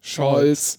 [0.00, 0.78] Scholz.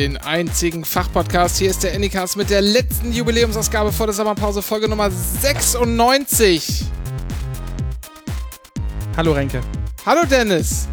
[0.00, 1.58] Den einzigen Fachpodcast.
[1.58, 6.86] Hier ist der Anycast mit der letzten Jubiläumsausgabe vor der Sommerpause, Folge Nummer 96.
[9.14, 9.60] Hallo Renke.
[10.06, 10.88] Hallo Dennis.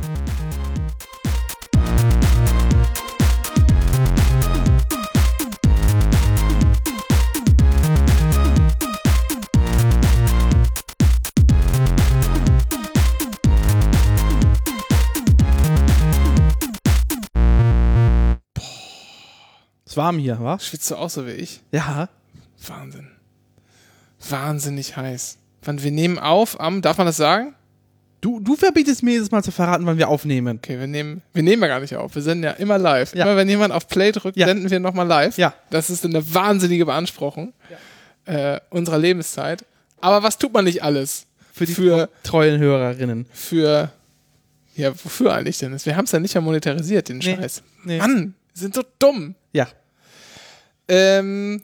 [19.97, 20.57] Warm hier, wa?
[20.59, 21.61] Schwitzt du auch so wie ich?
[21.71, 22.07] Ja.
[22.67, 23.07] Wahnsinn.
[24.29, 25.37] Wahnsinnig heiß.
[25.63, 27.53] Wann wir nehmen auf am, darf man das sagen?
[28.21, 30.57] Du, du verbietest mir jedes Mal zu verraten, wann wir aufnehmen.
[30.57, 32.15] Okay, wir nehmen, wir nehmen ja gar nicht auf.
[32.15, 33.13] Wir senden ja immer live.
[33.13, 33.25] Ja.
[33.25, 34.47] Immer wenn jemand auf Play drückt, Ja.
[34.47, 35.37] senden wir nochmal live.
[35.37, 35.53] Ja.
[35.69, 37.53] Das ist eine wahnsinnige Beanspruchung
[38.25, 39.65] äh, unserer Lebenszeit.
[40.01, 41.25] Aber was tut man nicht alles?
[41.53, 43.25] Für die Für, treuen Hörerinnen.
[43.31, 43.91] für,
[44.75, 45.75] ja, wofür eigentlich denn?
[45.85, 47.35] Wir haben es ja nicht ja monetarisiert, den Nee.
[47.35, 47.63] Scheiß.
[47.83, 47.97] Nee.
[47.99, 49.35] Mann, wir sind so dumm.
[49.53, 49.67] Ja.
[50.87, 51.61] Ähm,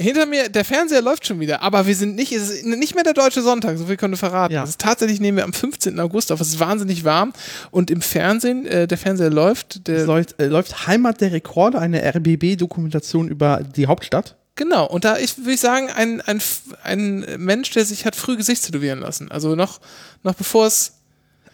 [0.00, 3.04] hinter mir, der Fernseher läuft schon wieder, aber wir sind nicht, es ist nicht mehr
[3.04, 4.54] der deutsche Sonntag, so viel können wir verraten.
[4.54, 4.64] Ja.
[4.64, 6.00] Es ist tatsächlich nehmen wir am 15.
[6.00, 7.32] August auf, es ist wahnsinnig warm
[7.70, 12.02] und im Fernsehen, äh, der Fernseher läuft, der, läuft, äh, läuft Heimat der Rekorde, eine
[12.02, 14.36] RBB-Dokumentation über die Hauptstadt.
[14.56, 16.40] genau, und da ist, würde ich sagen, ein, ein,
[16.82, 19.80] ein Mensch, der sich hat früh Gesicht tätowieren lassen, also noch,
[20.22, 20.94] noch bevor es,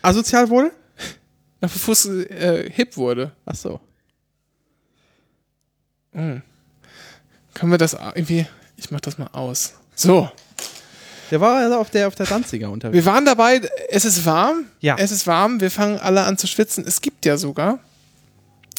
[0.03, 0.71] Asozial wurde?
[1.61, 3.33] noch bevor es äh, hip wurde.
[3.45, 3.81] Ach so.
[7.57, 8.45] Können wir das irgendwie,
[8.77, 9.73] ich mach das mal aus.
[9.95, 10.31] So.
[11.31, 13.03] Der war also auf der, auf der Danziger unterwegs.
[13.03, 14.67] Wir waren dabei, es ist warm.
[14.81, 14.97] Ja.
[14.99, 16.85] Es ist warm, wir fangen alle an zu schwitzen.
[16.87, 17.79] Es gibt ja sogar,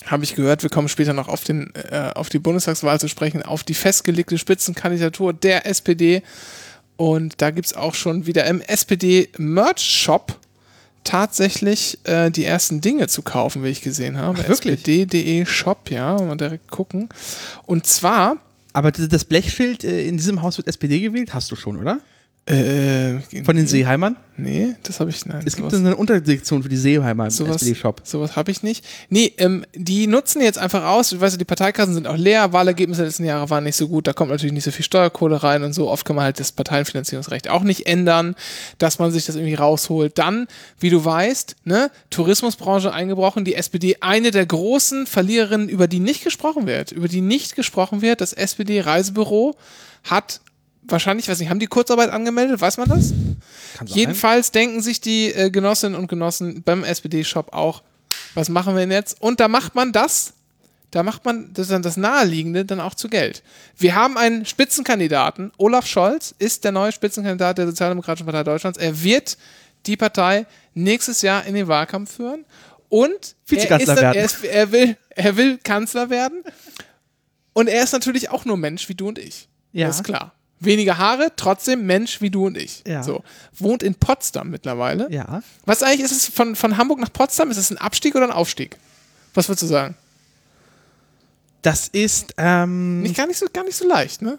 [0.05, 3.41] habe ich gehört, wir kommen später noch auf, den, äh, auf die Bundestagswahl zu sprechen,
[3.41, 6.21] auf die festgelegte Spitzenkandidatur der SPD.
[6.97, 10.35] Und da gibt es auch schon wieder im SPD-Merch-Shop
[11.03, 14.37] tatsächlich äh, die ersten Dinge zu kaufen, wie ich gesehen habe.
[14.43, 14.75] Ach, wirklich?
[14.75, 17.09] SPD.de Shop, ja, mal direkt gucken.
[17.65, 18.37] Und zwar
[18.77, 21.99] Aber das Blechschild äh, in diesem Haus wird SPD gewählt, hast du schon, oder?
[22.49, 24.15] Äh, Von den Seeheimern?
[24.37, 25.41] Nee, das habe ich nein.
[25.45, 28.01] Es gibt sowas- eine Untersektion für die Seeheimer im sowas, SPD-Shop.
[28.03, 28.85] sowas habe ich nicht.
[29.09, 32.53] Nee, ähm, die nutzen jetzt einfach aus, du weißt ja, die Parteikassen sind auch leer,
[32.53, 35.41] Wahlergebnisse der letzten Jahre waren nicht so gut, da kommt natürlich nicht so viel Steuerkohle
[35.43, 35.89] rein und so.
[35.89, 38.35] Oft kann man halt das Parteienfinanzierungsrecht auch nicht ändern,
[38.77, 40.17] dass man sich das irgendwie rausholt.
[40.17, 40.47] Dann,
[40.79, 46.23] wie du weißt, ne, Tourismusbranche eingebrochen, die SPD eine der großen Verliererinnen, über die nicht
[46.23, 48.21] gesprochen wird, über die nicht gesprochen wird.
[48.21, 49.55] Das SPD-Reisebüro
[50.03, 50.41] hat
[50.87, 53.13] wahrscheinlich, weiß nicht, haben die Kurzarbeit angemeldet, weiß man das?
[53.77, 53.97] Kann sein.
[53.97, 57.83] Jedenfalls denken sich die äh, Genossinnen und Genossen beim SPD-Shop auch,
[58.33, 59.21] was machen wir denn jetzt?
[59.21, 60.33] Und da macht man das,
[60.91, 63.43] da macht man das, dann das Naheliegende dann auch zu Geld.
[63.77, 68.79] Wir haben einen Spitzenkandidaten, Olaf Scholz ist der neue Spitzenkandidat der Sozialdemokratischen Partei Deutschlands.
[68.79, 69.37] Er wird
[69.85, 72.45] die Partei nächstes Jahr in den Wahlkampf führen
[72.89, 76.43] und er, ist er, ist, er, will, er will Kanzler werden
[77.53, 79.49] und er ist natürlich auch nur Mensch wie du und ich.
[79.73, 79.87] Ja.
[79.87, 80.33] Das ist klar.
[80.59, 82.83] Weniger Haare, trotzdem Mensch wie du und ich.
[82.87, 83.03] Ja.
[83.03, 83.23] So.
[83.57, 85.07] Wohnt in Potsdam mittlerweile.
[85.11, 85.43] Ja.
[85.65, 87.51] Was eigentlich ist es von, von Hamburg nach Potsdam?
[87.51, 88.77] Ist es ein Abstieg oder ein Aufstieg?
[89.35, 89.95] Was würdest du sagen?
[91.61, 94.37] Das ist, ähm, Nicht gar nicht so, gar nicht so leicht, ne?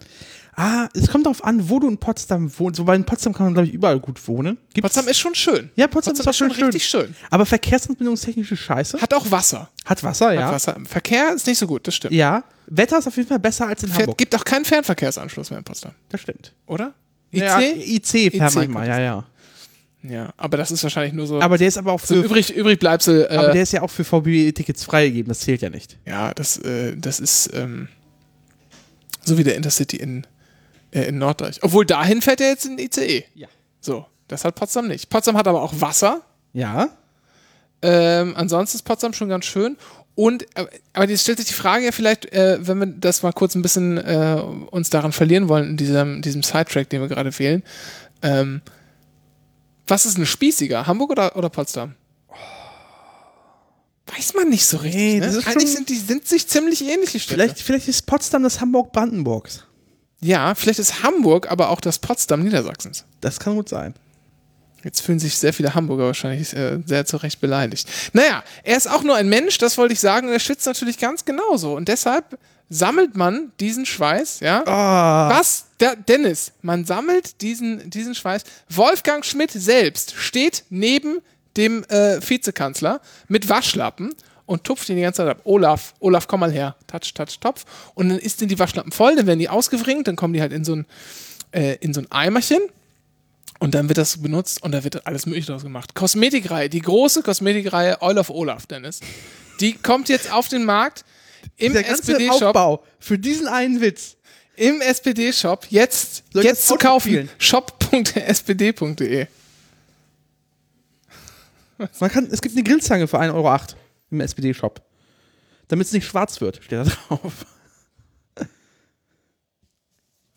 [0.58, 2.80] Ah, es kommt darauf an, wo du in Potsdam wohnst.
[2.80, 4.58] Wobei in Potsdam kann man, glaube ich, überall gut wohnen.
[4.74, 5.70] Gibt's- Potsdam ist schon schön.
[5.76, 7.14] Ja, Potsdam, Potsdam ist schon richtig schön.
[7.30, 9.00] Aber verkehrsanbindungstechnische Scheiße.
[9.00, 9.70] Hat auch Wasser.
[9.84, 10.46] Hat Wasser, ja.
[10.46, 10.76] Hat Wasser.
[10.84, 12.12] Verkehr ist nicht so gut, das stimmt.
[12.14, 12.44] Ja.
[12.66, 14.18] Wetter ist auf jeden Fall besser als in Fährt, Hamburg.
[14.18, 16.52] gibt auch keinen Fernverkehrsanschluss mehr in Potsdam, Das stimmt.
[16.66, 16.92] oder?
[17.32, 17.40] IC?
[17.42, 19.24] Ja, IC fährt IC manchmal, ja, ja.
[20.02, 22.54] Ja, aber das ist wahrscheinlich nur so, Aber der ist aber auch so für, übrig,
[22.54, 23.26] übrig Bleibsel.
[23.30, 25.28] Äh, aber der ist ja auch für VB-Tickets freigegeben.
[25.28, 25.98] Das zählt ja nicht.
[26.06, 27.88] Ja, das, äh, das ist ähm,
[29.24, 30.24] so wie der Intercity in,
[30.90, 31.58] äh, in Norddeutsch.
[31.62, 33.24] Obwohl dahin fährt er jetzt in ICE.
[33.34, 33.48] Ja.
[33.80, 35.08] So, das hat Potsdam nicht.
[35.10, 36.22] Potsdam hat aber auch Wasser.
[36.52, 36.90] Ja.
[37.82, 39.76] Ähm, ansonsten ist Potsdam schon ganz schön.
[40.14, 43.32] Und, äh, aber jetzt stellt sich die Frage ja vielleicht, äh, wenn wir das mal
[43.32, 47.38] kurz ein bisschen äh, uns daran verlieren wollen, in diesem, diesem Sidetrack, den wir gerade
[47.38, 47.62] wählen.
[48.22, 48.60] Ähm,
[49.86, 51.94] was ist ein spießiger, Hamburg oder, oder Potsdam?
[54.06, 55.00] Weiß man nicht so richtig.
[55.00, 55.42] Nee, ne?
[55.46, 57.26] Eigentlich sind die sind sich ziemlich ähnlich.
[57.26, 59.67] Vielleicht, vielleicht ist Potsdam das Hamburg-Brandenburgs.
[60.20, 63.04] Ja, vielleicht ist Hamburg aber auch das Potsdam Niedersachsens.
[63.20, 63.94] Das kann gut sein.
[64.84, 67.88] Jetzt fühlen sich sehr viele Hamburger wahrscheinlich äh, sehr zu Recht beleidigt.
[68.12, 70.98] Naja, er ist auch nur ein Mensch, das wollte ich sagen, und er schwitzt natürlich
[70.98, 71.74] ganz genauso.
[71.74, 72.38] Und deshalb
[72.70, 74.64] sammelt man diesen Schweiß, ja?
[74.66, 75.30] Ah.
[75.30, 75.66] Was?
[75.80, 78.42] Der, Dennis, man sammelt diesen, diesen Schweiß.
[78.68, 81.18] Wolfgang Schmidt selbst steht neben
[81.56, 84.14] dem äh, Vizekanzler mit Waschlappen
[84.48, 85.42] und tupft ihn die ganze Zeit ab.
[85.44, 86.74] Olaf, Olaf, komm mal her.
[86.86, 87.66] Touch, touch, topf.
[87.94, 90.52] Und dann ist denn die Waschlappen voll, dann werden die ausgewringt, dann kommen die halt
[90.52, 90.86] in so ein,
[91.52, 92.62] äh, in so ein Eimerchen.
[93.58, 95.94] Und dann wird das benutzt und da wird alles Mögliche draus gemacht.
[95.94, 99.00] Kosmetikreihe, die große Kosmetikreihe Oil of Olaf, Dennis.
[99.60, 101.04] Die kommt jetzt auf den Markt
[101.58, 102.86] im SPD-Shop.
[102.98, 104.16] Für diesen einen Witz.
[104.56, 107.28] Im SPD-Shop jetzt, Soll jetzt zu kaufen.
[107.38, 109.26] shop.spd.de.
[112.00, 113.52] Man kann, es gibt eine Grillzange für 1,08 Euro
[114.10, 114.82] im SPD-Shop.
[115.68, 117.46] Damit es nicht schwarz wird, steht da drauf.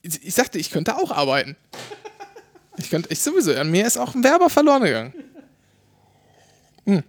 [0.01, 1.55] Ich, ich sagte, ich könnte auch arbeiten.
[2.77, 3.53] Ich könnte, ich sowieso.
[3.53, 5.13] An mir ist auch ein Werber verloren gegangen.
[6.85, 7.03] Hm.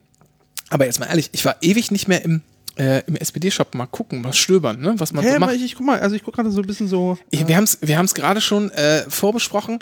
[0.71, 2.43] Aber jetzt mal ehrlich, ich war ewig nicht mehr im,
[2.77, 4.95] äh, im SPD-Shop mal gucken, mal stöbern, ne?
[4.99, 5.55] was man Hä, so macht.
[5.55, 7.19] ich, ich guck mal, also ich guck gerade so ein bisschen so.
[7.31, 9.79] Ich, wir haben es wir haben's gerade schon äh, vorbesprochen.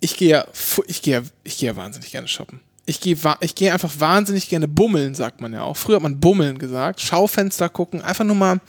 [0.00, 0.46] Ich gehe ja,
[0.86, 2.60] ich gehe ja, ich gehe ja wahnsinnig gerne shoppen.
[2.88, 5.76] Ich gehe ich gehe einfach wahnsinnig gerne bummeln, sagt man ja auch.
[5.76, 7.00] Früher hat man bummeln gesagt.
[7.00, 8.60] Schaufenster gucken, einfach nur mal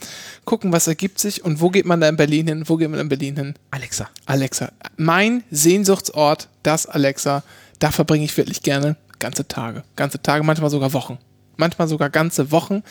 [0.44, 2.64] gucken, was ergibt sich und wo geht man da in Berlin hin?
[2.66, 3.54] Wo geht man in Berlin hin?
[3.70, 4.08] Alexa.
[4.26, 4.72] Alexa.
[4.96, 7.44] Mein Sehnsuchtsort, das Alexa.
[7.78, 9.84] Da verbringe ich wirklich gerne ganze Tage.
[9.94, 11.18] Ganze Tage, manchmal sogar Wochen.
[11.56, 12.82] Manchmal sogar ganze Wochen.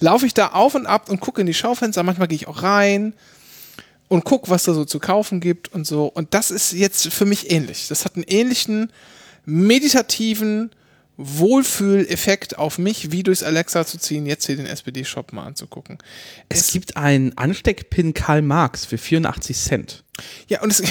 [0.00, 2.04] Laufe ich da auf und ab und gucke in die Schaufenster.
[2.04, 3.14] Manchmal gehe ich auch rein
[4.08, 6.06] und gucke, was da so zu kaufen gibt und so.
[6.06, 7.88] Und das ist jetzt für mich ähnlich.
[7.88, 8.92] Das hat einen ähnlichen
[9.46, 10.70] meditativen
[11.16, 15.96] Wohlfühleffekt auf mich, wie durchs Alexa zu ziehen, jetzt hier den SPD-Shop mal anzugucken.
[16.50, 20.04] Es gibt einen Ansteckpin Karl Marx für 84 Cent.
[20.48, 20.82] Ja, und es,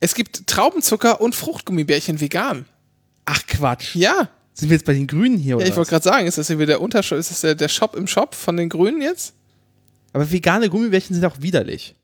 [0.00, 2.64] es gibt Traubenzucker und Fruchtgummibärchen vegan.
[3.26, 3.94] Ach Quatsch.
[3.94, 4.28] Ja.
[4.52, 6.48] Sind wir jetzt bei den Grünen hier Ja, oder ich wollte gerade sagen, ist das
[6.48, 9.34] hier wieder der Untershop, ist das der, der Shop im Shop von den Grünen jetzt?
[10.12, 11.94] Aber vegane Gummibärchen sind auch widerlich.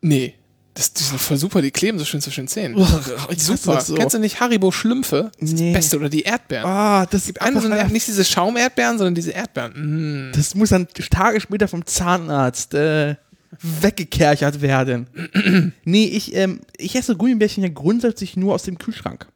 [0.00, 0.34] Nee.
[0.74, 2.78] Das, die sind voll super, die kleben so schön zwischen den Zähnen.
[2.78, 3.80] hasse super.
[3.80, 3.94] so.
[3.94, 5.30] Kennst du nicht Haribo Schlümpfe?
[5.38, 5.72] Das ist Nee.
[5.72, 5.98] das Beste.
[5.98, 6.64] Oder die Erdbeeren.
[6.66, 10.30] Ah, das Gibt eine, so eine, nicht diese Schaumerdbeeren, sondern diese Erdbeeren.
[10.30, 10.32] Mm.
[10.32, 13.16] Das muss dann Tage später vom Zahnarzt äh,
[13.60, 15.08] weggekerchert werden.
[15.84, 19.26] nee, ich, ähm, ich esse Gummibärchen ja grundsätzlich nur aus dem Kühlschrank.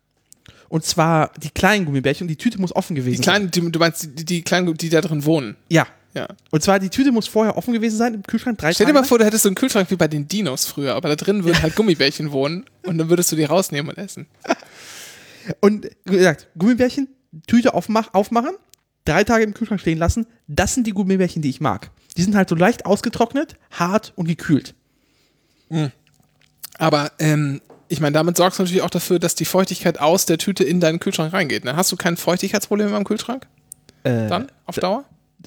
[0.68, 3.78] Und zwar die kleinen Gummibärchen und die Tüte muss offen gewesen Die kleinen, die, du
[3.78, 5.52] meinst die, die kleinen, die da drin wohnen.
[5.52, 5.56] sein.
[5.68, 5.86] Ja.
[6.16, 6.28] Ja.
[6.50, 8.56] Und zwar die Tüte muss vorher offen gewesen sein im Kühlschrank.
[8.56, 10.94] Drei Stell dir mal vor, du hättest so einen Kühlschrank wie bei den Dinos früher,
[10.94, 14.26] aber da drin würden halt Gummibärchen wohnen und dann würdest du die rausnehmen und essen.
[15.60, 17.08] Und wie gesagt, Gummibärchen,
[17.46, 18.54] Tüte aufmach, aufmachen,
[19.04, 20.26] drei Tage im Kühlschrank stehen lassen.
[20.46, 21.90] Das sind die Gummibärchen, die ich mag.
[22.16, 24.74] Die sind halt so leicht ausgetrocknet, hart und gekühlt.
[26.78, 30.38] Aber ähm, ich meine, damit sorgst du natürlich auch dafür, dass die Feuchtigkeit aus der
[30.38, 31.66] Tüte in deinen Kühlschrank reingeht.
[31.66, 31.76] Ne?
[31.76, 33.46] Hast du kein Feuchtigkeitsproblem im Kühlschrank?
[34.02, 34.50] Äh, Dann?
[34.64, 35.04] Auf Dauer?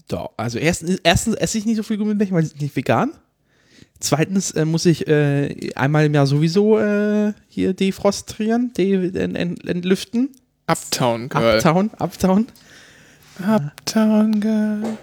[0.10, 3.12] Doch, also erstens, erstens esse ich nicht so viel Gummibärchen, weil ich nicht vegan.
[4.00, 9.68] Zweitens äh, muss ich äh, einmal im Jahr sowieso äh, hier defrostrieren, de ent ent
[9.68, 10.30] entlüften.
[10.68, 11.58] Uptown Girl.
[11.58, 12.48] Uptown, Uptown.
[13.40, 14.98] Uptown Girl.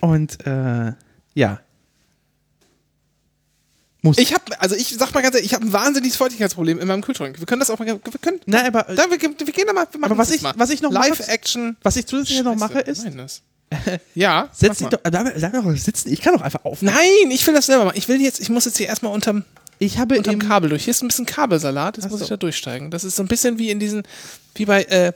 [0.00, 0.92] Und äh,
[1.34, 1.60] ja.
[4.04, 4.18] Muss.
[4.18, 7.00] Ich habe, also ich sag mal ganz ehrlich, ich habe ein wahnsinniges Feuchtigkeitsproblem in meinem
[7.02, 7.38] Kühlschrank.
[7.40, 9.86] Wir können das auch mal, wir können, Nein, aber, da, wir, wir gehen da mal,
[9.90, 10.52] wir machen Aber was das ich- mal.
[10.56, 11.76] was ich noch Live mache- Action.
[11.82, 13.42] was ich zusätzlich noch mache, Scheiße, ist,
[14.14, 16.12] ja, setz dich doch, bleib doch sitzen.
[16.12, 16.82] Ich kann doch einfach auf.
[16.82, 16.94] Nein,
[17.30, 17.96] ich will das selber machen.
[17.96, 19.44] Ich will jetzt, ich muss jetzt hier erstmal unterm,
[19.78, 20.84] Ich habe unterm Kabel durch.
[20.84, 22.90] Hier ist ein bisschen Kabelsalat, jetzt Ach muss ich da durchsteigen.
[22.90, 24.02] Das ist so ein bisschen wie in diesen,
[24.54, 25.12] wie bei äh,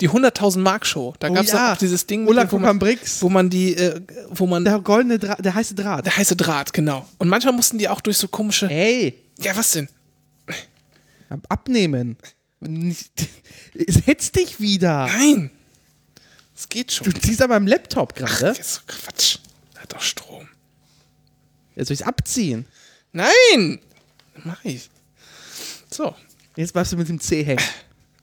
[0.00, 1.14] die 100.000 Mark Show.
[1.18, 1.72] Da Oh gab es ja.
[1.72, 5.18] auch dieses Ding, Ulla wo, man, wo man die, äh, wo man, der, Der goldene
[5.18, 6.16] Draht, der heiße Draht.
[6.16, 7.08] heiße Draht, genau.
[7.18, 9.88] Und manchmal mussten die auch durch so komische, Ey, ja was denn?
[11.48, 12.16] abnehmen.
[13.88, 15.06] Setz dich wieder.
[15.06, 15.50] Nein,
[16.56, 17.10] es geht schon.
[17.10, 18.46] Du ziehst aber am Laptop gerade.
[18.46, 19.38] Das ist Quatsch.
[19.74, 20.48] Der hat doch Strom.
[21.74, 22.66] Jetzt soll ich es abziehen.
[23.12, 23.80] Nein!
[24.44, 24.88] Mach ich.
[25.90, 26.14] So.
[26.56, 27.62] Jetzt bleibst du mit dem C hängen.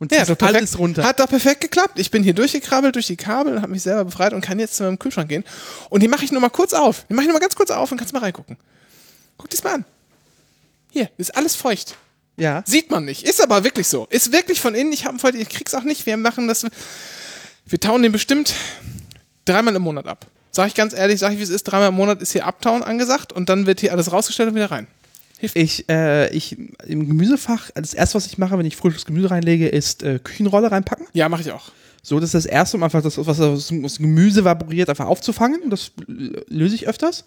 [0.02, 1.04] Und Ja, perfekt, alles runter.
[1.04, 2.00] hat doch perfekt geklappt.
[2.00, 4.74] Ich bin hier durchgekrabbelt durch die Kabel und habe mich selber befreit und kann jetzt
[4.76, 5.44] zu meinem Kühlschrank gehen.
[5.92, 7.06] Und die mache ich nur mal kurz auf.
[7.08, 8.58] Die mache ich nur mal ganz kurz auf und kannst mal reingucken.
[9.38, 9.86] Guck dies mal an.
[10.90, 11.96] Hier, ist alles feucht.
[12.36, 12.64] ja.
[12.66, 13.24] Sieht man nicht.
[13.28, 14.08] Ist aber wirklich so.
[14.10, 14.92] Ist wirklich von innen.
[14.92, 16.08] Ich habe heute, ich krieg's auch nicht.
[16.08, 16.66] Wir machen das.
[17.68, 18.56] Wir tauen den bestimmt
[19.46, 20.26] dreimal im Monat ab.
[20.50, 22.82] Sag ich ganz ehrlich, sag ich wie es ist, dreimal im Monat ist hier Uptown
[22.82, 24.88] angesagt und dann wird hier alles rausgestellt und wieder rein.
[25.54, 29.68] Ich, äh, ich im Gemüsefach, das erste, was ich mache, wenn ich frisches Gemüse reinlege,
[29.68, 31.08] ist äh, Küchenrolle reinpacken.
[31.14, 31.72] Ja, mache ich auch.
[32.04, 35.70] So, das ist das erste, um einfach das, was dem Gemüse vaporiert, einfach aufzufangen.
[35.70, 37.24] Das löse ich öfters.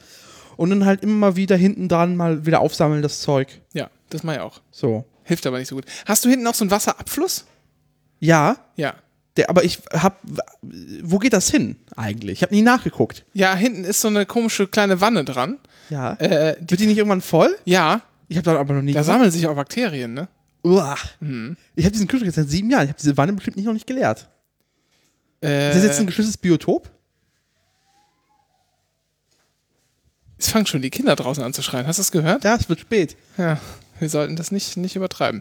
[0.56, 3.60] Und dann halt immer mal wieder hinten dran mal wieder aufsammeln, das Zeug.
[3.72, 4.60] Ja, das mache ich auch.
[4.70, 5.04] So.
[5.24, 5.84] Hilft aber nicht so gut.
[6.06, 7.44] Hast du hinten noch so einen Wasserabfluss?
[8.20, 8.94] Ja, Ja.
[9.36, 10.20] Der, aber ich hab.
[11.02, 12.34] Wo geht das hin eigentlich?
[12.34, 13.24] Ich habe nie nachgeguckt.
[13.32, 15.58] Ja, hinten ist so eine komische kleine Wanne dran.
[15.90, 16.14] Ja.
[16.14, 17.56] Äh, Wird die nicht irgendwann voll?
[17.64, 18.92] ja, Ich habe da aber noch nie.
[18.92, 19.12] da gesehen.
[19.14, 20.28] sammeln sich auch Bakterien, ne?
[20.62, 20.96] Uah.
[21.76, 22.84] Ich habe diesen Kühlschrank jetzt seit sieben Jahren.
[22.84, 24.28] Ich habe diese Wanne bestimmt nicht noch nicht geleert.
[25.42, 26.90] Äh, Ist das jetzt ein geschütztes Biotop?
[30.38, 31.86] es fangen schon die Kinder draußen an zu schreien.
[31.86, 32.44] Hast du das gehört?
[32.44, 33.16] Ja, es wird spät.
[33.38, 33.58] Ja,
[33.98, 35.40] wir sollten das nicht, nicht übertreiben.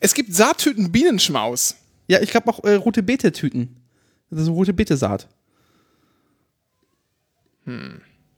[0.00, 1.74] Es gibt Saattüten Bienenschmaus.
[2.06, 3.76] Ja, ich glaube auch äh, rote Beete-Tüten.
[4.30, 5.28] Das ist rote Beete-Saat.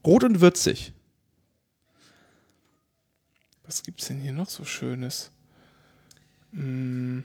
[0.04, 0.92] Rot und würzig.
[3.71, 5.31] Was gibt's denn hier noch so Schönes?
[6.53, 7.25] Hm.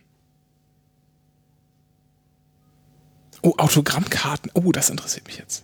[3.42, 4.52] Oh, Autogrammkarten.
[4.54, 5.64] Oh, das interessiert mich jetzt.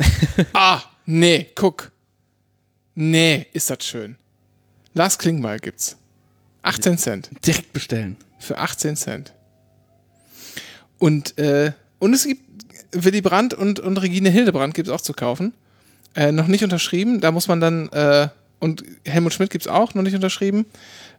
[0.52, 1.92] ah, nee, guck.
[2.96, 4.16] Nee, ist das schön.
[4.94, 5.96] Lars Klingbeil gibt's.
[6.62, 7.30] 18 Cent.
[7.46, 8.16] Direkt bestellen.
[8.40, 9.32] Für 18 Cent.
[10.98, 12.42] Und, äh, und es gibt
[12.90, 15.54] Willy Brandt und, und Regine Hildebrand gibt es auch zu kaufen.
[16.16, 17.20] Äh, noch nicht unterschrieben.
[17.20, 18.28] Da muss man dann, äh,
[18.60, 20.66] und Helmut Schmidt gibt es auch, noch nicht unterschrieben.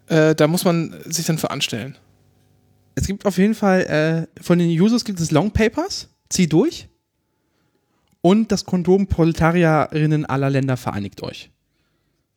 [0.08, 1.98] Äh, da muss man sich dann für anstellen.
[2.96, 6.10] Es gibt auf jeden Fall, äh, von den Users gibt es Long Papers.
[6.29, 6.88] Zieh durch.
[8.22, 11.51] Und das Kondom Proletarierinnen aller Länder vereinigt euch.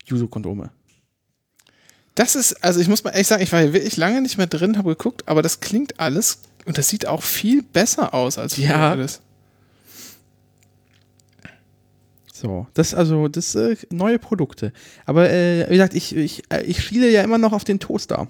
[0.06, 0.70] Juso-Kondome.
[2.14, 4.46] Das ist, also ich muss mal ehrlich sagen, ich war hier wirklich lange nicht mehr
[4.46, 8.56] drin, habe geguckt, aber das klingt alles und das sieht auch viel besser aus als
[8.56, 8.90] Ja.
[8.90, 9.22] alles.
[12.40, 14.72] So, das also das äh, neue Produkte.
[15.04, 18.28] Aber äh, wie gesagt, ich, ich, äh, ich schiele ja immer noch auf den Toaster.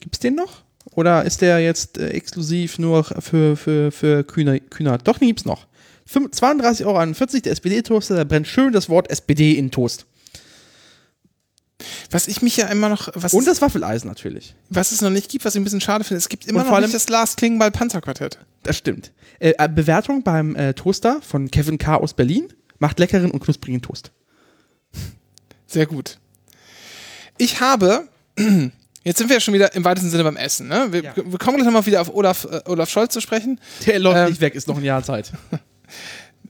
[0.00, 0.62] Gibt's den noch?
[0.96, 4.98] Oder ist der jetzt äh, exklusiv nur für, für, für Kühner, Kühner?
[4.98, 5.66] Doch, den gibt's noch.
[6.08, 10.06] 32,41 Euro, der SPD-Toaster, da brennt schön das Wort SPD in Toast.
[12.10, 14.54] Was ich mich ja immer noch, was, Und es, das Waffeleisen natürlich.
[14.68, 16.64] was es noch nicht gibt, was ich ein bisschen schade finde, es gibt immer Und
[16.64, 18.38] noch vor allem- nicht das Lars Klingbeil Panzerquartett.
[18.64, 19.12] Das stimmt.
[19.38, 21.96] Äh, äh, Bewertung beim äh, Toaster von Kevin K.
[21.96, 22.52] aus Berlin.
[22.80, 24.10] Macht leckeren und knusprigen Toast.
[25.68, 26.18] Sehr gut.
[27.38, 28.08] Ich habe,
[29.04, 30.66] jetzt sind wir ja schon wieder im weitesten Sinne beim Essen.
[30.66, 30.88] Ne?
[30.92, 31.12] Wir, Ja.
[31.16, 33.60] wir kommen gleich nochmal wieder auf Olaf, äh, Olaf Scholz zu sprechen.
[33.86, 35.32] Der läuft Ähm, nicht weg, ist noch ein Jahr Zeit.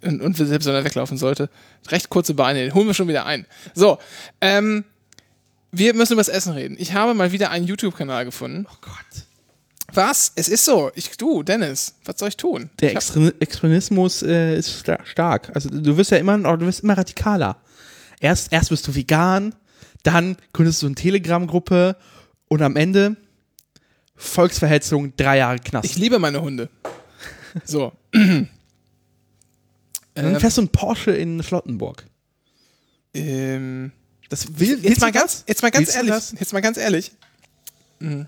[0.02, 1.50] Und, und selbst wenn er weglaufen sollte.
[1.88, 3.44] Recht kurze Beine, den holen wir schon wieder ein.
[3.74, 3.98] So,
[4.40, 4.84] ähm,
[5.72, 6.76] wir müssen über das Essen reden.
[6.78, 8.66] Ich habe mal wieder einen YouTube-Kanal gefunden.
[8.70, 9.26] Oh Gott.
[9.94, 10.32] Was?
[10.36, 10.90] Es ist so.
[10.94, 12.70] Ich, du, Dennis, was soll ich tun?
[12.80, 15.50] Der ich hab, Extre Extremismus äh, ist sta stark.
[15.54, 17.56] Also du wirst ja immer, du wirst immer radikaler.
[18.20, 19.54] Erst, erst bist du vegan,
[20.02, 21.96] dann gründest du eine Telegram-Gruppe
[22.48, 23.16] und am Ende
[24.16, 25.86] Volksverhetzung, drei Jahre Knast.
[25.86, 26.68] ich liebe meine Hunde.
[27.64, 27.92] So.
[28.12, 28.48] Und ähm,
[30.14, 32.04] dann fährst du ein Porsche in Charlottenburg.
[33.14, 33.92] ähm,
[34.28, 36.14] Das will, jetzt, mal ganz, jetzt mal ganz ehrlich.
[36.38, 37.12] Jetzt mal ganz ehrlich.
[37.98, 38.26] Mhm.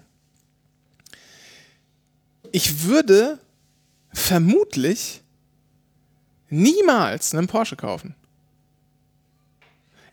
[2.53, 3.39] Ich würde
[4.13, 5.23] vermutlich
[6.51, 8.15] niemals einen Porsche kaufen.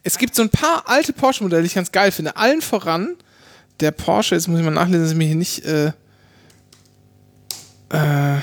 [0.03, 2.38] Es gibt so ein paar alte Porsche-Modelle, die ich ganz geil finde.
[2.38, 3.17] Allen voran
[3.81, 5.65] der Porsche, jetzt muss ich mal nachlesen, dass ich mir hier nicht.
[5.65, 5.91] Äh,
[7.91, 8.38] äh,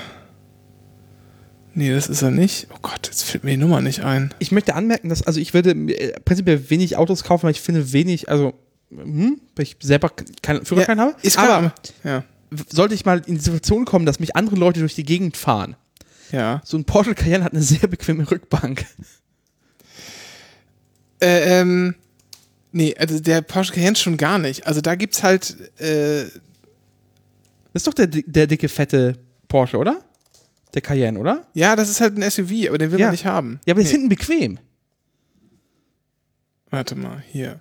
[1.72, 2.68] nee, das ist er nicht.
[2.74, 4.34] Oh Gott, jetzt fällt mir die Nummer nicht ein.
[4.38, 7.92] Ich möchte anmerken, dass, also ich würde äh, prinzipiell wenig Autos kaufen, weil ich finde
[7.92, 8.52] wenig, also,
[8.90, 10.10] hm, weil ich selber
[10.42, 11.16] keinen Führerschein habe.
[11.22, 11.74] ist aber klar.
[12.04, 12.24] Ja.
[12.68, 15.76] Sollte ich mal in die Situation kommen, dass mich andere Leute durch die Gegend fahren.
[16.32, 16.60] Ja.
[16.64, 18.84] So ein Porsche Cayenne hat eine sehr bequeme Rückbank.
[21.20, 21.94] Äh, ähm,
[22.72, 24.66] nee, also der Porsche Cayenne schon gar nicht.
[24.66, 26.24] Also da gibt's halt, äh,
[27.72, 30.02] Das ist doch der, der dicke, fette Porsche, oder?
[30.74, 31.46] Der Cayenne, oder?
[31.54, 33.06] ja, das ist halt ein SUV, aber den will Ja.
[33.06, 33.60] man nicht haben.
[33.66, 33.98] Ja, aber der ist Nee.
[34.00, 34.58] hinten bequem.
[36.70, 37.60] Warte mal, hier.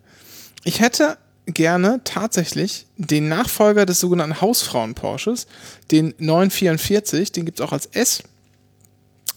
[0.63, 5.47] Ich hätte gerne tatsächlich den Nachfolger des sogenannten Hausfrauen-Porsches,
[5.91, 8.23] den 944, den gibt's auch als S.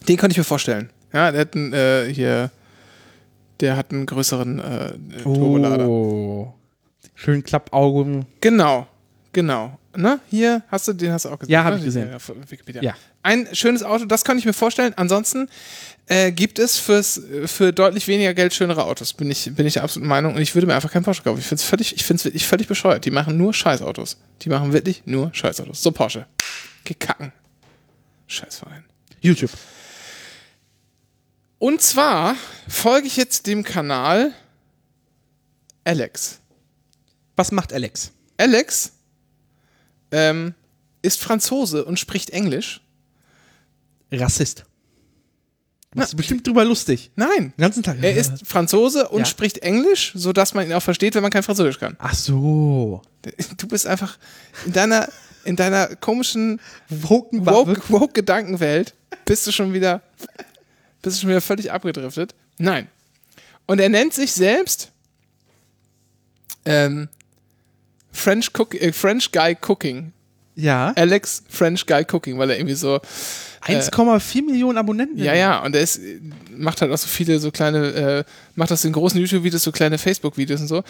[0.08, 0.90] Den könnte ich mir vorstellen.
[1.12, 2.50] Ja, der hat einen, äh, hier,
[3.60, 5.88] der hat einen größeren äh, Turbolader.
[5.88, 6.54] Oh.
[7.14, 8.26] Schön Klappaugen.
[8.40, 8.86] Genau,
[9.32, 9.78] genau.
[9.96, 10.20] Ne?
[10.30, 11.52] Hier hast du, den hast du auch gesehen.
[11.52, 11.76] Ja, ne?
[11.76, 12.10] ich gesehen.
[12.10, 12.82] Ja, von Wikipedia.
[12.82, 12.94] Ja.
[13.22, 14.94] Ein schönes Auto, das kann ich mir vorstellen.
[14.96, 15.48] Ansonsten
[16.06, 19.82] äh, gibt es fürs, für deutlich weniger Geld schönere Autos, bin ich, bin ich der
[19.82, 20.34] absoluten Meinung.
[20.34, 21.38] Und ich würde mir einfach keinen Porsche kaufen.
[21.38, 23.04] Ich finde es völlig, ich find's wirklich völlig bescheuert.
[23.04, 24.16] Die machen nur Scheißautos.
[24.42, 25.82] Die machen wirklich nur Scheißautos.
[25.82, 26.26] So, Porsche.
[26.84, 27.32] Gekacken.
[28.26, 28.84] Scheißverein.
[29.20, 29.50] YouTube.
[31.58, 32.37] Und zwar
[32.68, 34.32] folge ich jetzt dem Kanal
[35.84, 36.38] Alex.
[37.37, 38.12] Was macht Alex?
[38.37, 38.92] Alex
[40.10, 40.54] ähm,
[41.02, 42.80] ist Franzose und spricht Englisch.
[44.12, 44.64] Rassist.
[45.90, 47.10] Du machst dich bestimmt drüber lustig.
[47.16, 47.54] Nein.
[47.56, 47.96] Den ganzen Tag.
[48.02, 49.24] Er ist Franzose und Ja.
[49.24, 51.96] spricht Englisch, sodass man ihn auch versteht, wenn man kein Französisch kann.
[51.98, 53.00] Ach so.
[53.56, 54.18] Du bist einfach
[54.66, 55.08] in deiner,
[55.44, 56.60] in deiner komischen
[56.90, 60.02] Woken woke, woke Gedankenwelt bist du schon wieder
[61.02, 62.34] bist du schon wieder völlig abgedriftet.
[62.58, 62.88] Nein.
[63.66, 64.90] Und er nennt sich selbst
[66.64, 67.08] ähm,
[68.12, 70.12] French, Cook, äh, French Guy Cooking.
[70.58, 70.92] Ja.
[70.96, 73.00] Alex French Guy Cooking, weil er irgendwie so
[73.64, 75.22] 1,4 Millionen Abonnenten.
[75.22, 76.00] ja, ja, und er ist,
[76.50, 78.24] macht halt auch so viele so kleine, äh,
[78.56, 80.82] macht aus den großen YouTube-Videos so kleine Facebook-Videos und so.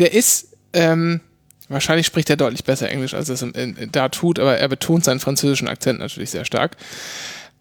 [0.00, 1.20] Der ist, ähm,
[1.68, 4.68] wahrscheinlich spricht er deutlich besser Englisch, als er es in, in, da tut, aber er
[4.68, 6.76] betont seinen französischen Akzent natürlich sehr stark.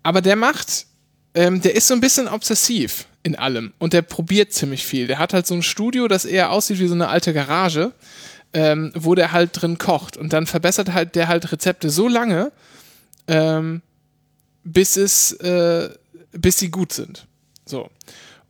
[0.01, 0.87] Aber der macht,
[1.35, 5.05] ähm, der ist so ein bisschen obsessiv in allem und der probiert ziemlich viel.
[5.05, 7.91] Der hat halt so ein Studio, das eher aussieht wie so eine alte Garage,
[8.53, 12.51] ähm, wo der halt drin kocht und dann verbessert halt der halt Rezepte so lange,
[13.27, 13.81] ähm,
[14.63, 15.89] bis es, äh,
[16.31, 17.27] bis sie gut sind.
[17.65, 17.89] So.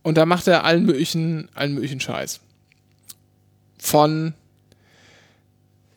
[0.02, 2.40] Und da macht er allen möglichen, allen möglichen Scheiß.
[3.78, 4.34] Von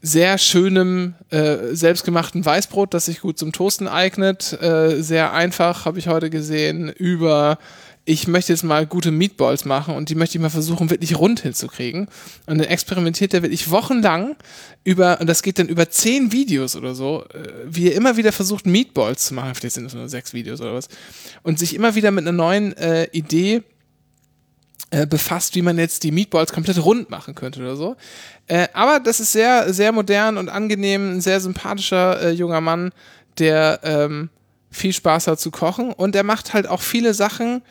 [0.02, 5.98] sehr schönem, äh, selbstgemachten Weißbrot, das sich gut zum Toasten eignet, äh, sehr einfach, habe
[5.98, 7.58] ich heute gesehen, über
[8.08, 11.40] ich möchte jetzt mal gute Meatballs machen und die möchte ich mal versuchen, wirklich rund
[11.40, 12.08] hinzukriegen.
[12.46, 14.36] Und dann experimentiert er wirklich wochenlang
[14.84, 18.32] über, und das geht dann über zehn Videos oder so, äh, wie er immer wieder
[18.32, 19.56] versucht, Meatballs zu machen.
[19.56, 20.88] Vielleicht sind das nur sechs Videos oder was.
[21.42, 23.64] Und sich immer wieder mit einer neuen äh, Idee
[24.92, 27.96] äh, befasst, wie man jetzt die Meatballs komplett rund machen könnte oder so.
[28.46, 32.92] Äh, aber das ist sehr, sehr modern und angenehm, ein sehr sympathischer äh, junger Mann,
[33.40, 34.30] der ähm,
[34.70, 37.64] viel Spaß hat zu kochen und der macht halt auch viele Sachen,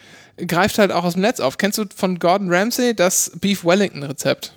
[0.46, 1.58] greift halt auch aus dem Netz auf.
[1.58, 4.52] Kennst du von Gordon Ramsay das Beef Wellington Rezept?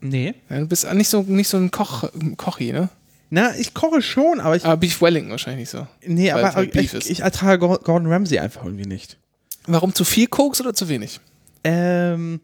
[0.00, 0.34] Nee.
[0.48, 2.88] Ja, du bist nicht so, nicht so ein Koch, Kochi, ne?
[3.30, 4.64] Na, ich koche schon, aber ich.
[4.64, 5.86] Aber Beef Wellington wahrscheinlich nicht so.
[6.06, 9.18] nee, aber weil Beef ich, ich ertrage Gor- Gordon Ramsay einfach irgendwie nicht.
[9.66, 11.20] Warum zu viel Koks oder zu wenig?
[11.62, 12.40] Ähm,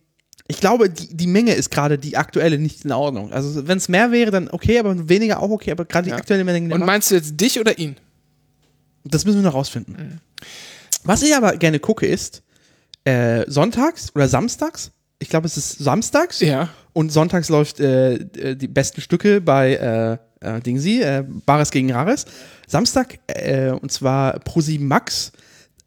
[0.47, 3.33] ich glaube, die, die Menge ist gerade die aktuelle nicht in Ordnung.
[3.33, 6.17] Also, wenn es mehr wäre, dann okay, aber weniger auch okay, aber gerade Ja.
[6.17, 6.75] die aktuelle Menge.
[6.75, 7.97] Und meinst du jetzt dich oder ihn?
[9.05, 10.21] Das müssen wir noch rausfinden.
[11.05, 12.43] Was ich aber gerne gucke, ist
[13.05, 14.91] äh, sonntags oder samstags.
[15.19, 16.41] Ich glaube, es ist samstags.
[16.41, 16.69] Ja.
[16.93, 20.19] Und sonntags läuft äh, äh, die besten Stücke bei äh,
[20.57, 22.27] äh, Dingsy, äh, Bares gegen Rares.
[22.67, 25.33] Samstag, äh, und zwar Pro7 Max,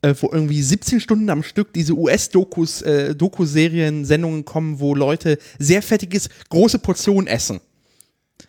[0.02, 5.38] äh, wo irgendwie 17 Stunden am Stück diese US-Dokus, äh, Doku-Serien, Sendungen kommen, wo Leute
[5.60, 7.62] sehr fettiges, große Portionen essen.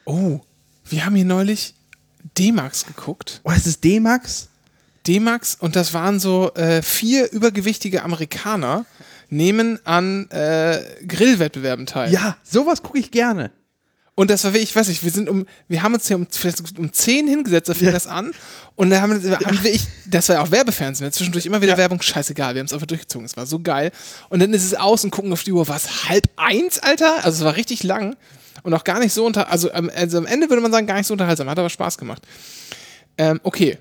[0.04, 0.40] Oh,
[0.84, 1.74] wir haben hier neulich
[2.36, 3.40] D-Max geguckt.
[3.44, 4.48] Oh, es ist D-Max?
[5.08, 8.84] D-Max und das waren so äh, vier übergewichtige Amerikaner,
[9.30, 12.12] nehmen an äh, Grillwettbewerben teil.
[12.12, 13.50] Ja, sowas gucke ich gerne.
[14.14, 16.26] Und das war wirklich, ich weiß nicht, wir sind um, wir haben uns hier um,
[16.28, 18.32] vielleicht um 10 hingesetzt, da fing das an.
[18.74, 21.62] Und dann haben wir, haben wir ich, das war ja auch Werbefernsehen, hatten zwischendurch immer
[21.62, 23.92] wieder Werbung, scheißegal, wir haben es einfach durchgezogen, es war so geil.
[24.28, 27.24] Und dann ist es aus und gucken auf die Uhr, was, halb eins, Alter?
[27.24, 28.16] Also es war richtig lang
[28.64, 30.96] und auch gar nicht so unter, also am, also am Ende würde man sagen, gar
[30.96, 32.22] nicht so unterhaltsam, hat aber Spaß gemacht.
[33.18, 33.78] Ähm, okay.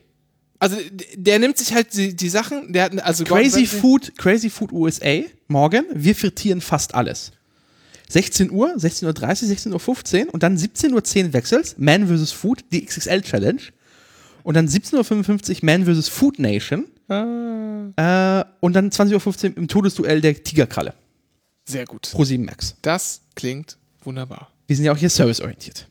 [0.60, 0.78] Also
[1.15, 4.50] der nimmt sich halt die, die Sachen, der hat, also Gordon Crazy Ramsay- Food, Crazy
[4.50, 7.32] Food USA, morgen, wir frittieren fast alles.
[8.10, 12.32] 16 Uhr, 16.30 Uhr, 16.15 Uhr und dann 17.10 Uhr wechselst, Man vs.
[12.32, 13.62] Food, die XXL Challenge.
[14.43, 16.08] Und dann 17.55 Uhr Man vs.
[16.08, 16.86] Food Nation.
[17.10, 18.41] Ah.
[18.41, 20.93] Äh, und dann 20.15 Uhr im Todesduell der Tigerkralle.
[21.65, 22.10] Sehr gut.
[22.12, 22.76] Pro 7 Max.
[22.82, 24.50] Das klingt wunderbar.
[24.67, 25.86] Wir sind ja auch hier serviceorientiert.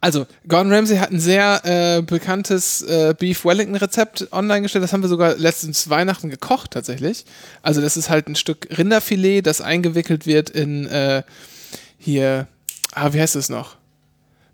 [0.00, 4.84] Also, Gordon Ramsay hat ein sehr äh, bekanntes äh, Beef Wellington Rezept online gestellt.
[4.84, 7.24] Das haben wir sogar letztens Weihnachten gekocht tatsächlich.
[7.62, 11.22] Also, das ist halt ein Stück Rinderfilet, das eingewickelt wird in äh,
[11.98, 12.46] hier,
[12.94, 13.76] ah, wie heißt es noch?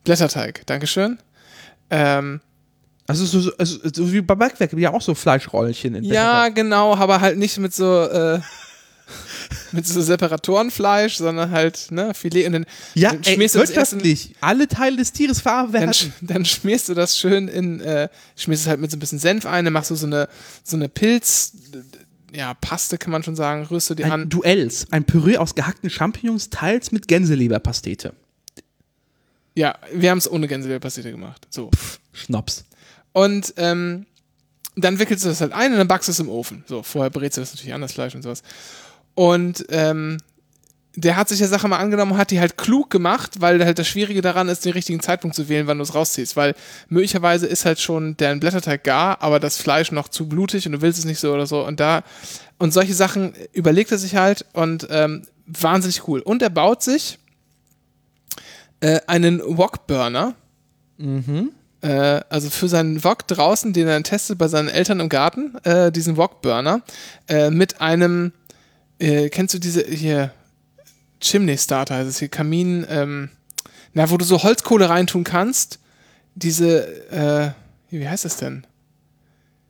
[0.04, 1.18] Blätterteig, Dankeschön.
[1.90, 2.40] Ähm,
[3.07, 6.96] Also so, so, also, so wie bei Backwerk, ja auch so Fleischrollchen in ja, genau,
[6.96, 8.40] aber halt nicht mit so äh,
[9.73, 13.69] mit so Separatorenfleisch, sondern halt ne Filet und dann, Ja, dann ey, schmierst du das
[13.71, 14.35] wirtschaftlich.
[14.40, 15.93] Alle Teile des Tieres dann, verwerten.
[15.93, 19.19] sch- dann schmierst du das schön in, äh, schmierst es halt mit so ein bisschen
[19.19, 20.29] Senf ein, dann machst du so eine,
[20.62, 21.53] so eine Pilz,
[22.33, 24.29] ja, Paste kann man schon sagen, rührst du die Ein an.
[24.29, 28.12] Duells, ein Püree aus gehackten Champignons, teils mit Gänseleberpastete.
[29.57, 31.47] Ja, wir haben es ohne Gänseleberpastete gemacht.
[31.49, 31.71] So.
[32.12, 32.64] Schnaps.
[33.12, 34.07] Und ähm,
[34.75, 36.64] dann wickelst du das halt ein und dann backst du es im Ofen.
[36.67, 38.43] So, vorher brätst du das natürlich anders Fleisch und sowas.
[39.14, 40.18] Und ähm,
[40.96, 43.79] der hat sich der Sache mal angenommen und hat die halt klug gemacht, weil halt
[43.79, 46.37] das Schwierige daran ist, den richtigen Zeitpunkt zu wählen, wann du es rausziehst.
[46.37, 46.55] Weil
[46.88, 50.83] möglicherweise ist halt schon der Blätterteig gar, aber das Fleisch noch zu blutig und du
[50.83, 51.66] willst es nicht so oder so.
[51.66, 52.05] Und da,
[52.59, 56.20] und solche Sachen überlegt er sich halt und ähm, wahnsinnig cool.
[56.20, 57.18] Und er baut sich
[58.81, 60.35] äh, einen Wokburner.
[61.85, 65.55] Äh, also für seinen Wok draußen, den er dann testet bei seinen Eltern im Garten,
[65.64, 66.83] äh, diesen Wokburner,
[67.29, 68.33] äh, mit einem,
[69.05, 70.33] äh, kennst du diese hier,
[71.21, 73.31] Chimney Starter, es hier, Kamin, ähm,
[73.93, 75.79] na, wo du so Holzkohle reintun kannst,
[76.35, 77.51] diese, äh,
[77.90, 78.67] wie heißt das denn?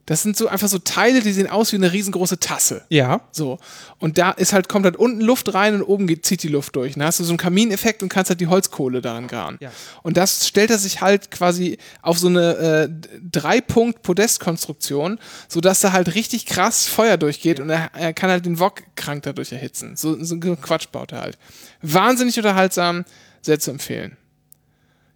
[0.05, 2.83] Das sind so einfach so Teile, die sehen aus wie eine riesengroße Tasse.
[2.89, 3.21] Ja.
[3.31, 3.57] So.
[3.97, 6.75] Und da ist halt, kommt halt unten Luft rein und oben geht, zieht die Luft
[6.75, 6.93] durch.
[6.93, 9.57] Dann hast du so einen Kamineffekt und kannst halt die Holzkohle daran garen.
[9.61, 9.71] Ja.
[10.03, 12.89] Und das stellt er sich halt quasi auf so eine äh,
[13.31, 18.83] Drei-Punkt-Podestkonstruktion, sodass da halt richtig krass Feuer durchgeht und er, er kann halt den Wok
[18.95, 19.95] krank dadurch erhitzen.
[19.95, 21.39] So, so einen Quatsch baut er halt.
[21.81, 23.05] Wahnsinnig unterhaltsam,
[23.41, 24.17] sehr zu empfehlen.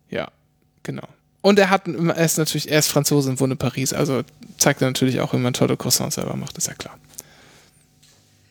[0.10, 0.32] Ja,
[0.82, 1.08] genau.
[1.42, 4.24] Und er hat, er ist natürlich, er ist Franzose und wohnt in Paris, also
[4.58, 6.98] zeigt er natürlich auch, wie man tolle Croissants selber macht, ist ja klar.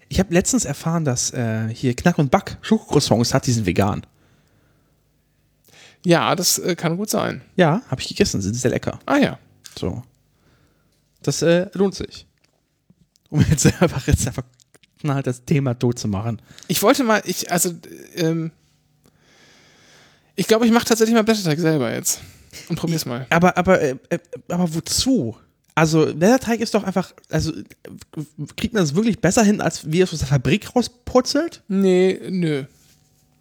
[0.08, 4.06] Ich habe letztens erfahren, dass äh, hier Knack und Back Schokocroissants hat, die sind vegan.
[6.04, 7.42] Ja, das äh, kann gut sein.
[7.56, 8.98] Ja, habe ich gegessen, sind sehr lecker.
[9.04, 9.38] Ah ja.
[9.78, 10.02] So.
[11.22, 12.26] Das äh, lohnt sich.
[13.28, 14.44] Um jetzt einfach, jetzt einfach
[15.00, 16.40] knall das Thema tot zu machen.
[16.68, 17.74] Ich wollte mal, ich, also,
[18.14, 18.50] ähm,
[20.36, 22.20] ich glaube, ich mache tatsächlich mal Blätterteig selber jetzt.
[22.68, 23.26] Und probier's mal.
[23.30, 25.36] Aber, aber, äh, äh, aber wozu?
[25.74, 27.52] Also, Blätterteig ist doch einfach, also,
[28.56, 31.62] kriegt man das wirklich besser hin, als wie es aus der Fabrik rausputzelt?
[31.68, 32.64] Nee, nö.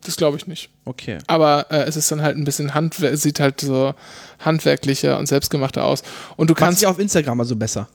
[0.03, 0.69] Das glaube ich nicht.
[0.85, 1.17] Okay.
[1.27, 3.93] Aber äh, es ist dann halt ein bisschen handwer sieht halt so
[4.39, 6.03] handwerklicher und selbstgemachter aus.
[6.37, 7.89] Und du Macht kannst sich auf Instagram also besser.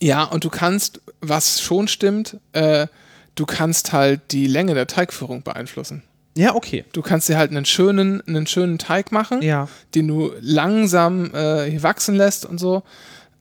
[0.00, 2.86] Ja, und du kannst, was schon stimmt, äh,
[3.34, 6.02] du kannst halt die Länge der Teigführung beeinflussen.
[6.36, 6.84] Ja, okay.
[6.92, 9.68] Du kannst dir halt einen schönen, einen schönen Teig machen, Ja.
[9.94, 12.82] den du langsam äh, wachsen lässt und so.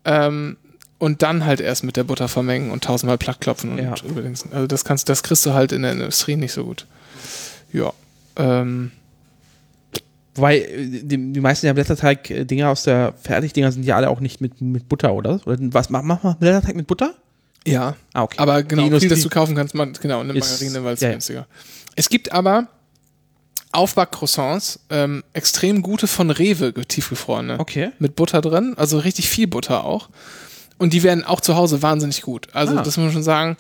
[0.06, 0.58] Ähm,
[0.98, 3.94] und dann halt erst mit der Butter vermengen und tausendmal platt klopfen und Ja.
[4.08, 4.44] übrigens.
[4.52, 6.86] Also das kannst, das kriegst du halt in der Industrie nicht so gut.
[7.72, 7.94] Ja.
[8.36, 8.92] Ähm,
[10.36, 14.42] Wobei, äh, die, die meisten der Blätterteig-Dinger aus der Fertigdinger sind ja alle auch nicht
[14.42, 15.42] mit, mit Butter, oder?
[15.46, 17.14] Oder was, mach, mach mal Blätterteig mit Butter?
[17.66, 17.96] ja.
[18.14, 18.38] Ah, okay.
[18.40, 21.10] Aber genau, Die viel, das du kaufen kannst, man, genau, eine Margarine, weil es ja,
[21.10, 21.14] ja.
[21.14, 21.48] günstiger.
[21.96, 22.68] Es gibt aber
[23.72, 27.60] Aufbackcroissants, ähm, extrem gute von Rewe, tiefgefrorene.
[27.60, 27.92] Okay.
[28.00, 30.10] Mit Butter drin, also richtig viel Butter auch.
[30.78, 32.48] Und die werden auch zu Hause wahnsinnig gut.
[32.54, 32.82] Also, Ah.
[32.84, 33.58] das muss man schon sagen.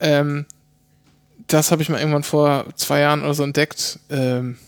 [0.00, 0.46] Ähm,
[1.46, 3.98] das habe ich mal irgendwann vor zwei Jahren oder so entdeckt.
[4.10, 4.58] Ähm,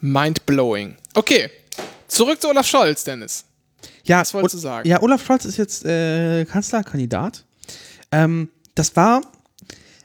[0.00, 0.96] Mind-blowing.
[1.14, 1.50] Okay,
[2.08, 3.44] zurück zu Olaf Scholz, Dennis.
[4.04, 4.88] Ja, Was wolltest du sagen?
[4.88, 7.44] Ja, Olaf Scholz ist jetzt äh, Kanzlerkandidat.
[8.12, 9.22] Ähm, das war,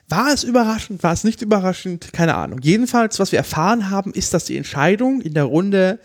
[0.09, 2.59] war es überraschend, war es nicht überraschend, keine Ahnung.
[2.61, 5.99] Jedenfalls, was wir erfahren haben, ist, dass die Entscheidung in der Runde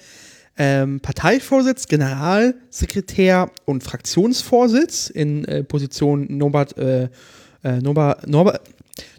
[0.56, 7.08] ähm, Parteivorsitz, Generalsekretär und Fraktionsvorsitz in äh, Position Norbert, äh,
[7.64, 8.60] äh, Norbert, Norbert,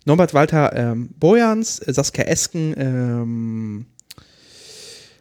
[0.06, 3.86] Norbert Walter ähm, Bojans, äh, Saskia Esken, ähm,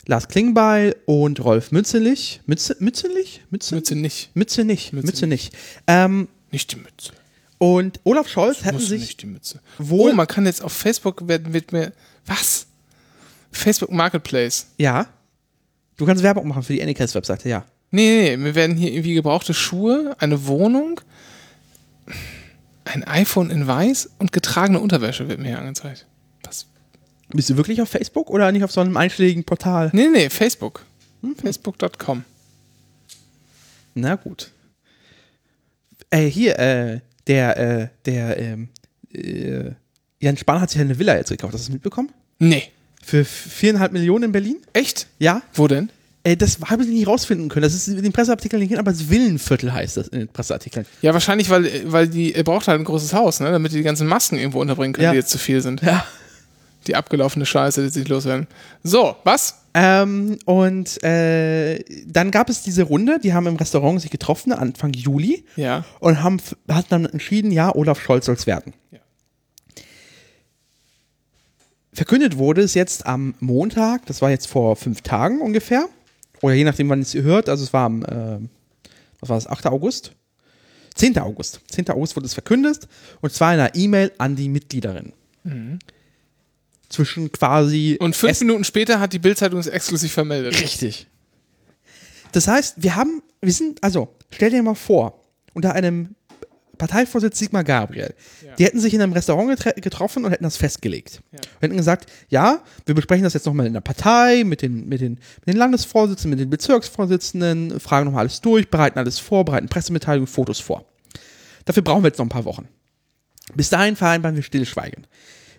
[0.07, 2.43] Lars Klingbeil und Rolf Mützelich.
[2.47, 3.43] Mütze, Mützelich?
[3.51, 3.75] Mütze?
[3.75, 4.37] Mütze nicht.
[4.37, 4.93] Mütze nicht.
[4.93, 5.57] Mütze Mütze, nicht.
[5.87, 7.13] Ähm, Nicht die Mütze.
[7.73, 9.61] Und Olaf Scholz hätten Musst du sich nicht die Mütze.
[9.79, 11.93] wohl- Oh, man kann jetzt auf Facebook wird, wird mir.
[12.27, 12.67] Was?
[13.53, 14.67] Facebook Marketplace.
[14.79, 15.07] ja.
[15.97, 17.65] Du kannst Werbung machen für die Anycast-Webseite, ja.
[17.93, 21.01] Nee, nee, nee, mir werden hier irgendwie gebrauchte Schuhe, eine Wohnung,
[22.85, 26.07] ein iPhone in weiß und getragene Unterwäsche wird mir hier angezeigt.
[26.43, 26.67] Was?
[27.29, 29.91] Bist du wirklich auf Facebook oder nicht auf so einem einschlägigen Portal?
[29.93, 30.85] Nee, nee, Facebook.
[31.23, 31.37] Mhm.
[31.37, 32.25] Facebook.com.
[33.95, 34.51] Na gut.
[36.11, 38.69] Äh, hier, äh, der, äh, der, ähm,
[39.13, 39.71] äh,
[40.21, 41.53] Jan Spahn hat sich eine Villa jetzt gekauft.
[41.55, 42.11] Hast du das mitbekommen?
[42.39, 42.65] Nee.
[43.03, 44.57] Für viereinhalb Millionen in Berlin?
[44.73, 45.07] Echt?
[45.19, 45.43] Ja.
[45.53, 45.91] Wo denn?
[46.23, 47.65] Äh, das habe ich nicht rausfinden können.
[47.65, 50.87] Das ist in den Presseartikeln nicht, aber das Villenviertel heißt das in den Presseartikeln.
[51.03, 53.51] Ja, wahrscheinlich, weil, weil die, er braucht halt ein großes Haus, ne?
[53.51, 55.11] damit die die ganzen Masken irgendwo unterbringen können, Ja.
[55.11, 55.83] die jetzt zu viel sind.
[55.83, 56.07] Ja.
[56.87, 58.47] Die abgelaufene Scheiße, die sich loswerden.
[58.83, 59.61] So, was?
[59.75, 64.93] Ähm, und äh, dann gab es diese Runde, die haben im Restaurant sich getroffen, Anfang
[64.93, 65.85] Juli, Ja.
[66.01, 68.73] und haben hat dann entschieden, ja, Olaf Scholz soll es werden.
[68.93, 69.01] Ja.
[71.93, 75.87] Verkündet wurde es jetzt am Montag, das war jetzt vor fünf Tagen ungefähr,
[76.43, 78.39] oder je nachdem, wann es ihr hört, also es war am, äh,
[79.21, 79.67] was war das, 8.
[79.67, 80.13] August?
[80.97, 81.19] 10.
[81.19, 81.61] August.
[81.69, 81.89] 10.
[81.91, 82.89] August wurde es verkündet,
[83.21, 85.13] und zwar in einer E-Mail an die Mitgliederin.
[86.89, 90.61] Zwischen quasi Und fünf Minuten später hat die Bildzeitung es exklusiv vermeldet.
[90.61, 91.07] Richtig.
[92.33, 95.21] Das heißt, wir haben, wir sind, also, stell dir mal vor,
[95.55, 96.15] unter einem
[96.79, 98.13] Parteivorsitz Sigmar Gabriel,
[98.45, 98.55] Ja.
[98.57, 101.23] die hätten sich in einem Restaurant getroffen und hätten das festgelegt.
[101.33, 101.39] Ja.
[101.39, 105.01] Und hätten gesagt, ja, wir besprechen das jetzt nochmal in der Partei, mit den, mit,
[105.01, 109.69] den, mit den Landesvorsitzenden, mit den Bezirksvorsitzenden, fragen nochmal alles durch, bereiten alles vor, bereiten
[109.69, 110.85] Pressemitteilungen, Fotos vor.
[111.65, 112.69] Dafür brauchen wir jetzt noch ein paar Wochen.
[113.55, 115.07] Bis dahin vereinbaren wir Stillschweigen.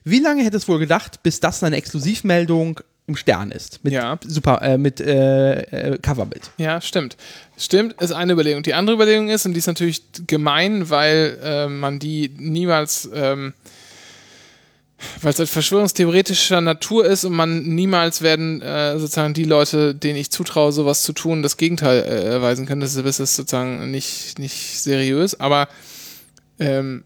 [0.06, 3.84] Wie lange hätte es wohl gedacht, bis das eine Exklusivmeldung im Stern ist?
[3.84, 4.18] Mit Ja.
[4.26, 5.62] super, äh, mit äh,
[5.94, 6.52] äh, Coverbild.
[6.58, 7.18] Ja, stimmt.
[7.58, 8.64] Stimmt, ist eine Überlegung.
[8.64, 13.54] Die andere Überlegung ist, und die ist natürlich gemein, weil äh, man die niemals ähm,
[15.22, 20.18] Weil es halt verschwörungstheoretischer Natur ist und man niemals werden äh, sozusagen die Leute, denen
[20.18, 22.82] ich zutraue, sowas zu tun, das Gegenteil äh, erweisen können.
[22.82, 25.40] Das ist, das ist sozusagen nicht, nicht seriös.
[25.40, 25.68] Aber
[26.60, 27.04] ähm,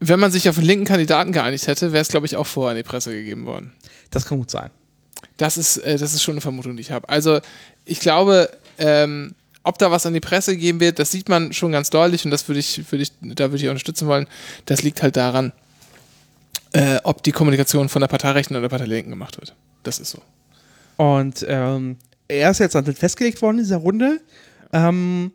[0.00, 2.72] wenn man sich auf einen linken Kandidaten geeinigt hätte, wäre es, glaube ich, auch vorher
[2.72, 3.72] in die Presse gegeben worden.
[4.10, 4.70] Das kann gut sein.
[5.36, 7.08] Das ist, äh, das ist schon eine Vermutung, die ich habe.
[7.08, 7.40] Also
[7.84, 11.72] ich glaube, ähm, ob da was an die Presse geben wird, das sieht man schon
[11.72, 14.26] ganz deutlich und das würde ich, würde ich, da würde ich unterstützen wollen.
[14.66, 15.52] Das liegt halt daran,
[16.72, 19.54] äh, ob die Kommunikation von der Parteirechten oder der Parteilinken gemacht wird.
[19.82, 20.20] Das ist so.
[20.96, 21.96] Und ähm,
[22.28, 24.20] er ist jetzt festgelegt worden in dieser Runde.
[24.72, 25.32] Ähm,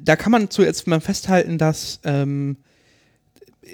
[0.00, 2.56] da kann man zuerst mal festhalten, dass ähm,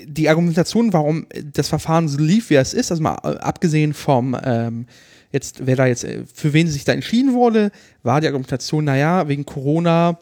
[0.04, 4.86] die Argumentation, warum das Verfahren so lief, wie es ist, also mal abgesehen vom ähm,
[5.32, 7.70] jetzt, wer da jetzt, äh, für wen sich da entschieden wurde,
[8.02, 10.18] war die Argumentation, naja, wegen Corona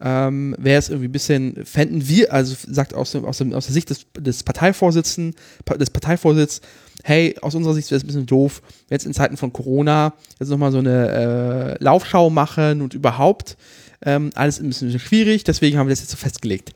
[0.00, 3.90] ähm, wäre es irgendwie ein bisschen, fänden wir, also sagt aus, aus, aus der Sicht
[3.90, 5.34] des, des Parteivorsitzenden,
[5.78, 6.60] des Parteivorsitzes,
[7.02, 10.48] hey, aus unserer Sicht wäre es ein bisschen doof, jetzt in Zeiten von Corona jetzt
[10.48, 13.56] nochmal so eine äh, Laufschau machen und überhaupt
[14.02, 16.72] ähm, alles ein bisschen schwierig, deswegen haben wir das jetzt so festgelegt.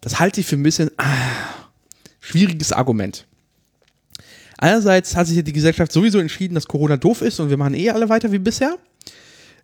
[0.00, 1.65] Das halte ich für ein bisschen ah,
[2.26, 3.26] schwieriges Argument.
[4.58, 7.90] Einerseits hat sich die Gesellschaft sowieso entschieden, dass Corona doof ist und wir machen eh
[7.90, 8.78] alle weiter wie bisher.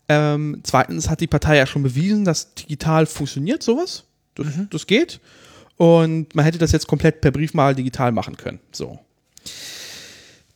[0.08, 4.04] Ähm, zweitens hat die Partei ja schon bewiesen, dass digital funktioniert sowas.
[4.34, 4.68] Das, mhm.
[4.70, 5.20] das geht.
[5.76, 8.60] Und man hätte das jetzt komplett per Brief mal digital machen können.
[8.72, 8.98] So.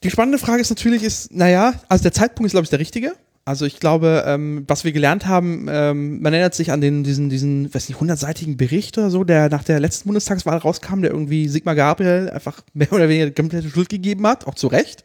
[0.03, 3.17] Die spannende Frage ist natürlich, ist, naja, also der Zeitpunkt ist, glaube ich, der richtige.
[3.47, 7.29] Also ich glaube, ähm, was wir gelernt haben, ähm, man erinnert sich an den, diesen,
[7.29, 11.47] diesen, weiß nicht, hundertseitigen Bericht oder so, der nach der letzten Bundestagswahl rauskam, der irgendwie
[11.47, 15.05] Sigmar Gabriel einfach mehr oder weniger komplette Schuld gegeben hat, auch zu Recht,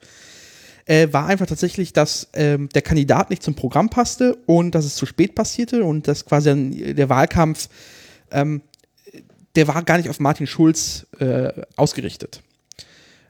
[0.88, 4.96] äh, war einfach tatsächlich, dass ähm, der Kandidat nicht zum Programm passte und dass es
[4.96, 7.70] zu spät passierte und dass quasi der Wahlkampf,
[8.32, 8.64] ähm,
[9.56, 12.42] der war gar nicht auf Martin Schulz äh, ausgerichtet.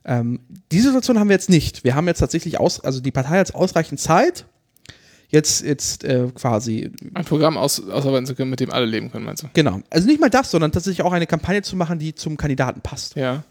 [0.06, 0.40] Ähm,
[0.72, 1.84] diese Situation haben wir jetzt nicht.
[1.84, 4.46] Wir haben jetzt tatsächlich aus, also die Partei hat ausreichend Zeit,
[5.32, 6.92] jetzt, jetzt äh, quasi.
[7.14, 9.48] Ein Programm aus, ausarbeiten zu können, mit dem alle leben können, meinst du?
[9.54, 9.82] Genau.
[9.90, 13.16] Also nicht mal das, sondern tatsächlich auch eine Kampagne zu machen, die zum Kandidaten passt.
[13.16, 13.44] Ja.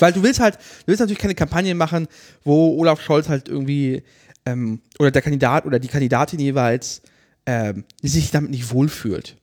[0.00, 2.08] Weil du willst halt, du willst natürlich keine Kampagne machen,
[2.44, 4.02] wo Olaf Scholz halt irgendwie
[4.46, 7.02] ähm, oder der Kandidat oder die Kandidatin jeweils
[7.46, 9.36] ähm, sich damit nicht wohlfühlt.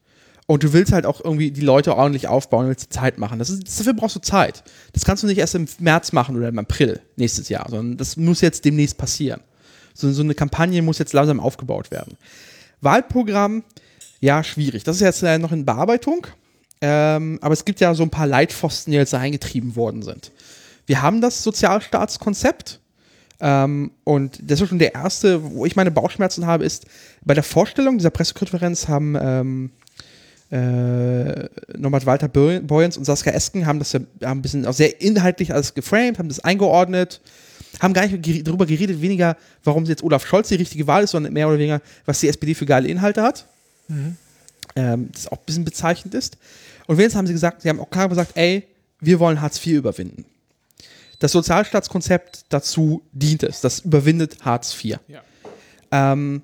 [0.47, 3.39] Und du willst halt auch irgendwie die Leute ordentlich aufbauen, willst Zeit machen.
[3.39, 4.63] Das ist, dafür brauchst du Zeit.
[4.91, 8.17] Das kannst du nicht erst im März machen oder im April nächstes Jahr, sondern das
[8.17, 9.41] muss jetzt demnächst passieren.
[9.93, 12.17] So, so eine Kampagne muss jetzt langsam aufgebaut werden.
[12.81, 13.63] Wahlprogramm,
[14.19, 14.83] ja, schwierig.
[14.83, 16.27] Das ist jetzt noch in Bearbeitung.
[16.81, 20.31] Ähm, aber es gibt ja so ein paar Leitpfosten, die jetzt eingetrieben worden sind.
[20.87, 22.79] Wir haben das Sozialstaatskonzept.
[23.39, 26.85] Ähm, und das ist schon der erste, wo ich meine Bauchschmerzen habe, ist
[27.23, 29.71] bei der Vorstellung dieser Pressekonferenz haben ähm,
[30.51, 35.01] äh, Norbert Walter Boyens und Saskia Esken haben das ja haben ein bisschen auch sehr
[35.01, 37.21] inhaltlich alles geframed, haben das eingeordnet
[37.81, 41.33] haben gar nicht darüber geredet, weniger, warum jetzt Olaf Scholz die richtige Wahl ist, sondern
[41.33, 43.47] mehr oder weniger, was die SPD für geile Inhalte hat.
[43.87, 44.15] Mhm.
[44.75, 46.37] Ähm, das auch ein bisschen bezeichnend ist.
[46.85, 48.67] Und wenigstens haben sie gesagt, sie haben auch klar gesagt, ey,
[48.99, 50.25] wir wollen Hartz IV überwinden.
[51.19, 53.61] Das Sozialstaatskonzept dazu dient es.
[53.61, 54.99] Das überwindet Hartz IV.
[55.07, 55.21] Ja.
[55.91, 56.43] Ähm,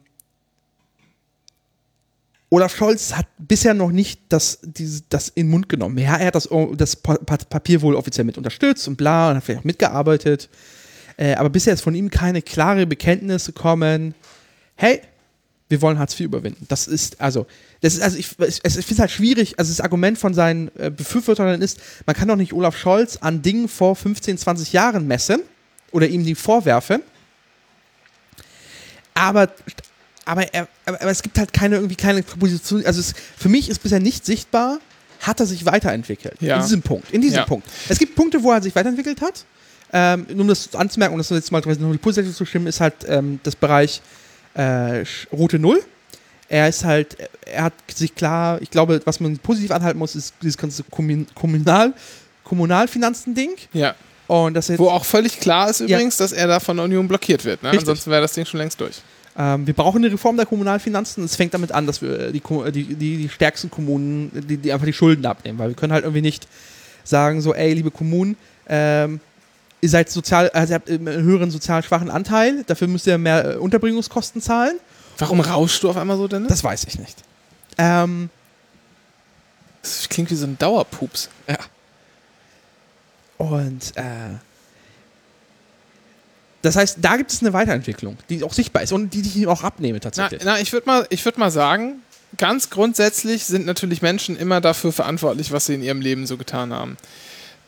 [2.50, 5.98] Olaf Scholz hat bisher noch nicht das, dieses, das in den Mund genommen.
[5.98, 9.62] Ja, er hat das, das Papier wohl offiziell mit unterstützt und bla und hat vielleicht
[9.62, 10.50] auch mitgearbeitet.
[11.18, 14.14] Äh, aber bisher ist von ihm keine klare Bekenntnis gekommen,
[14.76, 15.02] hey,
[15.70, 16.66] wir wollen Hartz IV überwinden.
[16.70, 17.46] Das ist, also,
[17.82, 20.70] das ist, also ich, ich, ich finde es halt schwierig, also das Argument von seinen
[20.78, 25.08] äh, Befürwortern ist, man kann doch nicht Olaf Scholz an Dingen vor 15, 20 Jahren
[25.08, 25.42] messen
[25.92, 27.02] oder ihm die vorwerfen.
[29.14, 29.50] Aber,
[30.26, 33.70] aber, er, aber, aber es gibt halt keine irgendwie keine Proposition, also es, für mich
[33.70, 34.80] ist bisher nicht sichtbar,
[35.22, 36.40] hat er sich weiterentwickelt.
[36.40, 36.58] Ja.
[36.58, 37.12] In diesem Punkt.
[37.12, 37.46] In diesem ja.
[37.46, 37.68] Punkt.
[37.90, 39.46] Es gibt Punkte, wo er sich weiterentwickelt hat.
[39.94, 42.82] Ähm, nur um das anzumerken und das jetzt mal noch die positiv zu stimmen, ist
[42.82, 44.02] halt ähm, das Bereich
[44.54, 45.82] äh, Route Null.
[46.50, 50.34] Er ist halt, er hat sich klar, ich glaube, was man positiv anhalten muss, ist
[50.42, 51.94] dieses ganze Kommunal,
[52.44, 53.52] Kommunalfinanzen-Ding.
[53.74, 53.96] Ja.
[54.28, 56.26] Und das Wo auch völlig klar ist übrigens, ja.
[56.26, 57.64] dass er da von der Union blockiert wird.
[57.64, 57.70] Ne?
[57.70, 59.02] Ansonsten wäre das Ding schon längst durch.
[59.38, 61.24] Ähm, wir brauchen eine Reform der Kommunalfinanzen.
[61.24, 64.86] Es fängt damit an, dass wir die, die, die, die stärksten Kommunen, die, die, einfach
[64.86, 65.60] die Schulden abnehmen.
[65.60, 66.48] Weil wir können halt irgendwie nicht
[67.04, 68.36] sagen, so, ey, liebe Kommunen,
[68.68, 69.22] ähm,
[69.82, 73.56] ihr seid sozial, also ihr habt einen höheren sozial schwachen Anteil, dafür müsst ihr mehr
[73.56, 74.80] äh, Unterbringungskosten zahlen.
[75.18, 76.50] Warum rauschst du auf einmal so, Dennis?
[76.50, 77.24] Das weiß ich nicht.
[77.78, 78.30] Ähm,
[79.82, 81.30] das klingt wie so ein Dauerpups.
[81.48, 81.58] Ja.
[83.38, 84.36] Und äh,
[86.62, 89.64] das heißt, da gibt es eine Weiterentwicklung, die auch sichtbar ist und die ich auch
[89.64, 90.42] abnehme tatsächlich.
[90.44, 92.02] Na, na ich würde mal, würd mal sagen,
[92.38, 96.74] ganz grundsätzlich sind natürlich Menschen immer dafür verantwortlich, was sie in ihrem Leben so getan
[96.74, 96.98] haben.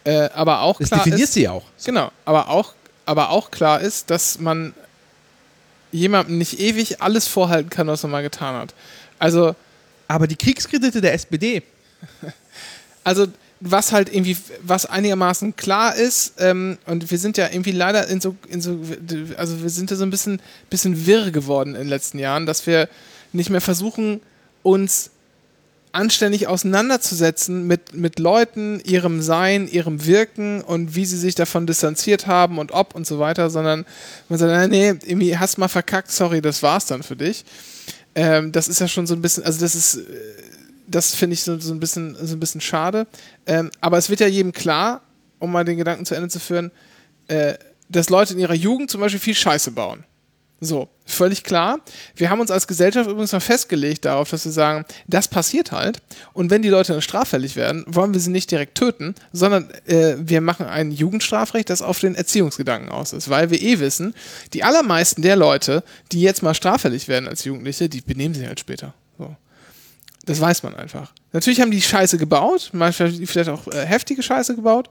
[0.04, 1.64] Äh, aber auch Das klar definiert ist, sie auch.
[1.86, 2.74] Genau, aber auch,
[3.06, 4.74] aber auch klar ist, dass man
[5.92, 8.74] jemandem nicht ewig alles vorhalten kann, was man mal getan hat.
[9.18, 9.56] Also,
[10.08, 11.64] Aber die Kriegskredite der SPD,
[13.04, 13.28] also
[13.62, 18.22] was halt irgendwie, was einigermaßen klar ist, ähm, und wir sind ja irgendwie leider in
[18.22, 18.80] so, in so,
[19.36, 22.66] also wir sind ja so ein bisschen, bisschen wirr geworden in den letzten Jahren, dass
[22.66, 22.88] wir
[23.34, 24.22] nicht mehr versuchen,
[24.64, 25.12] uns
[25.92, 32.28] anständig auseinanderzusetzen mit, mit Leuten, ihrem Sein, ihrem Wirken und wie sie sich davon distanziert
[32.28, 33.86] haben und ob und so weiter, sondern
[34.30, 37.44] man sagt, nee, irgendwie hast mal verkackt, sorry, das war's dann für dich.
[38.16, 40.04] Ähm, das ist ja schon so ein bisschen, also das ist, äh,
[40.88, 43.08] das finde ich so, so, ein bisschen, so ein bisschen schade.
[43.46, 45.02] Ähm, aber es wird ja jedem klar,
[45.40, 46.72] um mal den Gedanken zu Ende zu führen,
[47.28, 47.56] äh,
[47.90, 50.04] dass Leute in ihrer Jugend zum Beispiel viel Scheiße bauen.
[50.62, 51.80] So, völlig klar.
[52.16, 56.02] Wir haben uns als Gesellschaft übrigens mal festgelegt darauf, dass wir sagen, das passiert halt.
[56.34, 60.16] Und wenn die Leute dann straffällig werden, wollen wir sie nicht direkt töten, sondern äh,
[60.20, 63.30] wir machen ein Jugendstrafrecht, das auf den Erziehungsgedanken aus ist.
[63.30, 64.14] Weil wir eh wissen,
[64.54, 68.60] die allermeisten der Leute, die jetzt mal straffällig werden als Jugendliche, die benehmen sich halt
[68.60, 68.94] später.
[69.18, 69.36] So.
[70.26, 71.14] Das weiß man einfach.
[71.32, 74.90] Natürlich haben die Scheiße gebaut, manchmal vielleicht auch äh, heftige Scheiße gebaut.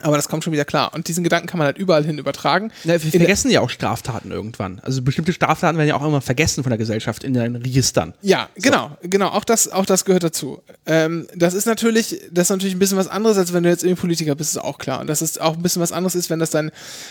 [0.00, 0.92] Aber das kommt schon wieder klar.
[0.92, 2.72] Und diesen Gedanken kann man halt überall hin übertragen.
[2.84, 4.80] Na, wir vergessen ja auch Straftaten irgendwann.
[4.80, 8.12] Also bestimmte Straftaten werden ja auch immer vergessen von der Gesellschaft in den Registern.
[8.20, 9.28] Ja, genau, genau.
[9.28, 10.62] Auch das, auch das gehört dazu.
[10.84, 13.84] Ähm, das ist natürlich, das ist natürlich ein bisschen was anderes, als wenn du jetzt
[13.84, 15.00] irgendwie Politiker bist, ist auch klar.
[15.00, 16.70] Und dass es auch ein bisschen was anderes ist, wenn das dein,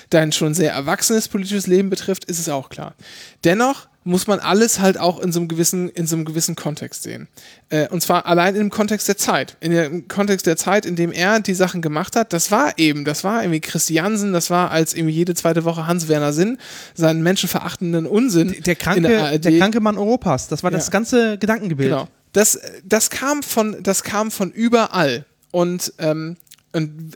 [0.09, 2.95] dein schon sehr erwachsenes politisches Leben betrifft, ist es auch klar.
[3.43, 7.03] Dennoch muss man alles halt auch in so einem gewissen, in so einem gewissen Kontext
[7.03, 7.27] sehen.
[7.69, 9.55] Äh, und zwar allein im Kontext der Zeit.
[9.61, 13.05] In dem Kontext der Zeit, in dem er die Sachen gemacht hat, das war eben,
[13.05, 16.57] das war irgendwie Christiansen, das war als irgendwie jede zweite Woche Hans-Werner Sinn,
[16.95, 18.55] seinen menschenverachtenden Unsinn.
[18.65, 19.45] Der in kranke, ARD.
[19.45, 20.91] der kranke Mann Europas, das war das Ja.
[20.91, 21.89] ganze Gedankengebild.
[21.89, 22.07] Genau.
[22.33, 25.25] Das, das kam von, das kam von überall.
[25.51, 26.35] Und, ähm,
[26.73, 27.13] und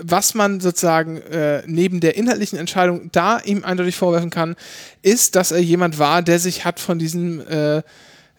[0.00, 4.54] was man sozusagen äh, neben der inhaltlichen Entscheidung da ihm eindeutig vorwerfen kann,
[5.02, 7.78] ist, dass er jemand war, der sich hat von diesem, äh,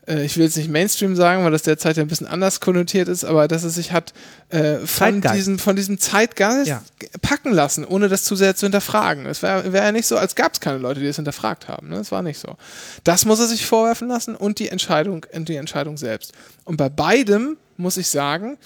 [0.08, 3.08] äh, ich will jetzt nicht Mainstream sagen, weil das derzeit ja ein bisschen anders konnotiert
[3.10, 4.14] ist, aber dass er sich hat
[4.50, 4.88] äh, von,
[5.22, 5.36] Zeitgeist.
[5.36, 6.84] diesem, von diesem Zeitgeist Ja.
[7.22, 9.26] packen lassen, ohne das zu sehr zu hinterfragen.
[9.26, 11.90] Es wäre wär ja nicht so, als gab es keine Leute, die das hinterfragt haben.
[11.90, 11.98] Ne?
[11.98, 12.56] Das war nicht so.
[13.04, 16.32] Das muss er sich vorwerfen lassen und die Entscheidung, und die Entscheidung selbst.
[16.64, 18.58] Und bei beidem muss ich sagen,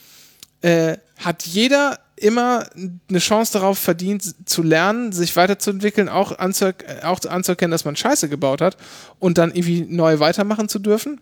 [0.61, 2.65] äh, hat jeder immer
[3.09, 7.95] eine Chance darauf verdient, zu lernen, sich weiterzuentwickeln, auch, anzuer äh, auch anzuerkennen, dass man
[7.95, 8.77] Scheiße gebaut hat
[9.19, 11.21] und dann irgendwie neu weitermachen zu dürfen.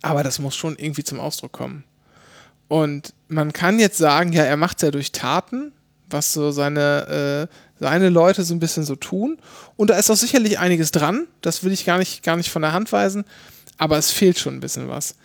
[0.00, 1.84] Aber das muss schon irgendwie zum Ausdruck kommen.
[2.68, 5.72] Und man kann jetzt sagen, ja, er macht es ja durch Taten,
[6.08, 9.38] was so seine, äh, seine Leute so ein bisschen so tun.
[9.76, 11.26] Und da ist auch sicherlich einiges dran.
[11.40, 13.24] Das will ich gar nicht, gar nicht von der Hand weisen.
[13.78, 15.16] Aber es fehlt schon ein bisschen was.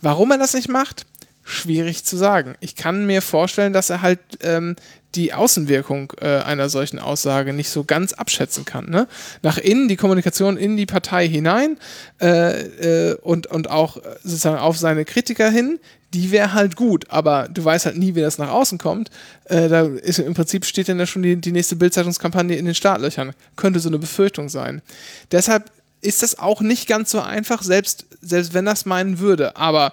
[0.00, 1.06] Warum er das nicht macht?
[1.44, 2.54] Schwierig zu sagen.
[2.60, 4.76] Ich kann mir vorstellen, dass er halt ähm,
[5.14, 8.88] die Außenwirkung äh, einer solchen Aussage nicht so ganz abschätzen kann.
[8.88, 9.08] Ne?
[9.42, 11.78] Nach innen, die Kommunikation in die Partei hinein
[12.20, 15.78] äh, äh, und, und auch äh, sozusagen auf seine Kritiker hin,
[16.14, 19.10] die wäre halt gut, aber du weißt halt nie, wie das nach außen kommt.
[19.44, 22.74] Äh, da ist im Prinzip steht dann ja schon die, die nächste Bildzeitungskampagne in den
[22.74, 23.32] Startlöchern.
[23.56, 24.82] Könnte so eine Befürchtung sein.
[25.30, 25.70] Deshalb
[26.02, 29.56] ist das auch nicht ganz so einfach, selbst, selbst wenn das meinen würde.
[29.56, 29.92] Aber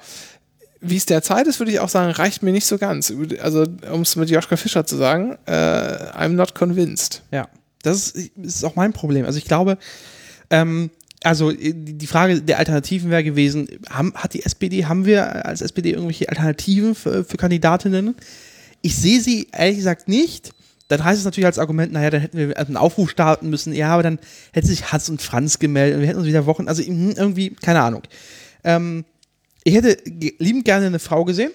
[0.82, 3.14] wie es derzeit ist, würde ich auch sagen, reicht mir nicht so ganz.
[3.42, 7.22] Also, um es mit Joschka Fischer zu sagen, äh, I'm not convinced.
[7.32, 7.48] Ja,
[7.84, 9.26] das ist, ist auch mein Problem.
[9.26, 9.78] Also ich glaube,
[10.50, 10.90] ähm,
[11.22, 15.92] also die Frage der Alternativen wäre gewesen, haben, hat die SPD, haben wir als SPD
[15.92, 18.16] irgendwelche Alternativen für, für Kandidatinnen?
[18.82, 20.54] Ich sehe sie ehrlich gesagt nicht.
[20.88, 23.74] Dann heißt es natürlich als Argument, naja, dann hätten wir einen Aufruf starten müssen.
[23.74, 24.18] Ja, aber dann
[24.54, 27.82] hätte sich Hans und Franz gemeldet und wir hätten uns wieder Wochen, also irgendwie, keine
[27.82, 28.04] Ahnung.
[28.64, 29.06] Ähm,
[29.64, 29.98] ich hätte
[30.40, 31.52] liebend gerne eine Frau gesehen,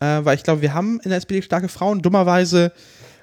[0.00, 2.02] äh, weil ich glaube, wir haben in der SPD starke Frauen.
[2.02, 2.72] Dummerweise,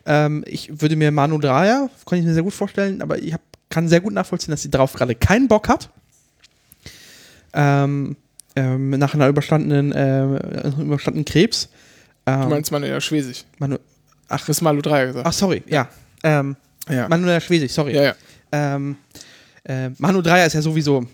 [0.05, 3.41] ähm, ich würde mir Manu Dreyer, kann ich mir sehr gut vorstellen, aber ich hab,
[3.69, 5.89] kann sehr gut nachvollziehen, dass sie darauf gerade keinen Bock hat.
[7.53, 8.15] Ähm,
[8.55, 11.69] ähm, nach einer überstandenen, äh, einem überstandenen Krebs.
[12.25, 13.45] Ähm, Du meinst Manuela Schwesig.
[13.57, 13.77] Manu,
[14.27, 15.25] Ach, das ist Malu Dreier gesagt.
[15.25, 15.89] ach, sorry, ja.
[16.23, 16.55] Ähm,
[16.87, 17.07] ja.
[17.07, 17.95] Manuela Schwesig, sorry.
[17.95, 18.15] ja, ja.
[18.51, 18.97] Ähm,
[19.63, 21.05] äh, Manu Dreier ist ja sowieso,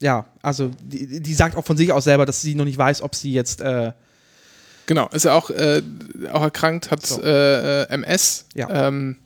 [0.00, 3.02] ja, also die, die sagt auch von sich aus selber, dass sie noch nicht weiß,
[3.02, 3.92] ob sie jetzt, äh,
[4.86, 5.82] Genau, ist ja auch, äh,
[6.32, 7.20] auch erkrankt, hat So.
[7.22, 8.88] äh, äh, MS, Ja.
[8.88, 9.16] ähm,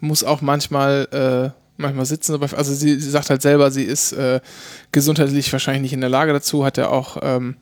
[0.00, 4.12] muss auch manchmal, äh, manchmal sitzen, aber also sie, sie sagt halt selber, sie ist
[4.12, 4.40] äh,
[4.92, 7.56] gesundheitlich wahrscheinlich nicht in der Lage dazu, hat ja auch ähm,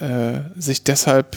[0.00, 1.36] äh, sich deshalb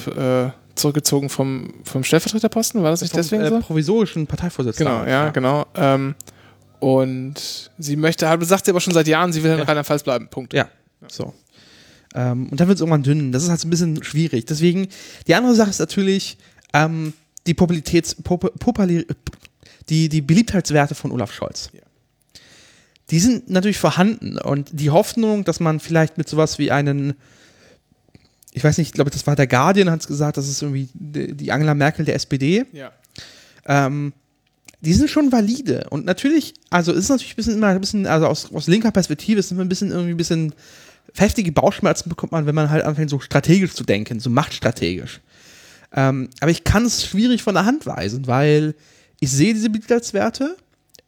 [0.75, 3.59] zurückgezogen vom, vom Stellvertreterposten, war das nicht vom, deswegen so?
[3.59, 4.99] provisorischen Parteivorsitzenden.
[4.99, 5.65] Genau, ja, genau.
[5.75, 6.15] Ähm,
[6.81, 9.63] und sie möchte, sagt sie aber schon seit Jahren, sie will in Ja.
[9.65, 10.27] Rheinland-Pfalz bleiben.
[10.29, 10.51] Punkt.
[10.53, 10.67] Ja,
[11.07, 11.33] so.
[12.15, 13.31] Ähm, und dann wird es irgendwann dünn.
[13.31, 14.45] Das ist halt so ein bisschen schwierig.
[14.45, 14.87] Deswegen,
[15.27, 16.37] die andere Sache ist natürlich,
[16.73, 17.13] ähm,
[17.47, 19.05] die Popularitäts, Pop, Populi,
[19.89, 21.69] die, die Beliebtheitswerte von Olaf Scholz.
[21.71, 21.81] Ja.
[23.11, 27.13] Die sind natürlich vorhanden und die Hoffnung, dass man vielleicht mit sowas wie einen,
[28.53, 30.89] ich weiß nicht, ich glaube, das war der Guardian, hat es gesagt, das ist irgendwie
[30.93, 32.65] die die Angela Merkel der SPD.
[32.73, 32.91] Ja.
[33.65, 34.13] Ähm,
[34.81, 35.87] die sind schon valide.
[35.89, 39.39] Und natürlich, also ist natürlich ein bisschen immer ein bisschen, also aus, aus linker Perspektive
[39.39, 40.53] ist immer ein bisschen irgendwie ein bisschen
[41.15, 45.21] heftige Bauchschmerzen bekommt man, wenn man halt anfängt, so strategisch zu denken, so machtstrategisch.
[45.93, 48.75] Ähm, aber ich kann es schwierig von der Hand weisen, weil
[49.19, 50.55] ich sehe diese Beliebtheitswerte.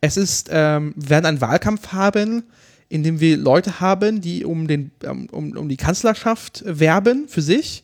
[0.01, 2.43] Es ist, ähm, wir werden einen Wahlkampf haben,
[2.89, 7.41] in dem wir Leute haben, die um, den, ähm, um, um die Kanzlerschaft werben für
[7.41, 7.83] sich,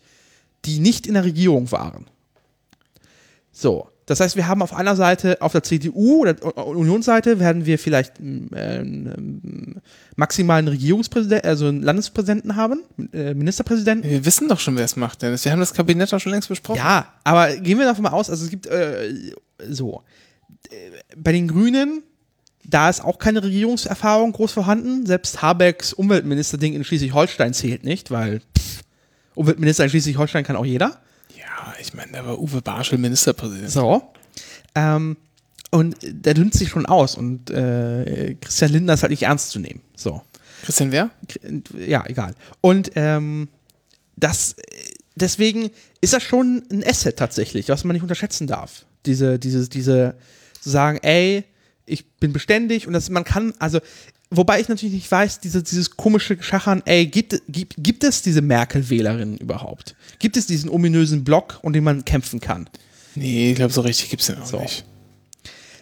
[0.65, 2.05] die nicht in der Regierung waren.
[3.51, 6.35] So, das heißt, wir haben auf einer Seite, auf der CDU oder
[6.65, 9.75] Unionsseite, werden wir vielleicht ähm, ähm,
[10.15, 12.81] maximalen Regierungspräsidenten, also einen Landespräsidenten haben,
[13.13, 14.09] äh, Ministerpräsidenten.
[14.09, 15.45] Wir wissen doch schon, wer es macht, Dennis.
[15.45, 16.79] Wir haben das Kabinett doch schon längst besprochen.
[16.79, 19.13] Ja, aber gehen wir davon mal aus, also es gibt äh,
[19.69, 20.01] so,
[21.15, 22.01] bei den Grünen,
[22.63, 25.05] da ist auch keine Regierungserfahrung groß vorhanden.
[25.05, 28.41] Selbst Habecks Umweltministerding in Schleswig-Holstein zählt nicht, weil
[29.35, 30.99] Umweltminister in Schleswig-Holstein kann auch jeder.
[31.59, 33.69] Ja, ich meine, da war Uwe Barschel Ministerpräsident.
[33.69, 34.13] So.
[34.75, 35.17] Ähm,
[35.71, 39.59] und der dünnt sich schon aus und äh, Christian Lindner ist halt nicht ernst zu
[39.59, 39.81] nehmen.
[39.95, 40.21] So.
[40.63, 41.09] Christian wer?
[41.77, 42.33] Ja, egal.
[42.61, 43.49] Und ähm,
[44.15, 44.55] das,
[45.15, 45.69] deswegen
[46.01, 48.85] ist das schon ein Asset tatsächlich, was man nicht unterschätzen darf.
[49.05, 50.15] Diese, diese, diese,
[50.59, 51.43] zu sagen, ey,
[51.85, 53.79] ich bin beständig und das, man kann, also,
[54.31, 58.41] wobei ich natürlich nicht weiß, diese, dieses komische Schachern, ey, gibt, gibt, gibt es diese
[58.41, 59.95] Merkel-Wählerinnen überhaupt?
[60.19, 62.69] Gibt es diesen ominösen Block, um den man kämpfen kann?
[63.15, 64.59] Nee, ich glaube, so richtig gibt es den auch So.
[64.59, 64.85] nicht.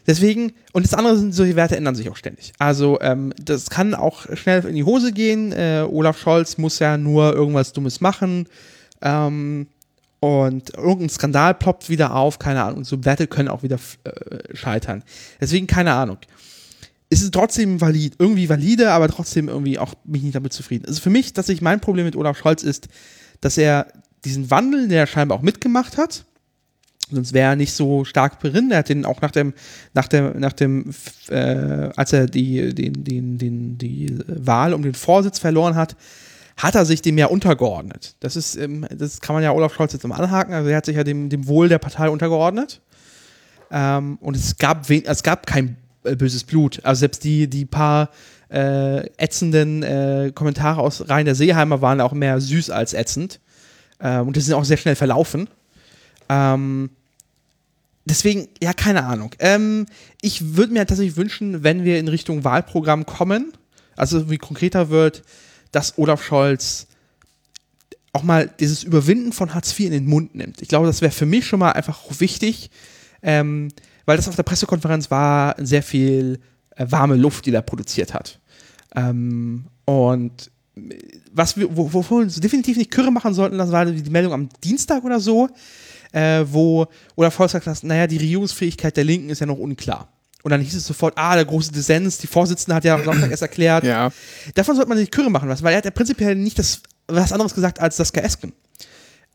[0.08, 2.54] Deswegen, und das andere sind, solche Werte ändern sich auch ständig.
[2.60, 5.52] Also, ähm, das kann auch schnell in die Hose gehen.
[5.52, 8.48] Äh, Olaf Scholz muss ja nur irgendwas Dummes machen.
[9.02, 9.68] Ähm,
[10.22, 12.80] und irgendein Skandal ploppt wieder auf, keine Ahnung.
[12.80, 15.04] Und so Werte können auch wieder äh, scheitern.
[15.42, 16.18] Deswegen, keine Ahnung.
[17.10, 20.86] Es ist trotzdem valid, irgendwie valide, aber trotzdem irgendwie auch mich nicht damit zufrieden.
[20.88, 22.90] Also für mich, dass ich mein Problem mit Olaf Scholz ist,
[23.40, 23.88] dass er
[24.26, 26.26] diesen Wandel, der er scheinbar auch mitgemacht hat,
[27.10, 28.72] Sonst wäre er nicht so stark drin.
[28.72, 29.54] Er hat den auch nach dem,
[29.94, 30.94] nach dem, nach dem,
[31.30, 35.96] äh, als er die, den, den, den, die Wahl um den Vorsitz verloren hat,
[36.58, 38.16] hat er sich dem ja untergeordnet.
[38.20, 40.54] Das ist, ähm, das kann man ja Olaf Scholz jetzt mal anhaken.
[40.54, 42.82] Also er hat sich ja dem, dem Wohl der Partei untergeordnet.
[43.72, 45.78] Ähm, und es gab, es gab kein
[46.16, 46.80] böses Blut.
[46.84, 48.10] Also selbst die, die paar
[48.50, 53.40] äh, ätzenden äh, Kommentare aus Reihen der Seeheimer waren auch mehr süß als ätzend.
[54.00, 55.50] Ähm, und die sind auch sehr schnell verlaufen.
[56.30, 56.90] Ähm,
[58.06, 59.32] deswegen, ja, keine Ahnung.
[59.40, 59.86] Ähm,
[60.22, 63.54] ich würde mir tatsächlich wünschen, wenn wir in Richtung Wahlprogramm kommen,
[63.96, 65.24] also wie konkreter wird,
[65.72, 66.88] dass Olaf Scholz
[68.14, 70.62] auch mal dieses Überwinden von Hartz IV in den Mund nimmt.
[70.62, 72.72] Ich glaube, das wäre für mich schon mal einfach wichtig,
[73.22, 73.70] ähm,
[74.08, 76.40] weil das auf der Pressekonferenz war sehr viel
[76.76, 78.40] äh, warme Luft, die er produziert hat.
[78.96, 80.50] Ähm, und
[81.32, 84.34] was wir, wo, wovon wir uns definitiv nicht Kürre machen sollten, das war die Meldung
[84.34, 85.50] am Dienstag oder so,
[86.14, 90.08] äh, wo Olaf Scholz sagt, naja, die Regierungsfähigkeit der Linken ist ja noch unklar.
[90.44, 93.30] Und dann hieß es sofort, ah, der große Dissens, die Vorsitzende hat ja am Sonntag
[93.30, 93.84] erst erklärt.
[93.84, 94.12] Ja.
[94.56, 97.54] Davon sollte man sich Kürre machen weil er hat ja prinzipiell nicht das, was anderes
[97.54, 98.54] gesagt als das Esken.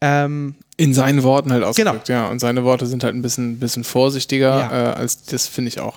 [0.05, 2.27] Ähm, In seinen Worten halt ausgedrückt, ja.
[2.27, 4.91] Und seine Worte sind halt ein bisschen, bisschen vorsichtiger Ja.
[4.91, 5.97] äh, als das, finde ich auch.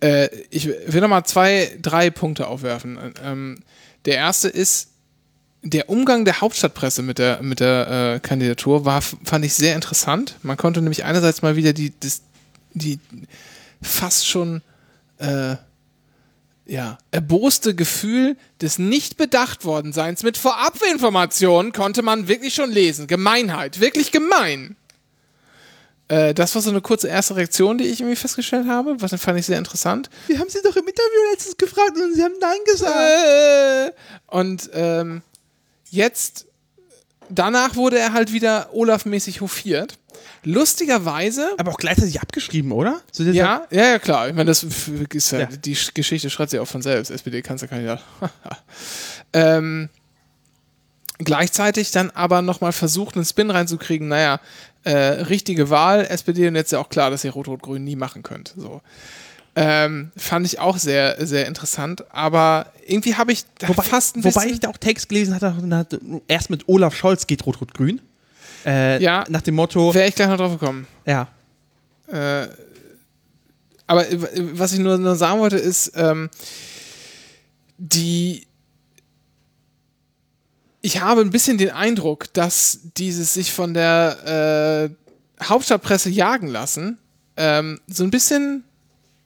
[0.00, 2.98] Äh, ich will noch mal zwei, drei Punkte aufwerfen.
[3.22, 3.58] Ähm,
[4.06, 4.88] der erste ist,
[5.62, 10.36] der Umgang der Hauptstadtpresse mit der, mit der äh, Kandidatur war, fand ich sehr interessant.
[10.42, 12.22] Man konnte nämlich einerseits mal wieder die, das,
[12.72, 12.98] die
[13.82, 14.62] fast schon
[15.18, 15.56] äh,
[16.66, 23.06] ja, erboste Gefühl des nicht bedacht worden Seins mit Vorabinformationen konnte man wirklich schon lesen.
[23.06, 24.76] Gemeinheit, wirklich gemein.
[26.08, 28.96] Äh, das war so eine kurze erste Reaktion, die ich irgendwie festgestellt habe.
[29.00, 30.10] Was fand ich sehr interessant.
[30.26, 32.96] wir haben sie doch im Interview letztens gefragt und sie haben Nein gesagt.
[32.96, 33.92] Äh,
[34.26, 35.22] und ähm,
[35.90, 36.46] jetzt,
[37.28, 39.98] danach wurde er halt wieder Olaf-mäßig hofiert.
[40.46, 41.50] Lustigerweise.
[41.58, 43.00] Aber auch gleichzeitig abgeschrieben, oder?
[43.10, 44.28] So Ja, ja, ja, klar.
[44.28, 45.46] Ich meine, das ist ja, Ja.
[45.46, 47.10] die Sch- Geschichte schreibt sich auch von selbst.
[47.10, 48.00] SPD-Kanzlerkandidat.
[49.32, 49.88] ähm,
[51.18, 54.06] gleichzeitig dann aber nochmal versucht, einen Spin reinzukriegen.
[54.08, 54.40] Naja,
[54.84, 58.54] äh, richtige Wahl, SPD und jetzt ja auch klar, dass ihr Rot-Rot-Grün nie machen könnt.
[58.56, 58.82] So.
[59.56, 62.04] Ähm, fand ich auch sehr, sehr interessant.
[62.14, 65.56] Aber irgendwie habe ich da Wobei, fast ein wobei ich da auch Text gelesen hatte,
[65.74, 68.00] hat, erst mit Olaf Scholz geht Rot-Rot-Grün.
[68.66, 69.24] Äh, Ja.
[69.28, 70.86] Nach dem Motto, Wäre ich gleich noch drauf gekommen.
[71.06, 71.28] ja,
[72.08, 72.48] Äh,
[73.86, 74.18] aber äh,
[74.58, 76.28] was ich nur, nur sagen wollte, ist, ähm,
[77.78, 78.46] die.
[80.80, 84.90] Ich habe ein bisschen den Eindruck, dass dieses sich von der
[85.42, 86.98] Hauptstadtpresse jagen lassen,
[87.36, 88.64] ähm, so ein bisschen,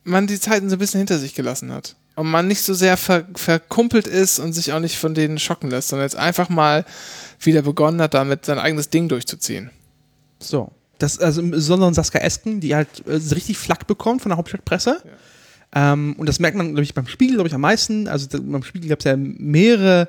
[0.05, 1.97] man die Zeiten so ein bisschen hinter sich gelassen hat.
[2.17, 5.71] Und man nicht so sehr ver verkumpelt ist und sich auch nicht von denen schocken
[5.71, 6.85] lässt, sondern jetzt einfach mal
[7.41, 9.71] wieder begonnen hat, damit sein eigenes Ding durchzuziehen.
[10.39, 10.71] So.
[10.99, 15.03] Das, also sondern Saskia Esken, die halt äh, richtig Flack bekommt von der Hauptstadtpresse.
[15.73, 18.07] Ähm, und das merkt man, glaube ich, beim Spiegel, glaube ich, am meisten.
[18.09, 20.09] Also da, beim Spiegel gab es ja mehrere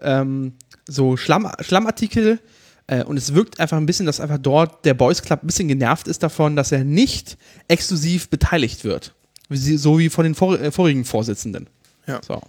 [0.00, 0.54] ähm,
[0.88, 2.40] so Schlamm, Schlammartikel.
[2.86, 5.68] Äh, und es wirkt einfach ein bisschen, dass einfach dort der Boys Club ein bisschen
[5.68, 9.14] genervt ist davon, dass er nicht exklusiv beteiligt wird.
[9.50, 11.68] So wie von den vor, äh, vorigen Vorsitzenden.
[12.06, 12.20] Ja.
[12.26, 12.42] So.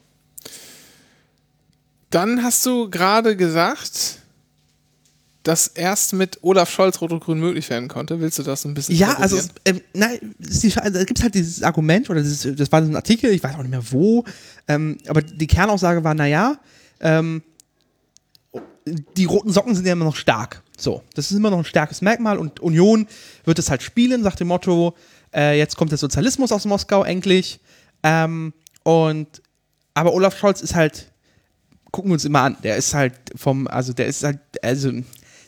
[2.15, 4.19] Dann hast du gerade gesagt,
[5.43, 8.21] dass erst mit Olaf Scholz Rot-Rot-Grün möglich werden konnte.
[8.21, 11.35] Willst du das ein bisschen Ja, also, ähm, nein, es also, da gibt es halt
[11.35, 14.23] dieses Argument, oder dieses, das war so ein Artikel, ich weiß auch nicht mehr wo,
[14.69, 16.57] ähm, aber die Kernaussage war, naja,
[17.01, 17.43] ähm,
[19.17, 20.63] die roten Socken sind ja immer noch stark.
[20.77, 23.07] So, das ist immer noch ein starkes Merkmal und Union
[23.43, 24.95] wird es halt spielen, sagt dem Motto,
[25.35, 27.59] äh, jetzt kommt der Sozialismus aus Moskau endlich.
[28.03, 28.53] Ähm,
[28.83, 29.41] und
[29.93, 31.11] aber Olaf Scholz ist halt,
[31.95, 34.91] gucken wir uns immer an, der ist halt vom, also der ist halt, also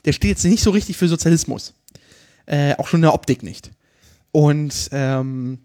[0.06, 1.74] der steht jetzt nicht so richtig für Sozialismus.
[2.45, 3.72] Äh, auch schon in der Optik nicht.
[4.32, 5.60] Und ähm,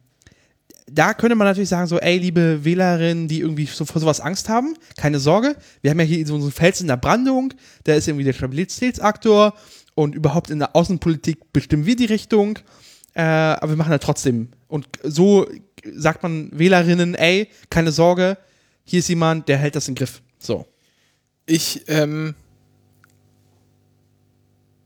[0.91, 4.49] da könnte man natürlich sagen, so, ey, liebe Wählerinnen, die irgendwie so vor sowas Angst
[4.49, 7.55] haben, keine Sorge, wir haben ja hier so einen Fels in der Brandung,
[7.87, 9.55] der ist irgendwie der Stabilitätsaktor
[9.95, 12.59] und überhaupt in der Außenpolitik bestimmen wir die Richtung,
[13.15, 14.49] äh, aber wir machen da trotzdem.
[14.67, 15.47] Und so
[15.95, 18.37] sagt man Wählerinnen, ey, keine Sorge,
[18.83, 20.23] hier ist jemand, der hält das im Griff.
[20.41, 20.67] So.
[21.53, 22.35] Ich, ähm,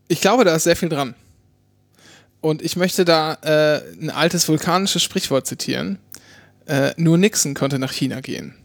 [0.09, 1.15] ich glaube, da ist sehr viel dran.
[2.41, 6.01] Und ich möchte da äh, ein altes vulkanisches Sprichwort zitieren.
[6.67, 8.57] Äh, nur Nixon konnte nach China gehen.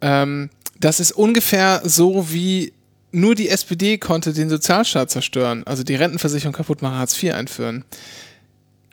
[0.00, 0.50] Ähm,
[0.80, 2.72] das ist ungefähr so wie
[3.12, 7.84] nur die SPD konnte den Sozialstaat zerstören, also die Rentenversicherung kaputt machen, Hartz IV einführen.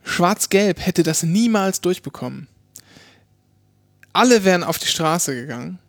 [0.03, 2.47] Schwarz-Gelb hätte das niemals durchbekommen.
[4.13, 5.79] Alle wären auf die Straße gegangen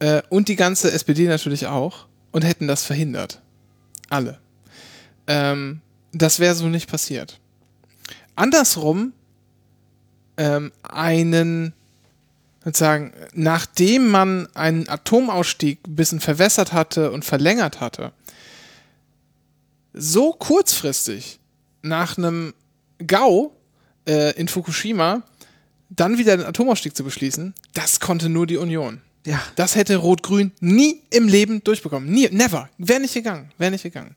[0.00, 3.40] äh, und die ganze SPD natürlich auch und hätten das verhindert.
[4.08, 4.38] Alle.
[5.26, 5.80] Ähm,
[6.12, 7.38] das wäre so nicht passiert.
[8.34, 9.12] Andersrum,
[10.36, 11.72] ähm, einen,
[12.64, 18.12] sozusagen, nachdem man einen Atomausstieg ein bisschen verwässert hatte und verlängert hatte,
[19.92, 21.38] so kurzfristig
[21.82, 22.54] nach einem
[22.98, 23.52] GAU
[24.06, 25.22] äh, in Fukushima
[25.88, 29.02] dann wieder den Atomausstieg zu beschließen, das konnte nur die Union.
[29.26, 29.40] Ja.
[29.56, 32.10] Das hätte Rot-Grün nie im Leben durchbekommen.
[32.10, 32.68] Nie, never.
[32.78, 33.50] Wäre nicht gegangen.
[33.58, 34.14] Wäre nicht gegangen.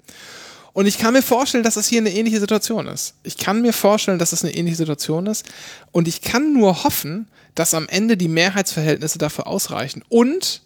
[0.72, 3.14] Und ich kann mir vorstellen, dass das hier eine ähnliche Situation ist.
[3.24, 5.46] Ich kann mir vorstellen, dass das eine ähnliche Situation ist.
[5.92, 10.04] Und ich kann nur hoffen, dass am Ende die Mehrheitsverhältnisse dafür ausreichen.
[10.10, 10.62] Und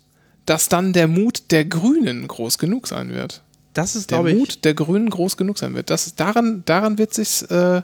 [0.46, 3.42] dass dann der Mut der Grünen groß genug sein wird.
[3.74, 4.38] Das ist, Der glaube ich.
[4.38, 5.90] Mut der Grünen groß genug sein wird.
[5.90, 7.82] Das, daran, daran wird sich's, äh,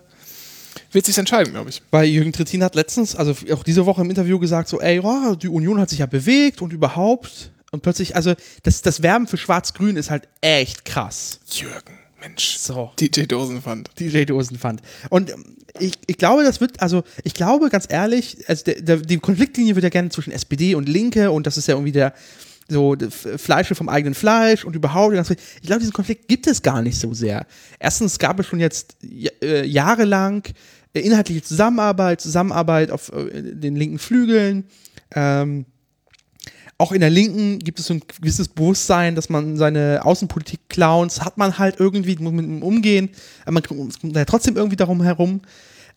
[0.92, 1.82] wird sich's entscheiden, glaube ich.
[1.92, 5.36] Weil Jürgen Trittin hat letztens, also auch diese Woche im Interview gesagt, so, ey, oh,
[5.36, 7.52] die Union hat sich ja bewegt und überhaupt.
[7.72, 11.40] Und plötzlich, also das, das Werben für Schwarz-Grün ist halt echt krass.
[11.52, 12.58] Jürgen, Mensch.
[12.58, 12.92] So.
[13.00, 13.90] DJ Dosenpfand.
[14.00, 14.82] DJ Dosenpfand.
[15.10, 15.34] Und
[15.80, 19.76] ich, ich glaube, das wird, also ich glaube ganz ehrlich, also der, der, die Konfliktlinie
[19.76, 22.14] wird ja gerne zwischen SPD und Linke und das ist ja irgendwie der
[22.74, 25.14] so der F- Fleische vom eigenen Fleisch und überhaupt.
[25.16, 27.46] Ich glaube, diesen Konflikt gibt es gar nicht so sehr.
[27.80, 28.98] Erstens gab es schon jetzt
[29.42, 30.44] äh, jahrelang
[30.94, 34.66] äh, inhaltliche Zusammenarbeit, Zusammenarbeit auf äh, den linken Flügeln.
[35.16, 35.66] Ähm,
[36.80, 41.22] auch in der Linken gibt es so ein gewisses Bewusstsein, dass man seine Außenpolitik Clowns
[41.22, 43.10] hat man halt irgendwie, muss mit ihm umgehen,
[43.44, 45.42] aber man kommt ja trotzdem irgendwie darum herum.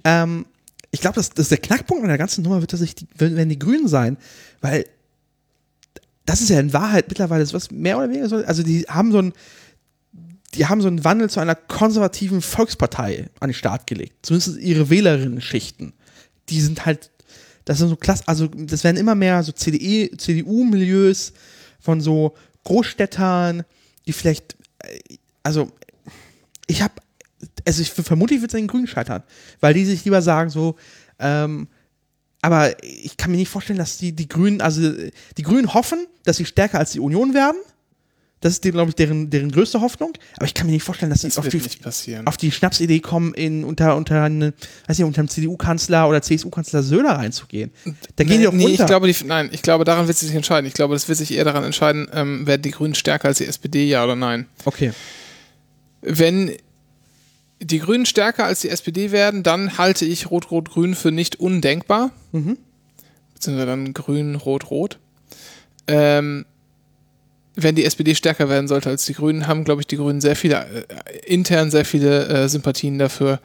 [0.04, 0.46] Ähm,
[0.92, 3.48] ich glaube, das, das ist der Knackpunkt an der ganzen Nummer wird tatsächlich die, werden
[3.48, 4.18] die Grünen sein,
[4.60, 4.84] weil
[6.26, 9.18] das ist ja in Wahrheit mittlerweile was mehr oder weniger so, also die haben so
[9.18, 9.32] ein
[10.54, 14.24] die haben so einen Wandel zu einer konservativen Volkspartei an den Start gelegt.
[14.24, 15.92] Zumindest ihre Wählerinnen-Schichten.
[16.48, 17.10] Die sind halt,
[17.64, 21.32] das sind so klasse, also das werden immer mehr so CDU-Milieus
[21.80, 23.64] von so Großstädtern,
[24.06, 24.98] die vielleicht, äh,
[25.42, 25.70] also
[26.66, 26.94] ich habe,
[27.66, 29.22] also ich vermutlich wird es an den Grünen scheitern,
[29.60, 30.76] weil die sich lieber sagen so,
[31.18, 31.68] ähm,
[32.46, 34.92] aber ich kann mir nicht vorstellen, dass die, die Grünen, also
[35.36, 37.56] die Grünen hoffen, dass sie stärker als die Union werden.
[38.38, 40.12] Das ist, glaube ich, deren, deren größte Hoffnung.
[40.36, 41.60] Aber ich kann mir nicht vorstellen, dass sie Das auf die,
[42.24, 44.54] auf die Schnapsidee kommen, in, unter, unter, eine,
[44.86, 47.72] weiß nicht, unter einem CDU-Kanzler oder CSU-Kanzler Söder reinzugehen.
[48.14, 48.84] Da gehen die doch nee, runter.
[48.84, 50.68] ich glaube, die, nein, ich glaube, daran wird sich nicht entscheiden.
[50.68, 53.46] Ich glaube, das wird sich eher daran entscheiden, ähm, werden die Grünen stärker als die
[53.46, 54.46] SPD, ja oder nein.
[54.64, 54.92] okay.
[56.02, 56.52] Wenn
[57.60, 62.10] die Grünen stärker als die SPD werden, dann halte ich Rot-Rot-Grün für nicht undenkbar.
[62.32, 62.58] Mhm.
[63.34, 64.98] Beziehungsweise dann Grün-Rot-Rot.
[65.88, 66.44] Ähm,
[67.54, 70.36] wenn die SPD stärker werden sollte als die Grünen, haben, glaube ich, die Grünen sehr
[70.36, 73.40] viele, äh, intern sehr viele äh, Sympathien dafür,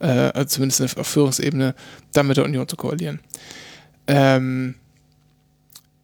[0.00, 1.74] äh, also zumindest auf Führungsebene,
[2.12, 3.20] da mit der Union zu koalieren.
[4.06, 4.74] Ähm,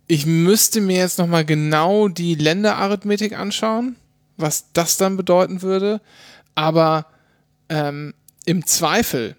[0.06, 3.96] ich müsste mir jetzt nochmal genau die Länderarithmetik anschauen,
[4.38, 6.00] was das dann bedeuten würde.
[6.54, 7.06] Aber
[7.70, 8.12] ähm,
[8.44, 9.36] im Zweifel,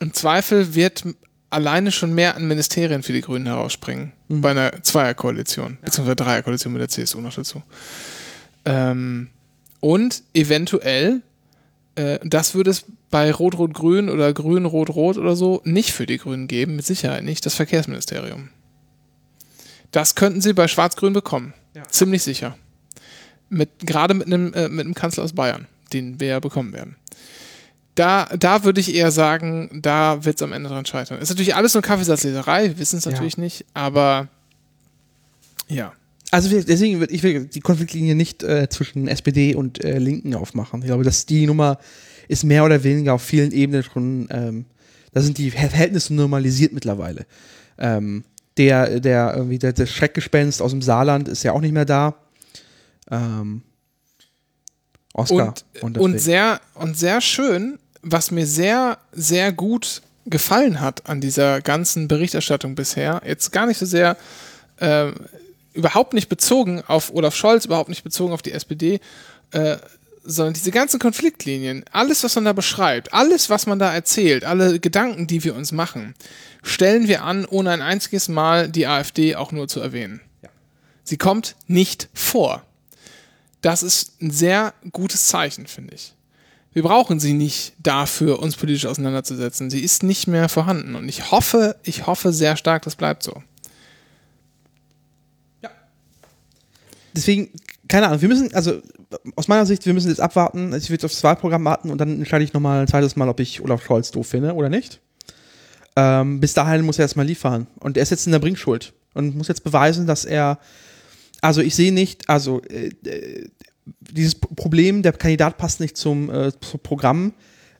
[0.00, 1.04] im Zweifel wird
[1.50, 4.12] alleine schon mehr an Ministerien für die Grünen herausspringen.
[4.28, 4.40] Mhm.
[4.40, 7.62] Bei einer Zweierkoalition, beziehungsweise Dreierkoalition mit der CSU noch dazu.
[8.64, 9.28] Ähm,
[9.80, 11.20] und eventuell,
[11.94, 16.76] äh, das würde es bei Rot-Rot-Grün oder Grün-Rot-Rot oder so nicht für die Grünen geben,
[16.76, 18.48] mit Sicherheit nicht, das Verkehrsministerium.
[19.90, 21.52] Das könnten sie bei Schwarz-Grün bekommen.
[21.74, 21.82] Ja.
[21.88, 22.56] Ziemlich sicher.
[23.50, 26.96] Mit, gerade mit einem, äh, mit einem Kanzler aus Bayern, den wir ja bekommen werden.
[27.94, 31.18] Da, da würde ich eher sagen, da wird es am Ende dran scheitern.
[31.18, 33.42] Ist natürlich alles nur Kaffeesatzleserei, wir wissen es natürlich ja.
[33.42, 34.28] nicht, aber
[35.68, 35.92] ja.
[36.30, 40.80] Also deswegen würde ich will die Konfliktlinie nicht äh, zwischen SPD und äh, Linken aufmachen.
[40.80, 41.78] Ich glaube, dass die Nummer
[42.28, 44.64] ist mehr oder weniger auf vielen Ebenen schon, ähm,
[45.12, 47.26] da sind die Verhältnisse normalisiert mittlerweile.
[47.76, 48.24] Ähm,
[48.56, 52.14] der, der irgendwie der, der Schreckgespenst aus dem Saarland ist ja auch nicht mehr da.
[53.10, 53.62] Ähm,
[55.14, 55.54] Oscar.
[55.82, 61.60] Und, und, sehr, und sehr schön, was mir sehr, sehr gut gefallen hat an dieser
[61.60, 64.16] ganzen Berichterstattung bisher, jetzt gar nicht so sehr
[64.78, 65.12] äh,
[65.72, 69.00] überhaupt nicht bezogen auf Olaf Scholz, überhaupt nicht bezogen auf die SPD,
[69.52, 69.76] äh,
[70.24, 74.78] sondern diese ganzen Konfliktlinien, alles, was man da beschreibt, alles, was man da erzählt, alle
[74.78, 76.14] Gedanken, die wir uns machen,
[76.62, 80.20] stellen wir an, ohne ein einziges Mal die AfD auch nur zu erwähnen.
[80.42, 80.50] Ja.
[81.02, 82.62] Sie kommt nicht vor.
[83.62, 86.14] Das ist ein sehr gutes Zeichen, finde ich.
[86.72, 89.68] Wir brauchen sie nicht dafür, uns politisch auseinanderzusetzen.
[89.68, 90.94] Sie ist nicht mehr vorhanden.
[90.94, 93.42] Und ich hoffe, ich hoffe sehr stark, das bleibt so.
[95.62, 95.70] Ja.
[97.14, 97.50] Deswegen,
[97.88, 98.80] keine Ahnung, wir müssen, also
[99.36, 100.74] aus meiner Sicht, wir müssen jetzt abwarten.
[100.74, 103.40] Ich will jetzt aufs Wahlprogramm warten und dann entscheide ich nochmal ein zweites Mal, ob
[103.40, 105.00] ich Olaf Scholz doof finde oder nicht.
[105.94, 107.66] Ähm, bis dahin muss er erstmal liefern.
[107.80, 110.58] Und er ist jetzt in der Bringschuld und muss jetzt beweisen, dass er.
[111.42, 113.48] Also ich sehe nicht, also äh, äh
[113.84, 117.34] dieses Problem, der Kandidat passt nicht zum, äh, zum Programm.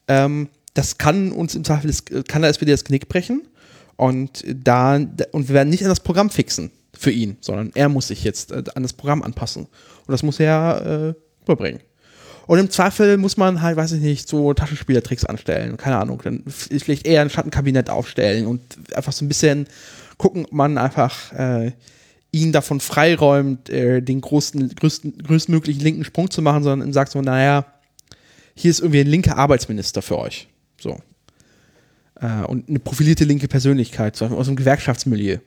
[0.09, 3.47] Ähm, das kann uns im Zweifel, kann der SPD das Knick brechen.
[3.97, 8.09] Und da, und wir werden nicht an das Programm fixen für ihn, sondern er muss
[8.09, 9.65] sich jetzt äh, an das Programm anpassen.
[9.65, 11.81] Und das muss er äh, überbringen.
[12.47, 15.77] Und im Zweifel muss man halt, weiß ich nicht, so Taschenspielertricks anstellen.
[15.77, 16.21] Keine Ahnung.
[16.25, 18.61] Dann vielleicht eher ein Schattenkabinett aufstellen und
[18.95, 19.67] einfach so ein bisschen
[20.19, 21.73] gucken, ob man einfach äh,
[22.33, 27.21] ihn davon freiräumt, äh, den großen, größten, größtmöglichen linken Sprung zu machen, sondern sagt so,
[27.21, 27.67] naja,
[28.55, 30.49] hier ist irgendwie ein linker Arbeitsminister für euch.
[30.81, 30.99] So.
[32.21, 35.39] Äh, und eine profilierte linke Persönlichkeit, so aus dem Gewerkschaftsmilieu.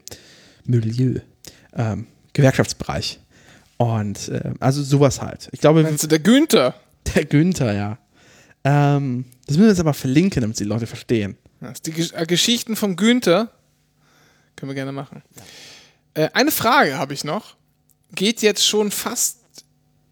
[0.63, 1.19] Milieu.
[1.75, 3.19] Ähm, Gewerkschaftsbereich.
[3.77, 5.49] Und äh, also sowas halt.
[5.51, 5.83] Ich glaube.
[5.83, 6.75] Meinst du der Günther?
[7.15, 7.99] Der Günther, ja.
[8.63, 11.38] Ähm, das müssen wir jetzt aber verlinken, damit die Leute verstehen.
[11.86, 13.51] Die äh, Geschichten von Günther
[14.55, 15.21] können wir gerne machen.
[16.16, 17.55] Äh, eine Frage habe ich noch.
[18.13, 19.39] Geht jetzt schon fast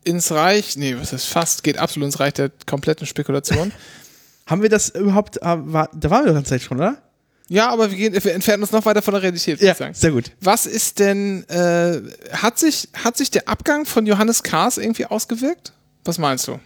[0.03, 3.71] ins Reich, nee, was heißt fast, geht absolut ins Reich der kompletten Spekulation.
[4.45, 7.01] Haben wir das überhaupt, äh, war, da waren wir die ganze Zeit schon, oder?
[7.47, 9.77] Ja, aber wir, gehen, wir entfernen uns noch weiter von der Realität, würde ja, ich
[9.77, 9.93] sagen.
[9.93, 10.31] Sehr gut.
[10.41, 12.01] Was ist denn, äh,
[12.31, 15.73] hat, sich, hat sich der Abgang von Johannes Kahrs irgendwie ausgewirkt?
[16.03, 16.59] Was meinst du?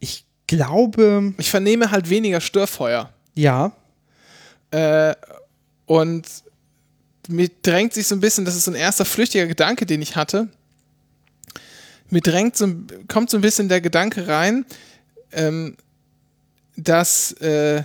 [0.00, 1.34] Ich glaube.
[1.38, 3.12] Ich vernehme halt weniger Störfeuer.
[3.34, 3.72] Ja.
[4.70, 5.14] Äh,
[5.88, 6.26] und
[7.28, 10.16] mir drängt sich so ein bisschen, das ist so ein erster flüchtiger Gedanke, den ich
[10.16, 10.48] hatte.
[12.10, 12.68] Mir drängt so,
[13.08, 14.66] kommt so ein bisschen der Gedanke rein,
[15.32, 15.76] ähm,
[16.76, 17.82] dass äh,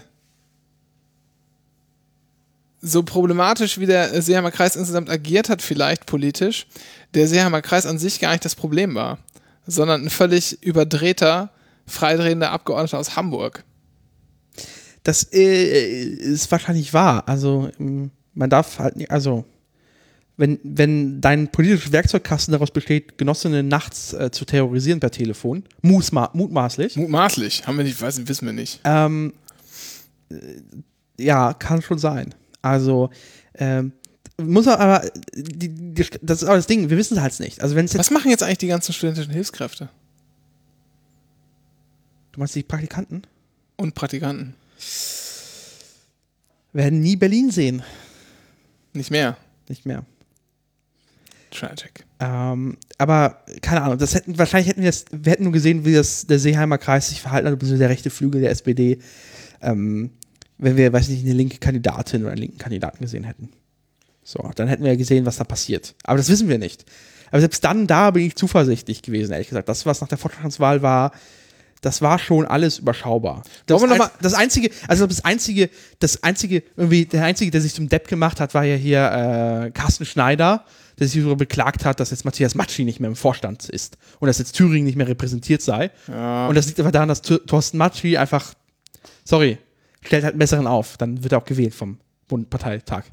[2.82, 6.68] so problematisch wie der Seeheimer Kreis insgesamt agiert hat, vielleicht politisch,
[7.14, 9.18] der Seeheimer Kreis an sich gar nicht das Problem war,
[9.66, 11.52] sondern ein völlig überdrehter,
[11.88, 13.64] freidrehender Abgeordneter aus Hamburg.
[15.04, 17.28] Das äh, ist wahrscheinlich wahr.
[17.28, 19.46] Also, ähm, man darf halt nicht, also,
[20.38, 26.32] wenn, wenn dein politischer Werkzeugkasten daraus besteht, Genossinnen nachts äh, zu terrorisieren per Telefon, mutma
[26.34, 26.96] mutmaßlich.
[26.96, 28.80] Mutmaßlich, haben wir nicht, weiß, wissen wir nicht.
[28.84, 29.34] Ähm,
[30.30, 30.36] äh,
[31.20, 32.34] ja, kann schon sein.
[32.62, 33.10] Also,
[33.56, 33.92] ähm,
[34.42, 37.62] muss man aber, die, die, das ist auch das Ding, wir wissen es halt nicht.
[37.62, 39.90] Also wenn's jetzt Was machen jetzt eigentlich die ganzen studentischen Hilfskräfte?
[42.32, 43.24] Du meinst die Praktikanten?
[43.78, 44.56] Und Praktikanten.
[46.74, 47.84] Werden nie Berlin sehen.
[48.94, 49.38] Nicht mehr.
[49.68, 50.06] Nicht mehr.
[51.52, 52.06] Tragic.
[52.20, 55.94] Ähm, aber keine Ahnung, das hätten, wahrscheinlich hätten wir das, wir hätten nur gesehen, wie
[55.94, 59.00] das der Seeheimer Kreis sich verhalten hat, also der rechte Flügel der SPD,
[59.62, 60.12] ähm,
[60.58, 63.50] wenn wir, weiß nicht, eine linke Kandidatin oder einen linken Kandidaten gesehen hätten.
[64.24, 65.96] So, dann hätten wir ja gesehen, was da passiert.
[66.04, 66.86] Aber das wissen wir nicht.
[67.30, 69.68] Aber selbst dann, da bin ich zuversichtlich gewesen, ehrlich gesagt.
[69.68, 71.12] Das, was nach der Vorstandswahl war,
[71.84, 73.44] das war schon alles überschaubar.
[73.66, 75.70] Das, ein, das einzige, also das einzige,
[76.00, 79.72] das einzige, irgendwie, der einzige, der sich zum Depp gemacht hat, war ja hier äh,
[79.72, 80.66] Carsten Schneider,
[80.98, 84.28] der sich darüber beklagt hat, dass jetzt Matthias Matschi nicht mehr im Vorstand ist und
[84.28, 85.92] dass jetzt Thüringen nicht mehr repräsentiert sei.
[86.08, 86.48] Ja.
[86.48, 88.54] Und das liegt aber daran, dass Thor- Thorsten Matschi einfach,
[89.26, 89.58] sorry,
[90.06, 90.98] stellt halt einen besseren auf.
[90.98, 93.04] Dann wird er auch gewählt vom Bundparteitag.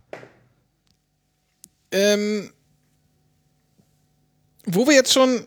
[1.90, 2.50] Ähm,
[4.66, 5.44] wo wir jetzt schon,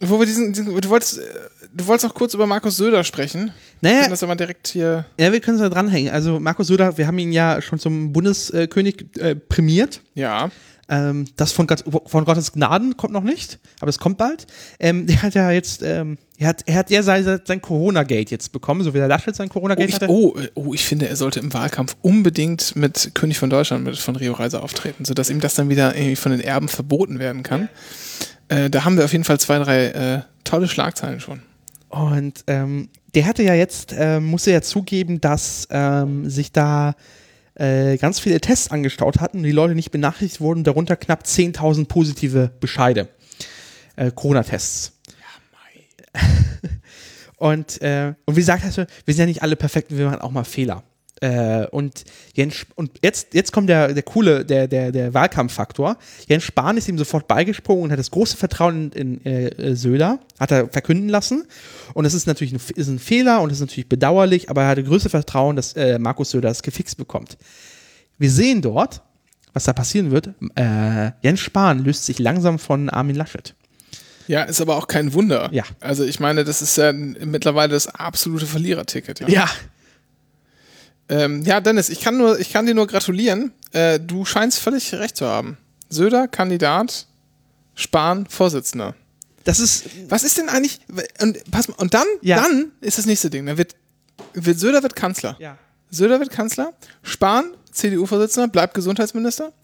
[0.00, 1.22] wo wir diesen, diesen du wolltest, äh,
[1.72, 3.52] du wolltest noch kurz über Markus Söder sprechen.
[3.80, 5.06] Naja, können das aber direkt hier.
[5.18, 6.12] ja, wir können es da dranhängen.
[6.12, 10.00] Also Markus Söder, wir haben ihn ja schon zum Bundeskönig äh, prämiert.
[10.14, 10.50] Ja.
[10.90, 14.46] Ähm, das von, Gott, von Gottes Gnaden kommt noch nicht, aber es kommt bald.
[14.80, 18.52] Ähm, der hat ja jetzt, ähm, er hat, er hat ja sein, sein Corona-Gate jetzt
[18.52, 20.08] bekommen, so wie der Laschet sein Oh Corona-Gate ich, hatte.
[20.08, 24.16] oh, oh, ich finde, er sollte im Wahlkampf unbedingt mit König von Deutschland, mit von
[24.16, 27.68] Rio Reiser auftreten, sodass ihm das dann wieder irgendwie von den Erben verboten werden kann.
[28.48, 31.42] Äh, da haben wir auf jeden Fall zwei, drei äh, tolle Schlagzeilen schon.
[31.88, 36.94] Und ähm, der hatte ja jetzt, ähm, musste ja zugeben, dass ähm, sich da
[37.54, 41.86] äh, ganz viele Tests angestaut hatten und die Leute nicht benachrichtigt wurden, darunter knapp 10.000
[41.86, 43.08] positive Bescheide.
[43.96, 44.92] Äh, Corona-Tests.
[47.38, 50.20] Und, äh, und wie gesagt, hast du, wir sind ja nicht alle perfekt, wir machen
[50.20, 50.82] auch mal Fehler.
[51.20, 52.04] Äh, und
[52.34, 55.96] Jens, und jetzt, jetzt kommt der, der coole, der, der, der Wahlkampffaktor.
[56.28, 60.20] Jens Spahn ist ihm sofort beigesprungen und hat das große Vertrauen in, in äh, Söder,
[60.38, 61.46] hat er verkünden lassen.
[61.94, 64.68] Und das ist natürlich ein, ist ein Fehler und das ist natürlich bedauerlich, aber er
[64.68, 67.36] hatte größte Vertrauen, dass äh, Markus Söder das gefixt bekommt.
[68.18, 69.02] Wir sehen dort,
[69.52, 70.30] was da passieren wird.
[70.54, 73.54] Äh, Jens Spahn löst sich langsam von Armin Laschet.
[74.28, 75.48] Ja, ist aber auch kein Wunder.
[75.52, 75.64] Ja.
[75.80, 79.20] Also ich meine, das ist ja mittlerweile das absolute Verliererticket.
[79.20, 79.28] Ja.
[79.28, 79.48] Ja.
[81.08, 83.52] Ähm, ja, Dennis, ich kann, nur, ich kann dir nur gratulieren.
[83.72, 85.56] Äh, du scheinst völlig recht zu haben.
[85.88, 87.06] Söder, Kandidat,
[87.74, 88.94] Spahn, Vorsitzender.
[89.44, 90.80] Das ist, Was ist denn eigentlich?
[91.22, 92.36] Und pass mal, und dann, Ja.
[92.42, 93.46] dann ist das nächste Ding.
[93.46, 93.74] Dann wird,
[94.34, 95.36] wird Söder wird Kanzler.
[95.38, 95.56] ja.
[95.90, 96.74] Söder wird Kanzler.
[97.02, 99.54] Spahn, CDU-Vorsitzender, bleibt Gesundheitsminister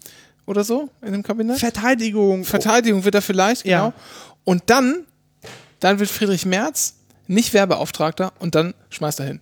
[0.47, 1.59] oder so in dem Kabinett.
[1.59, 2.45] Verteidigung.
[2.45, 3.87] Verteidigung wird er vielleicht, genau.
[3.89, 3.93] Ja.
[4.43, 5.05] Und dann,
[5.79, 6.95] dann wird Friedrich Merz
[7.27, 9.41] nicht Werbeauftragter und dann schmeißt er hin.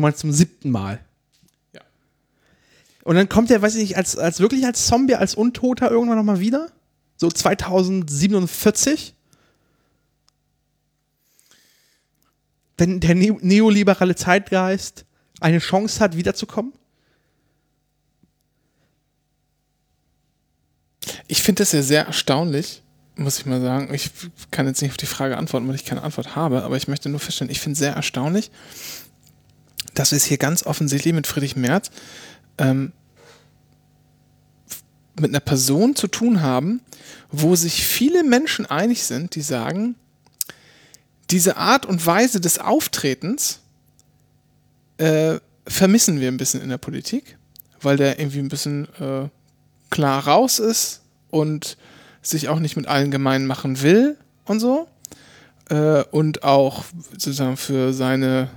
[0.00, 1.04] Meinst zum siebten Mal.
[1.72, 1.82] Ja.
[3.04, 6.16] Und dann kommt er, weiß ich nicht, als, als wirklich als Zombie, als Untoter irgendwann
[6.16, 6.70] nochmal wieder?
[7.16, 9.14] So 2047?
[12.78, 15.04] Wenn der neo neoliberale Zeitgeist
[15.40, 16.72] eine Chance hat, wiederzukommen?
[21.26, 22.82] Ich finde das ja sehr erstaunlich,
[23.16, 23.92] muss ich mal sagen.
[23.94, 24.10] Ich
[24.50, 27.08] kann jetzt nicht auf die Frage antworten, weil ich keine Antwort habe, aber ich möchte
[27.08, 28.50] nur feststellen, ich finde es sehr erstaunlich,
[29.94, 31.90] dass wir es hier ganz offensichtlich mit Friedrich Merz
[32.58, 32.92] ähm,
[35.18, 36.80] mit einer Person zu tun haben,
[37.30, 39.94] wo sich viele Menschen einig sind, die sagen,
[41.30, 43.60] diese Art und Weise des Auftretens
[44.98, 47.38] äh, vermissen wir ein bisschen in der Politik,
[47.80, 49.28] weil der irgendwie ein bisschen äh,
[49.90, 51.76] klar raus ist und
[52.22, 54.88] sich auch nicht mit allen gemein machen will und so.
[55.68, 58.50] Äh, und auch sozusagen für seine,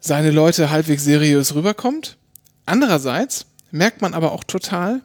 [0.00, 2.16] seine Leute halbwegs seriös rüberkommt.
[2.66, 5.02] Andererseits merkt man aber auch total,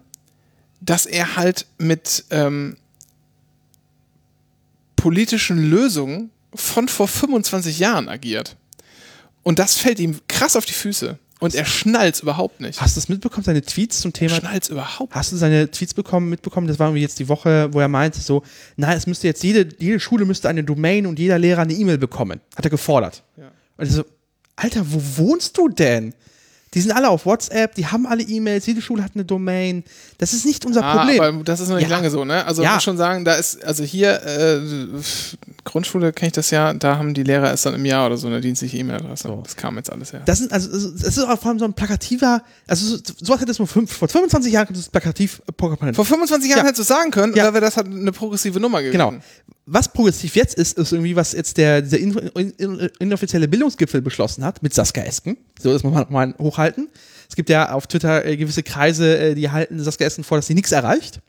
[0.82, 2.78] dass er halt mit ähm,
[4.96, 8.56] politischen Lösungen von vor 25 Jahren agiert.
[9.44, 11.20] Und das fällt ihm krass auf die Füße.
[11.40, 12.80] Und er schnallt überhaupt nicht.
[12.82, 16.30] Hast du das mitbekommen, seine Tweets zum Thema Schnallt überhaupt Hast du seine Tweets bekommen,
[16.30, 16.68] mitbekommen?
[16.68, 18.42] Das war irgendwie jetzt die Woche, wo er meinte so,
[18.78, 21.98] nein, es müsste jetzt jede, jede Schule müsste eine Domain und jeder Lehrer eine E-Mail
[21.98, 22.40] bekommen.
[22.56, 23.24] Hat er gefordert.
[23.36, 23.52] Ja.
[23.78, 24.06] Und ich so,
[24.56, 26.14] Alter, wo wohnst du denn?
[26.74, 29.86] Die sind alle auf WhatsApp, die haben alle E-Mails, jede Schule hat eine Domain.
[30.18, 31.22] Das ist nicht unser Ah, Problem.
[31.22, 31.96] aber das ist noch nicht Ja.
[31.96, 32.46] lange so, ne?
[32.46, 32.70] Also Ja.
[32.70, 34.60] man muss schon sagen, da ist, also hier, äh,
[35.64, 38.28] Grundschule kenne ich das ja, da haben die Lehrer erst dann im Jahr oder so
[38.28, 39.38] eine dienstliche E-Mail-Adresse.
[39.44, 40.22] Das kam jetzt alles her.
[40.26, 43.52] Das sind also, das ist auch vor allem so ein plakativer, also so- sowas hätte
[43.52, 45.94] es vor, fünf, vor 25 Jahren kommt das plakativ äh.
[45.94, 46.64] Vor 25 Jahren Ja.
[46.66, 47.44] hättest du es sagen können, Ja.
[47.44, 48.92] oder wäre das halt eine progressive Nummer gewesen.
[48.92, 49.14] Genau.
[49.68, 54.44] Was progressiv jetzt ist, ist irgendwie, was jetzt der, der in, in, inoffizielle Bildungsgipfel beschlossen
[54.44, 55.38] hat mit Saskia Esken.
[55.60, 56.90] So, das muss man mal hochhalten.
[57.28, 60.46] Es gibt ja auf Twitter äh, gewisse Kreise, äh, die halten Saskia Esken vor, dass
[60.48, 61.20] sie nichts erreicht.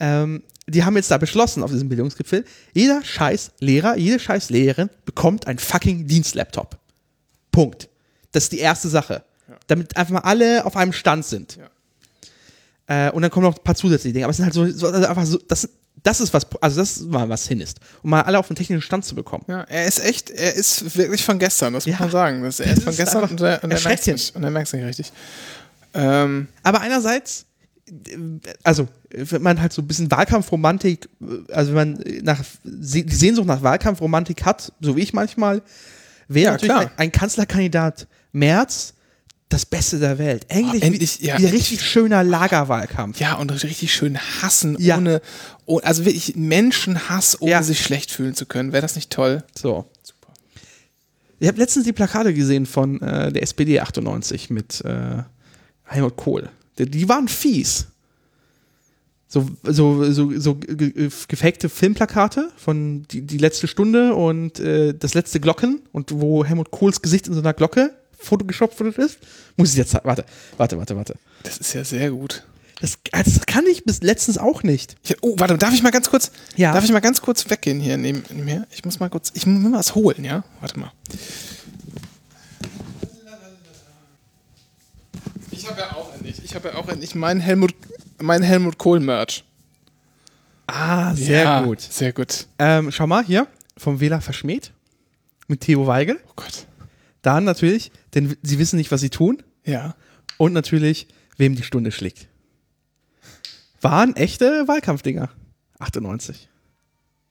[0.00, 4.90] Ähm, die haben jetzt da beschlossen auf diesem Bildungsgipfel, jeder scheiß Lehrer, jede scheiß Lehrerin
[5.04, 6.78] bekommt ein fucking Dienstlaptop.
[7.52, 7.88] Punkt.
[8.32, 9.22] Das ist die erste Sache.
[9.66, 11.58] Damit einfach mal alle auf einem Stand sind.
[12.86, 14.24] Äh, und dann kommen noch ein paar zusätzliche Dinge.
[14.24, 15.68] Aber es sind halt so, so also einfach so, das,
[16.06, 17.80] das ist was, also das ist mal was hin ist.
[18.02, 19.44] Um mal alle auf den technischen Stand zu bekommen.
[19.48, 22.00] Ja, er ist echt, er ist wirklich von gestern, das muss Ja.
[22.00, 22.42] man sagen.
[22.42, 24.12] Das, er Das ist von ist gestern und er, und er merkt erschreckend.
[24.14, 25.12] nicht, und er merkt nicht richtig.
[25.94, 27.46] Ähm, Aber einerseits,
[28.62, 31.08] also, wenn man halt so ein bisschen Wahlkampfromantik,
[31.50, 35.62] also wenn man nach, die Sehnsucht nach Wahlkampfromantik hat, so wie ich manchmal,
[36.28, 38.94] wäre Ja, natürlich ein, ein Kanzlerkandidat Merz
[39.48, 40.44] das Beste der Welt.
[40.48, 41.38] Endlich, Oh, endlich, ja.
[41.38, 43.20] wieder richtig schöner Lagerwahlkampf.
[43.20, 44.96] ja, und richtig schön hassen, Ja.
[44.98, 45.20] ohne,
[45.66, 47.62] oh, also wirklich Menschenhass, ohne Ja.
[47.62, 48.72] sich schlecht fühlen zu können.
[48.72, 49.44] Wäre das nicht toll?
[49.56, 49.84] So.
[51.38, 55.22] Ich habe letztens die Plakate gesehen von äh, der SPD 98 mit äh,
[55.84, 56.48] Helmut Kohl.
[56.78, 57.86] Die, die waren fies.
[59.28, 64.94] So, so, so, so ge- ge- gefakte Filmplakate von die, die letzte Stunde und äh,
[64.94, 69.18] das letzte Glocken und wo Helmut Kohls Gesicht in so einer Glocke Photoshop ist.
[69.56, 70.24] Muss ich jetzt warte,
[70.56, 71.14] warte, warte, warte.
[71.42, 72.44] Das ist ja sehr gut.
[72.80, 74.96] Das, das kann ich bis letztens auch nicht.
[75.02, 76.72] Ich, oh, warte, darf ich mal ganz kurz, Ja.
[76.74, 78.66] darf ich mal ganz kurz weggehen hier neben mir?
[78.70, 80.44] Ich muss mal kurz, ich muss mal was holen, ja?
[80.60, 80.92] Warte mal.
[85.50, 87.74] Ich habe ja auch endlich, ich habe ja auch endlich mein Helmut,
[88.20, 89.44] mein Helmut Kohl Merch.
[90.66, 91.80] Ah, sehr ja, gut.
[91.80, 92.46] Sehr gut.
[92.58, 93.46] Ähm, schau mal hier,
[93.76, 94.72] vom Wähler verschmäht.
[95.48, 96.18] Mit Theo Weigel.
[96.28, 96.66] Oh Gott.
[97.26, 99.42] Dann natürlich, denn sie wissen nicht, was sie tun.
[99.64, 99.96] Ja.
[100.38, 102.28] Und natürlich, wem die Stunde schlägt.
[103.80, 105.28] Waren echte Wahlkampfdinger.
[105.80, 106.48] 98.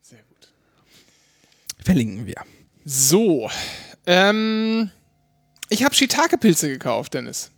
[0.01, 0.49] Sehr gut.
[1.81, 2.35] Verlinken wir.
[2.83, 3.49] So,
[4.05, 4.91] ähm,
[5.69, 7.51] ich habe Shiitake-Pilze gekauft, Dennis.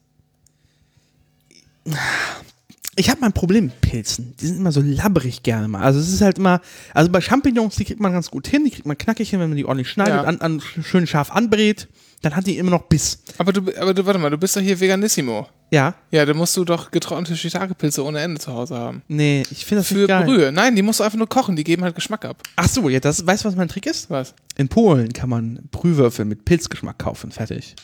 [2.96, 4.36] Ich habe mein Problem mit Pilzen.
[4.40, 5.82] Die sind immer so labberig gerne mal.
[5.82, 6.62] Also es ist halt immer,
[6.94, 9.50] also bei Champignons, die kriegt man ganz gut hin, die kriegt man knackig hin, wenn
[9.50, 10.24] man die ordentlich schneidet, Ja.
[10.24, 11.88] an, an schön scharf anbrät,
[12.22, 13.20] dann hat die immer noch Biss.
[13.38, 15.48] Aber du, aber du, warte mal, du bist doch hier Veganissimo.
[15.70, 19.02] Ja, Ja, dann musst du doch getrocknete Shiitake-Pilze ohne Ende zu Hause haben.
[19.08, 20.26] nee, ich finde das Für nicht geil.
[20.26, 20.52] Brühe.
[20.52, 22.42] Nein, die musst du einfach nur kochen, die geben halt Geschmack ab.
[22.56, 24.10] Ach so, ja, das, weißt du, was mein Trick ist?
[24.10, 24.34] Was?
[24.56, 27.76] In Polen kann man Brühwürfel mit Pilzgeschmack kaufen, fertig.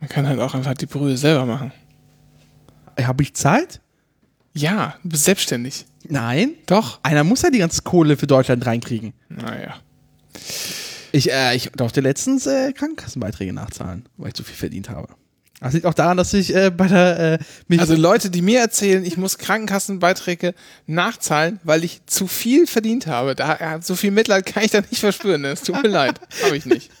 [0.00, 1.72] Man kann halt auch einfach die Brühe selber machen.
[3.00, 3.80] Habe ich Zeit?
[4.52, 5.86] Ja, du bist selbstständig.
[6.06, 6.54] Nein.
[6.66, 7.00] Doch.
[7.02, 9.14] Einer muss ja die ganze Kohle für Deutschland reinkriegen.
[9.28, 9.76] Naja.
[11.14, 15.06] Ich, äh, ich durfte letztens äh, Krankenkassenbeiträge nachzahlen, weil ich zu viel verdient habe.
[15.60, 17.38] Das liegt auch daran, dass ich äh, bei der
[17.68, 20.54] äh, Also Leute, die mir erzählen, ich muss Krankenkassenbeiträge
[20.88, 23.36] nachzahlen, weil ich zu viel verdient habe.
[23.36, 25.44] Da ja, so viel Mitleid kann ich da nicht verspüren.
[25.44, 26.20] Es tut mir leid.
[26.42, 26.90] Habe ich nicht.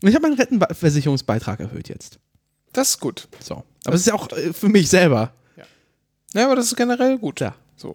[0.00, 2.18] ich habe meinen Rentenversicherungsbeitrag erhöht jetzt.
[2.72, 3.28] Das ist gut.
[3.38, 3.62] So.
[3.84, 5.32] Aber es ist ja auch äh, für mich selber.
[6.34, 7.38] Ja, aber das ist generell gut.
[7.38, 7.54] Ja.
[7.76, 7.94] So.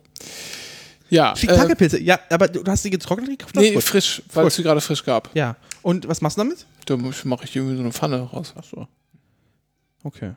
[1.10, 1.34] Ja.
[1.34, 2.02] Äh, Shiitake-Pilze.
[2.02, 3.56] Ja, aber du hast die getrocknet gekauft?
[3.56, 3.86] nee, frisch?
[3.86, 5.30] frisch, weil es sie gerade frisch gab.
[5.36, 5.56] Ja.
[5.82, 6.66] Und was machst du damit?
[6.86, 8.54] Da mache ich irgendwie so eine Pfanne raus.
[8.58, 8.88] Ach so.
[10.04, 10.34] Okay.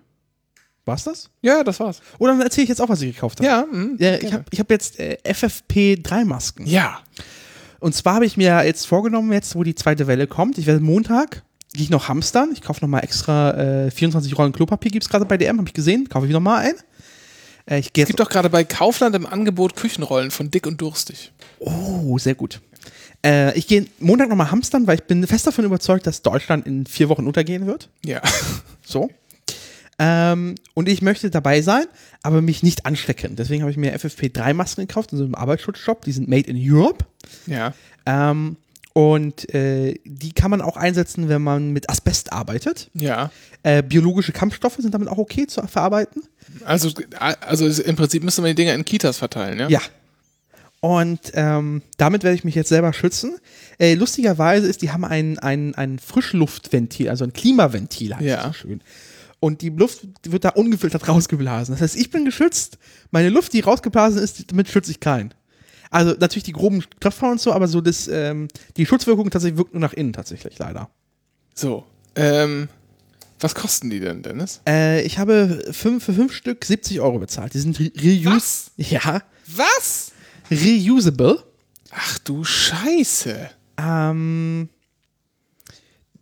[0.84, 1.30] War's das?
[1.42, 2.00] Ja, das war's.
[2.18, 3.46] Oder dann erzähle ich jetzt auch, was ich gekauft habe.
[3.46, 6.66] Ja, mhm, Ja, ich habe hab jetzt äh, FFP3-Masken.
[6.66, 7.00] Ja.
[7.78, 10.80] Und zwar habe ich mir jetzt vorgenommen, jetzt wo die zweite Welle kommt, ich werde
[10.80, 11.42] Montag,
[11.72, 12.50] gehe ich noch hamstern.
[12.52, 15.74] Ich kaufe nochmal extra äh, 24 Rollen Klopapier, gibt es gerade bei DM, habe ich
[15.74, 16.08] gesehen.
[16.08, 16.74] Kaufe ich nochmal ein.
[17.70, 21.32] Äh, ich Es gibt doch gerade bei Kaufland im Angebot Küchenrollen von dick und durstig.
[21.58, 22.60] Oh, sehr gut.
[23.24, 26.86] Äh, ich gehe Montag nochmal hamstern, weil ich bin fest davon überzeugt, dass Deutschland in
[26.86, 27.88] vier Wochen untergehen wird.
[28.04, 28.20] Ja.
[28.82, 29.08] So.
[30.00, 31.84] Ähm, und ich möchte dabei sein,
[32.24, 33.36] aber mich nicht anstecken.
[33.36, 36.04] Deswegen habe ich mir FFP3-Masken gekauft in so einem Arbeitsschutzshop.
[36.04, 37.04] Die sind made in Europe.
[37.46, 37.72] Ja.
[38.06, 38.56] Ähm,
[38.92, 42.90] und äh, die kann man auch einsetzen, wenn man mit Asbest arbeitet.
[42.94, 43.30] Ja.
[43.62, 46.22] Äh, biologische Kampfstoffe sind damit auch okay zu verarbeiten.
[46.64, 46.90] Also,
[47.40, 49.68] also im Prinzip müsste man die Dinger in Kitas verteilen, ja?
[49.68, 49.80] Ja.
[50.80, 53.36] Und ähm, damit werde ich mich jetzt selber schützen.
[53.78, 58.36] Äh, lustigerweise ist, die haben ein, ein, ein Frischluftventil, also ein Klimaventil, heißt Ja.
[58.38, 58.80] das so schön.
[59.40, 61.74] Und die Luft wird da ungefiltert rausgeblasen.
[61.74, 62.78] Das heißt, ich bin geschützt.
[63.10, 65.32] Meine Luft, die rausgeblasen ist, damit schütze ich keinen.
[65.90, 69.74] Also natürlich die groben Treffer und so, aber so das, ähm, die Schutzwirkung tatsächlich wirkt
[69.74, 70.88] nur nach innen tatsächlich leider.
[71.54, 71.84] So.
[72.14, 72.68] Ähm,
[73.40, 74.60] was kosten die denn, Dennis?
[74.68, 77.54] Äh, ich habe fünf, für fünf Stück 70 Euro bezahlt.
[77.54, 78.26] Die sind re reuse.
[78.26, 78.70] Was?
[78.76, 79.22] Ja.
[79.46, 80.12] Was?
[80.50, 81.42] Reusable.
[81.90, 83.50] Ach du Scheiße.
[83.78, 84.68] Ähm,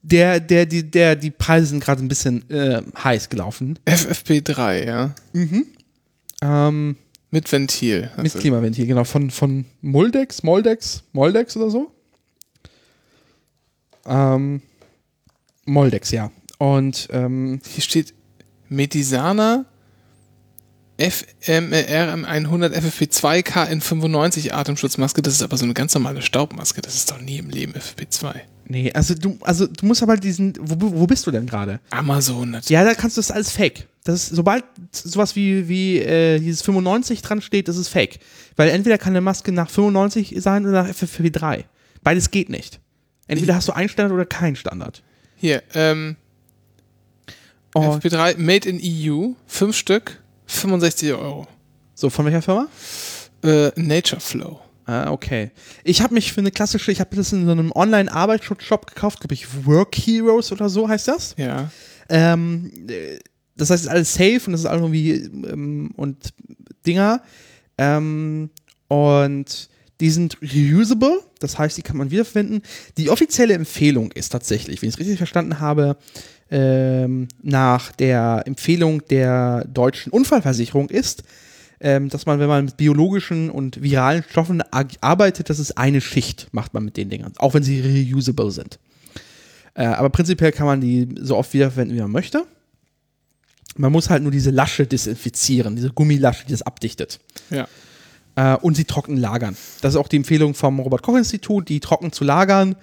[0.03, 3.79] der, der, die, der, die Preise sind gerade ein bisschen äh, heiß gelaufen.
[3.87, 5.14] FFP3, ja.
[6.41, 6.97] Ähm,
[7.31, 8.11] Mit Ventil.
[8.16, 11.93] mit Also, Klimaventil, genau, von, von Moldex, Moldex, Moldex oder so.
[14.07, 14.62] Ähm,
[15.66, 16.31] Moldex, ja.
[16.59, 18.14] Und ähm, hier steht
[18.68, 19.66] Metisana
[20.99, 25.22] FMRM100 FFP2 KN95 Atemschutzmaske.
[25.22, 26.81] Das ist aber so eine ganz normale Staubmaske.
[26.81, 28.35] Das ist doch nie im Leben FFP2.
[28.69, 31.81] Nee, also du, also du musst aber diesen, wo, wo bist du denn gerade?
[31.91, 32.71] Amazon natürlich.
[32.71, 33.89] Ja, da kannst du das alles fake.
[34.05, 38.21] Das ist, sobald sowas wie, wie äh, dieses 95 dran steht, das ist fake.
[38.57, 41.64] Weil entweder kann eine Maske nach 95 sein oder nach FFP3.
[42.03, 42.81] Beides geht nicht.
[43.27, 45.03] Entweder hast du einen Standard oder keinen Standard.
[45.37, 46.16] Hier, ähm,
[47.75, 47.81] Oh.
[47.97, 51.47] FP3 Made in EU, fünf Stück, 65 Euro.
[51.95, 52.66] So, von welcher Firma?
[53.45, 54.61] Äh, Nature Flow.
[54.89, 55.51] Ah, okay.
[55.84, 59.34] Ich habe mich für eine klassische, ich habe das in so einem Online-Arbeitsshop gekauft, glaube
[59.34, 61.34] ich, Work Heroes oder so heißt das.
[61.36, 61.70] Ja.
[62.09, 63.18] Ähm, äh,
[63.55, 65.11] das heißt, es ist alles safe und das ist alles irgendwie
[65.47, 66.32] ähm, und
[66.86, 67.20] Dinger.
[67.76, 68.49] Ähm,
[68.89, 69.68] und
[70.01, 72.62] die sind reusable, das heißt, die kann man wiederverwenden.
[72.97, 75.99] Die offizielle Empfehlung ist tatsächlich, wenn ich es richtig verstanden habe,
[76.51, 81.24] ähm, nach der Empfehlung der deutschen Unfallversicherung ist,
[81.81, 84.62] ähm, dass man, wenn man mit biologischen und viralen Stoffen
[85.01, 88.79] arbeitet, das ist eine Schicht, macht man mit den Dingern, auch wenn sie reusable sind.
[89.74, 92.45] Äh, aber prinzipiell kann man die so oft wiederverwenden, wie man möchte.
[93.76, 97.20] Man muss halt nur diese Lasche desinfizieren, diese Gummilasche, die das abdichtet.
[97.51, 97.68] Ja.
[98.35, 99.57] Äh, und sie trocken lagern.
[99.81, 102.74] Das ist auch die Empfehlung vom Robert-Koch-Institut, die trocken zu lagern.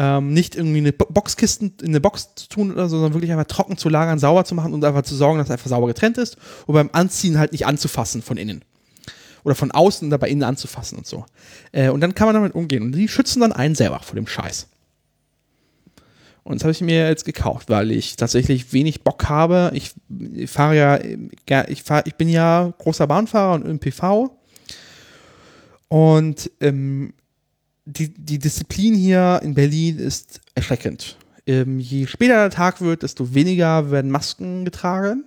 [0.00, 3.32] Ähm, nicht irgendwie eine Bo Boxkisten in eine Box zu tun oder so, sondern wirklich
[3.32, 5.88] einfach trocken zu lagern, sauber zu machen und einfach zu sorgen, dass es einfach sauber
[5.88, 6.36] getrennt ist.
[6.66, 8.64] Und beim Anziehen halt nicht anzufassen von innen.
[9.42, 11.26] Oder von außen dabei innen anzufassen und so.
[11.72, 12.84] Äh, und dann kann man damit umgehen.
[12.84, 14.68] Und die schützen dann einen selber vor dem Scheiß.
[16.44, 19.70] Und das habe ich mir jetzt gekauft, weil ich tatsächlich wenig Bock habe.
[19.74, 19.92] Ich,
[20.32, 21.18] ich fahre ja, äh,
[21.68, 24.30] ich, fahr, ich bin ja großer Bahnfahrer und ÖPV.
[25.88, 27.14] Und ähm,
[27.88, 31.16] die, die Disziplin hier in Berlin ist erschreckend.
[31.46, 35.24] Ähm, je später der Tag wird, desto weniger werden Masken getragen.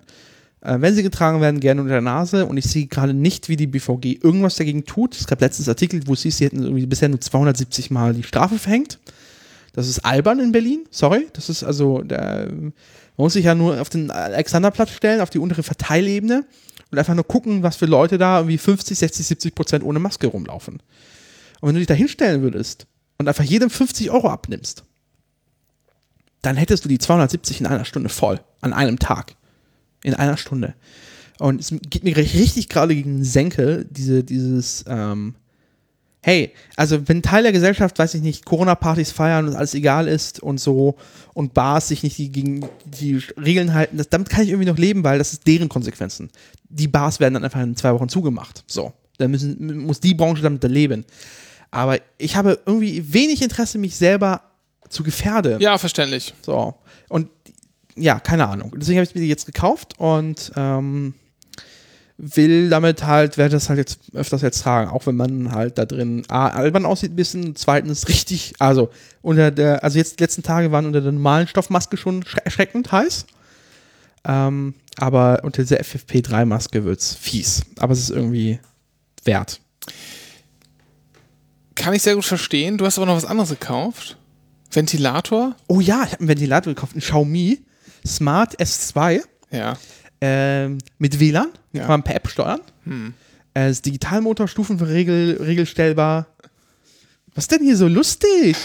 [0.62, 2.45] Äh, wenn sie getragen werden, gerne unter der Nase.
[2.45, 5.16] Und ich sehe gerade nicht, wie die BVG irgendwas dagegen tut.
[5.16, 8.24] Es gab letztens Artikel, wo es hieß, sie hätten irgendwie bisher nur 270 Mal die
[8.24, 8.99] Strafe verhängt.
[9.74, 11.28] Das ist albern in Berlin, sorry.
[11.34, 12.74] Das ist also, der, man
[13.18, 16.45] muss sich ja nur auf den Alexanderplatz stellen, auf die untere Verteilebene
[16.91, 20.28] und einfach nur gucken, was für Leute da irgendwie 50, 60, 70 Prozent ohne Maske
[20.28, 20.82] rumlaufen.
[21.62, 22.88] Und wenn du dich da hinstellen würdest
[23.18, 24.84] und einfach jedem 50 Euro abnimmst,
[26.41, 29.36] dann hättest du die 270 in einer Stunde voll, an einem Tag.
[30.03, 30.74] In einer Stunde.
[31.39, 35.36] Und es geht mir richtig gerade gegen den Senkel, diese, dieses, ähm,
[36.22, 40.39] hey, also wenn Teil der Gesellschaft, weiß ich nicht, Corona-Partys feiern und alles egal ist
[40.41, 40.95] und so
[41.34, 44.78] und Bars sich nicht die, gegen die Regeln halten, das, damit kann ich irgendwie noch
[44.78, 46.30] leben, weil das ist deren Konsequenzen.
[46.70, 48.64] Die Bars werden dann einfach in zwei Wochen zugemacht.
[48.68, 51.05] So, dann müssen, muss die Branche damit leben.
[51.72, 54.41] Aber ich habe irgendwie wenig Interesse, mich selber
[54.89, 55.59] zu gefährden.
[55.61, 56.34] Ja, verständlich.
[56.41, 56.76] So.
[57.09, 57.30] Und
[57.95, 58.74] ja, keine Ahnung.
[58.78, 61.13] Deswegen habe ich mir die jetzt gekauft und ähm,
[62.17, 65.86] will damit halt, werde das halt jetzt öfters jetzt tragen, auch wenn man halt da
[65.86, 68.89] drin A, albern aussieht ein bisschen, zweitens richtig, also
[69.22, 72.91] unter der, also jetzt die letzten Tage waren unter der normalen Stoffmaske schon schre- erschreckend
[72.91, 73.26] heiß.
[74.24, 77.61] Ähm, aber unter dieser FFP3-Maske wird es fies.
[77.80, 78.59] Aber es ist irgendwie
[79.24, 79.61] wert.
[81.76, 82.78] Kann ich sehr gut verstehen.
[82.78, 84.17] Du hast aber noch was anderes gekauft.
[84.72, 85.55] Ventilator.
[85.67, 87.59] Oh ja, ich habe einen Ventilator gekauft, einen Xiaomi
[88.05, 89.22] Smart S2.
[89.51, 89.78] Ja.
[90.22, 91.82] ähm, mit WLAN, Ja.
[91.82, 92.61] kann man per App steuern.
[93.53, 96.28] Äh, ist Digitalmotor, Stufenregel, regelstellbar.
[97.36, 98.55] Was denn hier so lustig?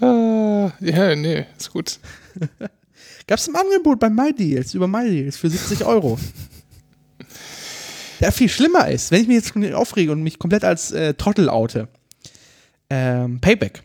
[0.00, 1.98] Äh, ja, nee, ist gut.
[3.26, 6.18] Gab's im Angebot bei MyDeals, über MyDeals für 70 Euro.
[8.20, 11.14] Der viel schlimmer ist, wenn ich mich jetzt schon aufrege und mich komplett als äh,
[11.14, 11.88] Trottel oute.
[12.90, 13.82] Ähm, Payback.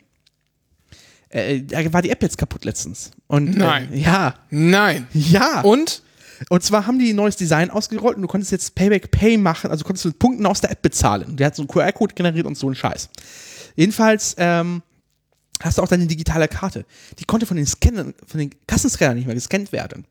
[1.29, 3.11] Äh, da war die App jetzt kaputt letztens.
[3.27, 3.93] Und, Nein.
[3.93, 4.35] Äh, ja.
[4.49, 5.07] Nein.
[5.13, 5.61] Ja.
[5.61, 6.01] Und?
[6.49, 9.71] Und zwar haben die ein neues Design ausgerollt und du konntest jetzt Payback Pay machen,
[9.71, 11.37] also du konntest mit Punkten aus der App bezahlen.
[11.37, 13.09] Der hat so einen QR-Code generiert und so einen Scheiß.
[13.75, 14.81] Jedenfalls ähm,
[15.61, 16.85] hast du auch deine digitale Karte.
[17.19, 20.05] Die konnte von den Scannern, von den Kassenscannern nicht mehr gescannt werden.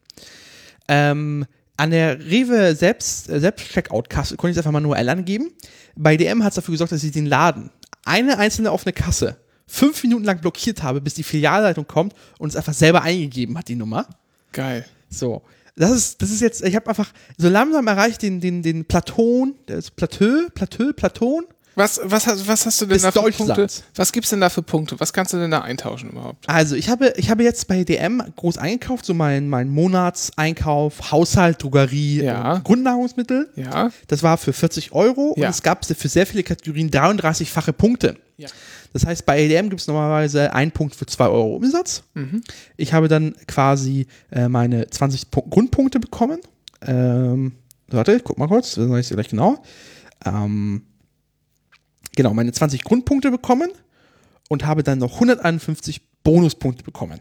[0.89, 5.51] Ähm, an der Rewe selbst, äh, Selbst-Checkout-Kasse konnte ich es einfach manuell angeben.
[5.97, 7.71] Bei DM hat es dafür gesorgt, dass ich den Laden,
[8.05, 9.37] eine einzelne offene Kasse,
[9.67, 13.69] fünf Minuten lang blockiert habe, bis die Filialleitung kommt und es einfach selber eingegeben hat,
[13.69, 14.07] die Nummer.
[14.53, 14.85] Geil.
[15.09, 15.43] So.
[15.77, 19.55] Das ist, das ist jetzt, ich habe einfach so langsam erreicht den, den, den Platon,
[19.67, 21.47] das Plateau, Plateau, Platon.
[21.77, 23.21] Was, was, hast- was hast du denn da für.
[23.31, 23.67] Punkte?
[23.97, 24.99] Was gibt's denn da für Punkte?
[25.01, 26.49] Was kannst du denn da eintauschen überhaupt?
[26.49, 31.63] Also ich habe, ich habe jetzt bei DM groß eingekauft, so mein, mein Monatseinkauf, Haushalt,
[31.63, 32.55] Drogerie, Ja.
[32.55, 33.51] und Grundnahrungsmittel.
[33.57, 33.91] Ja.
[34.09, 35.47] Das war für 40 Euro Ja.
[35.49, 38.17] und es gab für sehr viele Kategorien 33-fache Punkte.
[38.37, 38.49] Ja.
[38.93, 42.05] Das heißt, bei EDM gibt es normalerweise einen Punkt für 2 Euro Umsatz.
[42.77, 46.39] Ich habe dann quasi äh, meine 20 Pu Grundpunkte bekommen.
[46.87, 47.53] Ähm,
[47.89, 49.63] warte, ich guck mal kurz, dann sage ich dir gleich genau.
[50.25, 50.83] Ähm,
[52.17, 53.71] genau, meine 20 Grundpunkte bekommen
[54.49, 57.19] und habe dann noch 151 Bonuspunkte bekommen.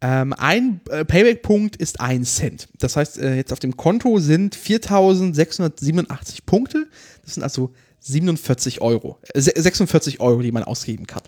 [0.00, 2.68] Ähm, ein äh, Payback-Punkt ist ein Cent.
[2.78, 6.86] Das heißt, äh, jetzt auf dem Konto sind 4.687 Punkte.
[7.24, 9.18] Das sind also 47 Euro.
[9.34, 11.22] Äh, se- 46 Euro, die man ausgeben kann.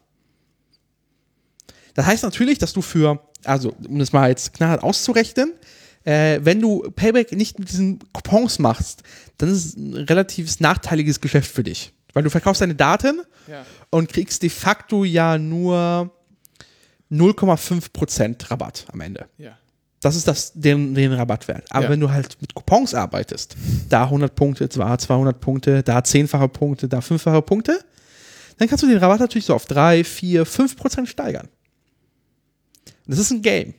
[1.94, 5.52] Das heißt natürlich, dass du für, also um das mal jetzt knallhart auszurechnen,
[6.04, 9.02] Äh, wenn du Payback nicht mit diesen Coupons machst,
[9.36, 11.92] dann ist es ein relativ nachteiliges Geschäft für dich.
[12.12, 13.64] Weil du verkaufst deine Daten Ja.
[13.90, 16.10] und kriegst de facto ja nur
[17.10, 19.26] 0,5% Rabatt am Ende.
[19.38, 19.56] Ja.
[20.00, 21.64] Das ist das, den, den Rabattwert.
[21.70, 21.90] Aber Ja.
[21.90, 23.56] wenn du halt mit Coupons arbeitest,
[23.88, 27.80] da 100 Punkte, da 200 Punkte, da zehnfache Punkte, da fünffache Punkte,
[28.56, 31.48] dann kannst du den Rabatt natürlich so auf 3, 4, 5% steigern.
[33.06, 33.74] Und das ist ein Game.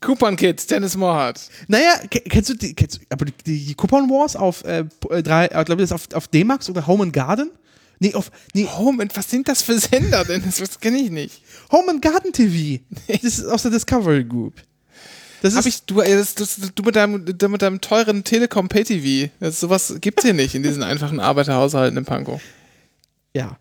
[0.00, 1.40] Coupon Kids, Dennis Mohrhardt.
[1.68, 5.22] Naja, ke- kennst du die, kennst du, aber die, die Coupon Wars auf, äh, äh,
[5.22, 7.50] drei, äh, glaube ich, das auf, auf D-Max oder Home and Garden?
[7.98, 10.56] Nee, auf, nee, Home, and- was sind das für Sender, Dennis?
[10.56, 11.42] Das kenne ich nicht.
[11.70, 12.82] Home and Garden TV.
[13.08, 14.54] Das ist aus der Discovery Group.
[15.42, 18.68] Das Hab ist, ich, du, äh, das, das, du mit deinem, mit deinem teuren Telekom
[18.68, 19.30] Pay TV.
[19.40, 22.40] Das, sowas gibt's hier nicht in diesen einfachen Arbeiterhaushalten in Pankow.
[23.34, 23.58] Ja.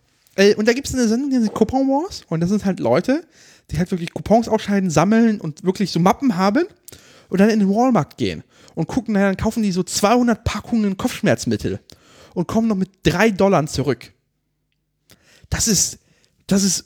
[0.55, 2.21] Und da gibt es eine Sendung, die sich Coupon Wars.
[2.29, 3.25] Und das sind halt Leute,
[3.71, 6.65] die halt wirklich Coupons ausscheiden, sammeln und wirklich so Mappen haben
[7.29, 8.43] und dann in den Walmart gehen
[8.75, 11.79] und gucken, na, dann kaufen die so 200 Packungen Kopfschmerzmittel
[12.33, 14.11] und kommen noch mit 3 Dollar zurück.
[15.49, 15.99] Das ist,
[16.47, 16.85] das ist,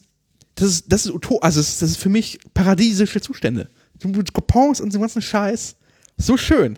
[0.55, 3.69] das ist, das ist, Uto also das ist, das ist für mich paradiesische Zustände.
[4.03, 5.75] Mit Coupons und so ganzen Scheiß.
[6.17, 6.77] So schön.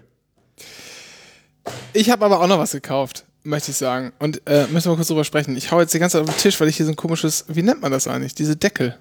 [1.93, 4.13] Ich habe aber auch noch was gekauft, möchte ich sagen.
[4.19, 5.57] Und äh, müssen wir kurz drüber sprechen.
[5.57, 7.45] Ich hau jetzt die ganze Zeit auf den Tisch, weil ich hier so ein komisches,
[7.47, 8.35] wie nennt man das eigentlich?
[8.35, 8.97] Diese Deckel.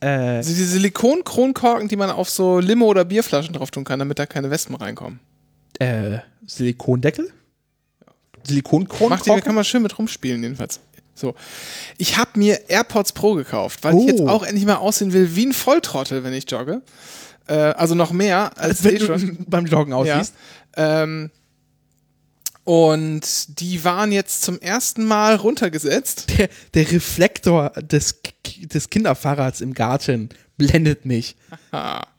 [0.00, 0.06] Äh,
[0.38, 4.26] Also diese Silikon-Kronkorken, die man auf so Limo- oder Bierflaschen drauf tun kann, damit da
[4.26, 5.20] keine Wespen reinkommen.
[5.78, 7.30] äh, Silikondeckel?
[8.42, 9.08] Silikonkronkorken?
[9.10, 10.80] Macht die, kann man schön mit rumspielen, jedenfalls.
[11.14, 11.34] So.
[11.98, 14.08] Ich habe mir AirPods Pro gekauft, weil ich Oh.
[14.08, 16.80] jetzt auch endlich mal aussehen will wie ein Volltrottel, wenn ich jogge.
[17.46, 19.20] Äh, also noch mehr als Als wenn eh schon.
[19.20, 20.16] du beim Joggen Ja.
[20.16, 20.34] aussiehst.
[20.76, 21.30] Ähm,
[22.70, 26.26] und die waren jetzt zum ersten Mal runtergesetzt.
[26.38, 28.20] Der, der Reflektor des,
[28.60, 31.34] des Kinderfahrrads im Garten blendet mich.
[31.72, 32.06] Ah.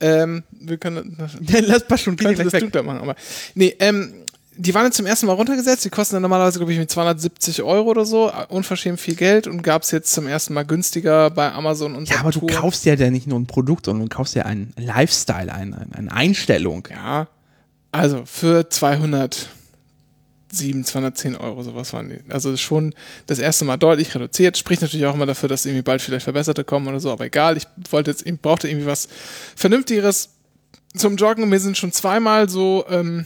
[0.00, 1.16] Ähm, wir können
[1.66, 2.72] Lass passt schon, könnte das weg.
[2.84, 3.16] machen, aber.
[3.56, 4.14] Nee, ähm,
[4.56, 5.84] die waren jetzt zum ersten Mal runtergesetzt.
[5.84, 8.30] Die kosten dann normalerweise, glaube ich, mit 270 Euro oder so.
[8.48, 12.20] Unverschämt viel Geld und gab es jetzt zum ersten Mal günstiger bei Amazon und Ja,
[12.20, 15.52] aber du kaufst ja dann nicht nur ein Produkt, sondern du kaufst ja einen Lifestyle,
[15.52, 16.86] ein, ein, eine Einstellung.
[16.92, 17.26] Ja,
[17.90, 19.48] also für 207,
[20.84, 22.18] 210 Euro sowas waren die.
[22.30, 22.94] Also schon
[23.26, 24.58] das erste Mal deutlich reduziert.
[24.58, 27.56] Spricht natürlich auch immer dafür, dass irgendwie bald vielleicht Verbesserte kommen oder so, aber egal.
[27.56, 29.08] Ich wollte jetzt, ich brauchte irgendwie was
[29.56, 30.30] Vernünftigeres
[30.96, 31.48] zum Joggen.
[31.48, 33.24] Mir sind schon zweimal so ähm,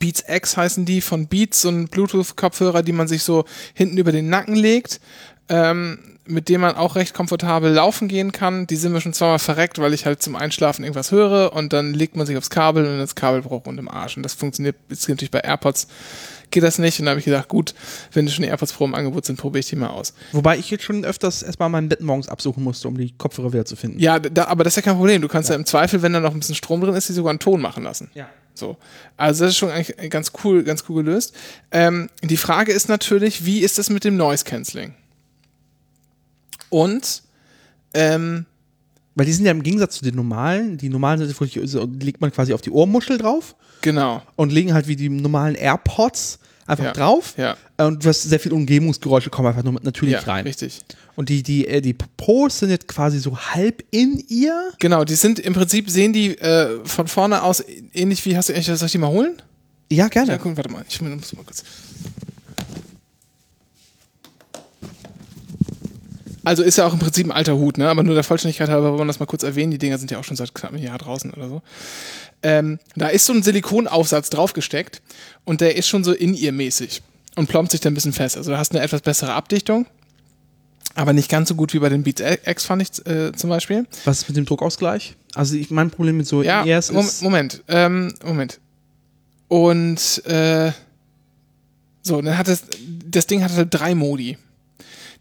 [0.00, 3.44] Beats X heißen die von Beats, so ein Bluetooth-Kopfhörer, die man sich so
[3.74, 5.00] hinten über den Nacken legt.
[5.48, 8.66] Ähm, mit dem man auch recht komfortabel laufen gehen kann.
[8.66, 11.94] Die sind mir schon zweimal verreckt, weil ich halt zum Einschlafen irgendwas höre und dann
[11.94, 14.16] legt man sich aufs Kabel und das Kabel braucht rund im Arsch.
[14.16, 15.88] Und das funktioniert jetzt natürlich bei AirPods
[16.50, 16.98] geht das nicht.
[16.98, 17.74] Und da habe ich gedacht, gut,
[18.12, 20.14] wenn schon die AirPods Pro im Angebot sind, probiere ich die mal aus.
[20.32, 23.64] Wobei ich jetzt schon öfters erstmal mein Bett morgens absuchen musste, um die Kopfhörer wieder
[23.64, 23.98] zu finden.
[23.98, 25.22] Ja, da, aber das ist ja kein Problem.
[25.22, 25.56] Du kannst ja.
[25.56, 27.84] im Zweifel, wenn da noch ein bisschen Strom drin ist, die sogar einen Ton machen
[27.84, 28.10] lassen.
[28.14, 28.28] Ja.
[28.54, 28.76] So.
[29.16, 31.34] Also das ist schon eigentlich ganz cool, ganz cool gelöst.
[31.70, 34.94] Ähm, die Frage ist natürlich, wie ist das mit dem Noise Cancelling?
[36.70, 37.22] Und
[37.94, 38.46] ähm,
[39.14, 42.20] Weil die sind ja im Gegensatz zu den normalen, die normalen sind wirklich, so, legt
[42.20, 46.84] man quasi auf die Ohrmuschel drauf genau, und legen halt wie die normalen AirPods einfach
[46.84, 46.92] Ja.
[46.92, 47.34] drauf.
[47.36, 50.44] ja, Und du hast sehr viel Umgebungsgeräusche kommen einfach nur mit natürlich ja, rein.
[50.46, 50.82] richtig.
[51.16, 54.70] Und die, die, äh, die Pros sind jetzt quasi so halb in ihr.
[54.78, 58.62] Genau, die sind im Prinzip sehen die äh, von vorne aus ähnlich wie hast du
[58.62, 59.42] soll ich die mal holen?
[59.90, 60.32] Ja, gerne.
[60.32, 61.64] Ja, guck, warte mal, ich muss mal kurz.
[66.44, 67.88] Also ist ja auch im Prinzip ein alter Hut, ne?
[67.88, 69.70] Aber nur der Vollständigkeit halber wollen wir das mal kurz erwähnen.
[69.70, 71.62] Die Dinger sind ja auch schon seit knapp einem Jahr draußen oder so.
[72.42, 75.02] Ähm, da ist so ein Silikonaufsatz draufgesteckt
[75.44, 77.02] und der ist schon so in ihr mäßig
[77.36, 78.36] und plombt sich da ein bisschen fest.
[78.36, 79.86] Also du hast eine etwas bessere Abdichtung,
[80.94, 83.86] aber nicht ganz so gut wie bei den Beats X fand ich äh, zum Beispiel.
[84.04, 85.16] Was ist mit dem Druckausgleich?
[85.34, 87.22] Also ich, mein Problem mit so Ja, Mom ist.
[87.22, 88.60] Moment, ähm, Moment.
[89.48, 90.72] Und äh,
[92.02, 92.64] so, dann hat es,
[93.04, 94.38] das Ding hat halt drei Modi.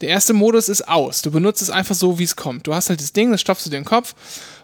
[0.01, 1.21] Der erste Modus ist aus.
[1.21, 2.67] Du benutzt es einfach so, wie es kommt.
[2.67, 4.13] Du hast halt das Ding, das stopfst du dir in den Kopf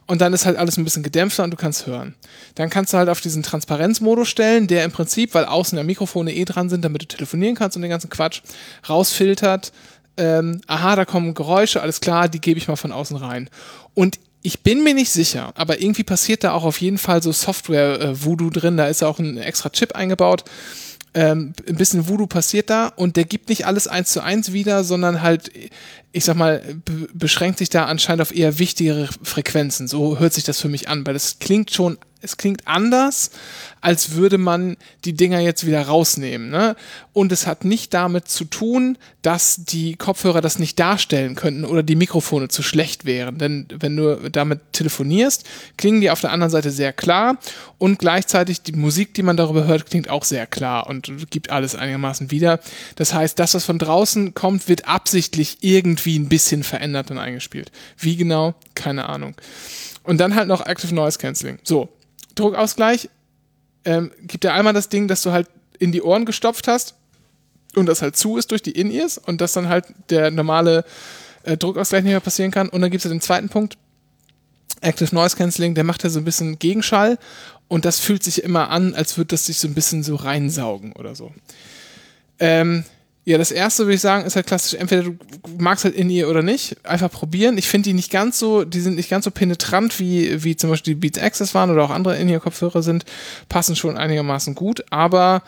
[0.05, 2.15] und dann ist halt alles ein bisschen gedämpfter und du kannst hören.
[2.55, 6.33] Dann kannst du halt auf diesen Transparenzmodus stellen, der im Prinzip, weil außen ja Mikrofone
[6.33, 8.41] eh dran sind, damit du telefonieren kannst und den ganzen Quatsch,
[8.87, 9.71] rausfiltert.
[10.17, 13.49] Ähm, aha, da kommen Geräusche, alles klar, die gebe ich mal von außen rein.
[13.93, 17.31] Und ich bin mir nicht sicher, aber irgendwie passiert da auch auf jeden Fall so
[17.31, 18.75] Software-Voodoo drin.
[18.75, 20.43] Da ist auch ein extra Chip eingebaut.
[21.15, 24.83] Ähm, ein bisschen Voodoo passiert da und der gibt nicht alles eins zu eins wieder,
[24.83, 25.51] sondern halt,
[26.11, 26.61] ich sag mal,
[27.13, 29.87] beschränkt sich da anscheinend auf eher wichtigere Frequenzen.
[29.87, 33.31] So hört sich das für mich an, weil das klingt schon es klingt anders,
[33.81, 36.49] als würde man die Dinger jetzt wieder rausnehmen.
[36.49, 36.75] Ne?
[37.11, 41.83] Und es hat nicht damit zu tun, dass die Kopfhörer das nicht darstellen könnten oder
[41.83, 43.37] die Mikrofone zu schlecht wären.
[43.37, 45.43] Denn wenn du damit telefonierst,
[45.77, 47.37] klingen die auf der anderen Seite sehr klar
[47.77, 51.75] und gleichzeitig die Musik, die man darüber hört, klingt auch sehr klar und gibt alles
[51.75, 52.61] einigermaßen wieder.
[52.95, 57.69] Das heißt, das, was von draußen kommt, wird absichtlich irgendwie ein bisschen verändert und eingespielt.
[57.97, 58.55] Wie genau?
[58.75, 59.35] Keine Ahnung.
[60.03, 61.59] Und dann halt noch Active Noise Cancelling.
[61.63, 61.89] So,
[62.35, 63.09] Druckausgleich
[63.85, 65.47] ähm, gibt ja einmal das Ding, dass du halt
[65.79, 66.95] in die Ohren gestopft hast
[67.75, 70.85] und das halt zu ist durch die In-Ears und dass dann halt der normale
[71.43, 72.69] äh, Druckausgleich nicht mehr passieren kann.
[72.69, 73.77] Und dann gibt es ja den zweiten Punkt,
[74.81, 77.17] Active Noise Cancelling, der macht ja so ein bisschen Gegenschall
[77.67, 80.93] und das fühlt sich immer an, als würde das sich so ein bisschen so reinsaugen
[80.93, 81.31] oder so.
[82.39, 82.83] Ähm,
[83.25, 85.17] ja, das erste würde ich sagen, ist halt klassisch, entweder du
[85.57, 87.57] magst halt in ihr oder nicht, einfach probieren.
[87.57, 90.69] Ich finde die nicht ganz so, die sind nicht ganz so penetrant, wie, wie zum
[90.69, 93.05] Beispiel die Beats Access waren oder auch andere In-Ear-Kopfhörer sind,
[93.47, 95.43] passen schon einigermaßen gut, aber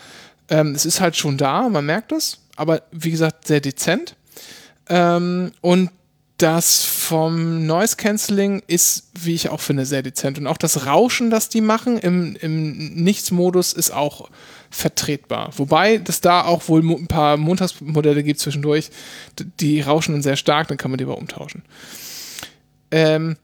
[0.50, 4.16] ähm, es ist halt schon da, man merkt es, aber wie gesagt, sehr dezent.
[4.88, 5.90] Ähm, und
[6.38, 10.38] das vom Noise Cancelling ist, wie ich auch finde, sehr dezent.
[10.38, 14.30] Und auch das Rauschen, das die machen im, im Nichts-Modus, ist auch
[14.76, 15.52] vertretbar.
[15.56, 18.90] Wobei das da auch wohl ein paar Montagsmodelle gibt zwischendurch,
[19.60, 21.64] die rauschen dann sehr stark, dann kann man die aber umtauschen.
[22.92, 23.38] Ähm,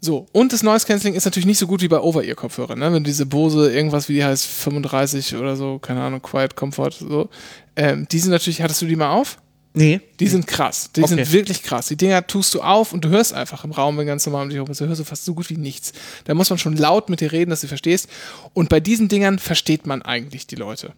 [0.00, 2.92] so, und das Noise Cancelling ist natürlich nicht so gut wie bei Over-Ear-Kopfhörern, ne?
[2.92, 7.28] Wenn diese Bose irgendwas wie die heißt 35 oder so, keine Ahnung, Quiet Comfort, so.
[7.76, 9.38] Ähm, die sind natürlich, hattest du die mal auf?
[9.76, 10.00] Nee.
[10.20, 10.90] Die sind krass.
[10.96, 11.16] Die okay.
[11.16, 11.88] sind wirklich krass.
[11.88, 14.48] Die Dinger tust du auf und du hörst einfach im Raum, wenn ganz normal um
[14.48, 15.92] dich herum ist, du hörst du fast so gut wie nichts.
[16.24, 18.08] Da muss man schon laut mit dir reden, dass du verstehst.
[18.54, 20.94] Und bei diesen Dingern versteht man eigentlich die Leute.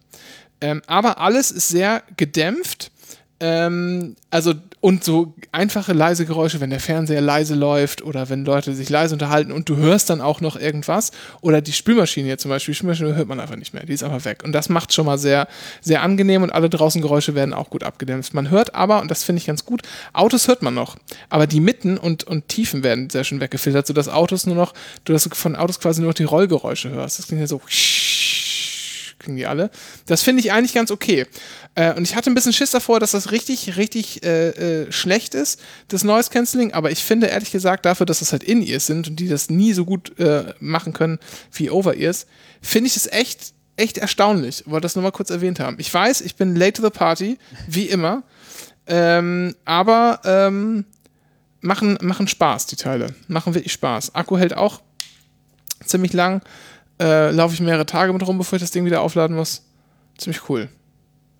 [0.61, 2.91] Ähm, aber alles ist sehr gedämpft
[3.39, 8.73] ähm, also, und so einfache leise Geräusche, wenn der Fernseher leise läuft oder wenn Leute
[8.73, 11.11] sich leise unterhalten und du hörst dann auch noch irgendwas.
[11.41, 14.03] Oder die Spülmaschine hier zum Beispiel, die Spülmaschine hört man einfach nicht mehr, die ist
[14.03, 14.41] einfach weg.
[14.43, 15.47] Und das macht schon mal sehr,
[15.81, 18.33] sehr angenehm und alle draußen Geräusche werden auch gut abgedämpft.
[18.33, 19.81] Man hört aber, und das finde ich ganz gut,
[20.13, 20.95] Autos hört man noch.
[21.29, 24.73] Aber die Mitten und, und Tiefen werden sehr schön weggefiltert, sodass Autos nur noch,
[25.03, 27.19] du du von Autos quasi nur noch die Rollgeräusche hörst.
[27.19, 27.61] Das klingt ja so
[29.19, 29.69] kriegen die alle.
[30.05, 31.25] Das finde ich eigentlich ganz okay.
[31.75, 35.35] Äh, und ich hatte ein bisschen Schiss davor, dass das richtig, richtig äh, äh, schlecht
[35.35, 35.59] ist,
[35.89, 36.73] das Noise Cancelling.
[36.73, 39.73] Aber ich finde ehrlich gesagt, dafür, dass das halt In-Ears sind und die das nie
[39.73, 41.19] so gut äh, machen können
[41.53, 42.25] wie Over-Ears,
[42.61, 44.63] finde ich es echt, echt erstaunlich.
[44.65, 45.77] Wollte das nur mal kurz erwähnt haben.
[45.79, 47.37] Ich weiß, ich bin late to the party,
[47.67, 48.23] wie immer.
[48.87, 50.85] Ähm, aber ähm,
[51.61, 53.13] machen, machen Spaß, die Teile.
[53.27, 54.15] Machen wirklich Spaß.
[54.15, 54.81] Akku hält auch
[55.85, 56.41] ziemlich lang
[56.99, 59.63] äh, laufe ich mehrere Tage mit rum, bevor ich das Ding wieder aufladen muss.
[60.17, 60.69] Ziemlich cool.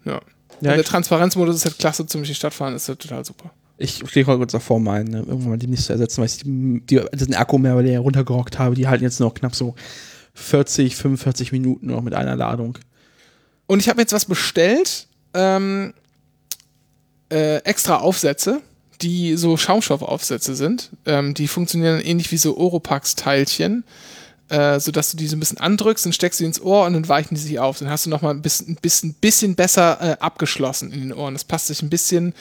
[0.06, 0.22] Ja.
[0.62, 3.52] ja der Transparenzmodus ist halt klasse zum durch die Stadt fahren, ist halt total super.
[3.78, 6.38] Ich stehe heute kurz davor, meinen, ne, irgendwann mal die nicht zu ersetzen, weil ich
[6.38, 8.76] die, die, den Akku mehr weil der runtergerockt habe.
[8.76, 9.76] Die halten jetzt noch knapp so
[10.34, 12.78] 40, 45 Minuten noch mit einer Ladung.
[13.68, 15.94] Und ich habe jetzt was bestellt, ähm,
[17.32, 18.62] äh, extra Aufsätze,
[19.02, 20.92] die so Schaumstoffaufsätze sind.
[21.06, 23.84] Ähm, die funktionieren ähnlich wie so Oropax-Teilchen
[24.50, 26.94] äh, sodass du die so ein bisschen andrückst, dann steckst du die ins Ohr und
[26.94, 27.80] dann weichen die sich auf.
[27.80, 31.34] Dann hast du nochmal ein bisschen, bisschen, bisschen besser äh, abgeschlossen in den Ohren.
[31.34, 32.34] Das passt sich ein bisschen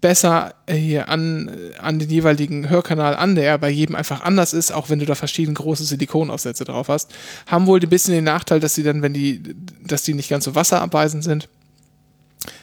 [0.00, 4.52] besser äh, hier an, äh, an den jeweiligen Hörkanal an, der bei jedem einfach anders
[4.52, 7.12] ist, auch wenn du da verschiedene große Silikonaufsätze drauf hast.
[7.46, 9.42] Haben wohl ein bisschen den Nachteil, dass sie dann, wenn die,
[9.86, 11.48] dass die nicht ganz so wasserabweisend sind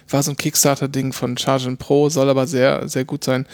[0.10, 3.46] war so ein Kickstarter-Ding von Charge Pro, soll aber sehr, sehr gut sein.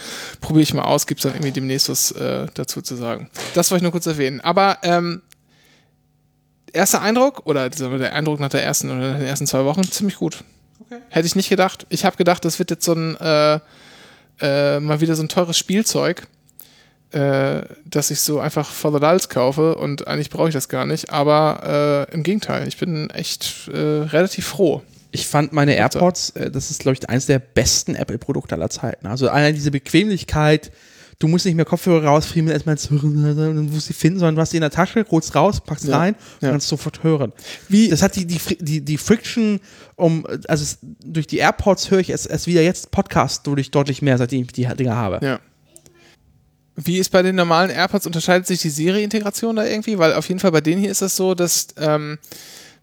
[0.41, 3.29] Probiere ich mal aus, gibt es dann irgendwie demnächst was äh, dazu zu sagen.
[3.53, 4.41] Das wollte ich nur kurz erwähnen.
[4.41, 5.21] Aber ähm,
[6.73, 10.43] erster Eindruck oder der Eindruck nach der ersten oder den ersten zwei Wochen ziemlich gut.
[10.79, 11.01] Okay.
[11.09, 11.85] Hätte ich nicht gedacht.
[11.89, 13.59] Ich habe gedacht, das wird jetzt so ein äh,
[14.39, 16.27] äh, mal wieder so ein teures Spielzeug,
[17.11, 20.85] äh, dass ich so einfach for the lulz kaufe und eigentlich brauche ich das gar
[20.85, 21.11] nicht.
[21.11, 24.81] Aber äh, im Gegenteil, ich bin echt äh, relativ froh.
[25.11, 29.07] Ich fand meine AirPods, äh, das ist glaube ich eines der besten Apple-Produkte aller Zeiten.
[29.07, 30.71] Also allein diese Bequemlichkeit,
[31.19, 34.35] du musst nicht mehr Kopfhörer rausfriemeln, erstmal ins Hören, dann musst du sie finden, sondern
[34.35, 35.97] du hast sie in der Tasche, holst raus, packst ja.
[35.97, 36.51] rein und ja.
[36.51, 37.33] kannst sofort hören.
[37.69, 39.59] Wie, das hat die, die, die, die Friction,
[39.95, 44.01] um, also es, durch die AirPods höre ich es, es wieder jetzt Podcast durch deutlich
[44.01, 45.25] mehr, seitdem ich die Dinger habe.
[45.25, 45.39] Ja.
[46.75, 49.97] Wie ist bei den normalen AirPods, unterscheidet sich die Serie-Integration da irgendwie?
[49.97, 52.19] Weil auf jeden Fall bei denen hier ist es so, dass ähm,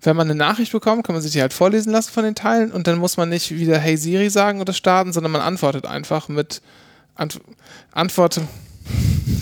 [0.04, 2.72] wenn man eine Nachricht bekommt, kann man sich die halt vorlesen lassen von den Teilen
[2.72, 6.28] und dann muss man nicht wieder Hey Siri sagen oder starten, sondern man antwortet einfach
[6.28, 6.62] mit
[7.14, 7.40] Ant
[7.92, 8.46] Antworte.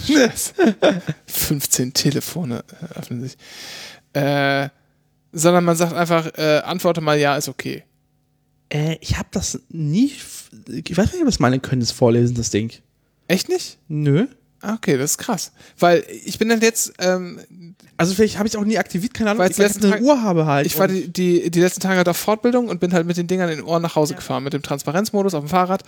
[1.26, 2.64] 15 Telefone
[2.94, 3.36] öffnen sich.
[4.12, 4.68] Äh,
[5.32, 7.84] sondern man sagt einfach, äh, antworte mal ja, ist okay.
[8.68, 10.12] Äh, ich habe das nie.
[10.66, 12.72] Ich weiß nicht, ob das meine können, das Vorlesen, das Ding.
[13.28, 13.78] Echt nicht?
[13.88, 14.26] Nö.
[14.64, 15.50] Ah, okay, das ist krass.
[15.78, 17.40] Weil ich bin dann jetzt, ähm,
[17.96, 20.22] Also vielleicht habe ich auch nie aktiviert, keine Ahnung, Weil ich letzten eine Tag- Uhr
[20.22, 20.66] habe halt.
[20.66, 23.26] Ich war die, die, die letzten Tage halt auf Fortbildung und bin halt mit den
[23.26, 25.82] Dingern in den Ohren nach Hause gefahren, mit dem Transparenzmodus auf dem Fahrrad.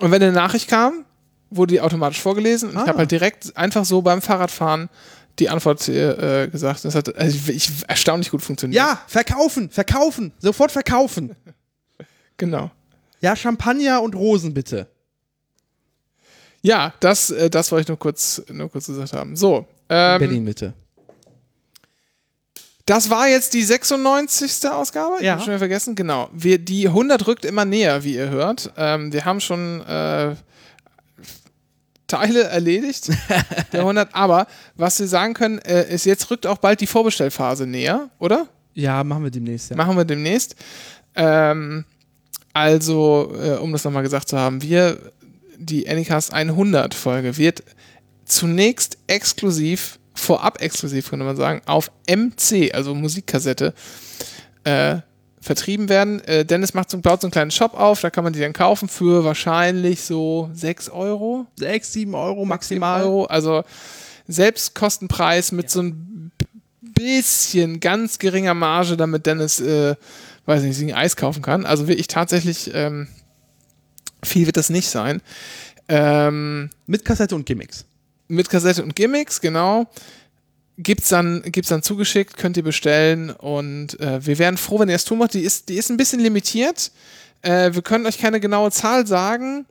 [0.00, 1.04] Und wenn eine Nachricht kam,
[1.50, 2.86] wurde die automatisch vorgelesen und ich Ah.
[2.88, 4.90] habe halt direkt einfach so beim Fahrradfahren
[5.38, 6.84] die Antwort äh, gesagt.
[6.84, 8.76] Das hat also ich, ich, erstaunlich gut funktioniert.
[8.82, 11.34] ja, verkaufen, verkaufen, sofort verkaufen.
[12.36, 12.70] Genau.
[13.20, 14.88] Ja, Champagner und Rosen bitte.
[16.64, 19.36] Ja, das, äh, das wollte ich nur kurz, nur kurz gesagt haben.
[19.36, 19.66] So.
[19.90, 20.72] Ähm, Berlin bitte.
[22.86, 24.66] Das war jetzt die 96.
[24.70, 25.16] Ausgabe.
[25.18, 25.32] Ich Ja.
[25.32, 25.94] habe schon wieder vergessen.
[25.94, 26.28] Genau.
[26.32, 28.72] Wir, die 100 rückt immer näher, wie ihr hört.
[28.76, 30.34] Ähm, wir haben schon äh,
[32.06, 33.08] Teile erledigt
[33.72, 34.14] der 100.
[34.14, 34.46] Aber
[34.76, 38.46] was wir sagen können, äh, ist, jetzt rückt auch bald die Vorbestellphase näher, oder?
[38.74, 39.70] Ja, machen wir demnächst.
[39.70, 39.76] Ja.
[39.76, 40.56] Machen wir demnächst.
[41.14, 41.84] Ähm,
[42.52, 44.98] also, äh, um das nochmal gesagt zu haben, wir,
[45.64, 47.62] die Anycast 100 Folge wird
[48.24, 53.74] zunächst exklusiv, vorab exklusiv, könnte man sagen, auf MC, also Musikkassette,
[54.64, 54.96] äh,
[55.40, 56.20] vertrieben werden.
[56.24, 58.54] Äh, Dennis macht so, baut so einen kleinen Shop auf, da kann man die dann
[58.54, 61.46] kaufen für wahrscheinlich so 6 Euro.
[61.56, 63.02] 6, 7 Euro Maximal.
[63.02, 63.62] Euro, also
[64.26, 66.32] Selbstkostenpreis mit so ein
[66.80, 69.96] bisschen ganz geringer Marge, damit Dennis, äh,
[70.46, 71.66] weiß nicht, sich ein Eis kaufen kann.
[71.66, 73.08] Also wirklich tatsächlich, ähm,
[74.24, 75.20] viel wird das nicht sein.
[75.88, 77.84] Ähm, Mit Kassette und Gimmicks.
[78.28, 79.86] mit Kassette und Gimmicks, genau.
[80.78, 84.96] Gibt's dann, gibt's dann zugeschickt, könnt ihr bestellen und äh, wir wären froh, wenn ihr
[84.96, 85.34] es tun macht.
[85.34, 86.90] Die ist, die ist ein bisschen limitiert.
[87.42, 89.66] Äh, wir können euch keine genaue Zahl sagen,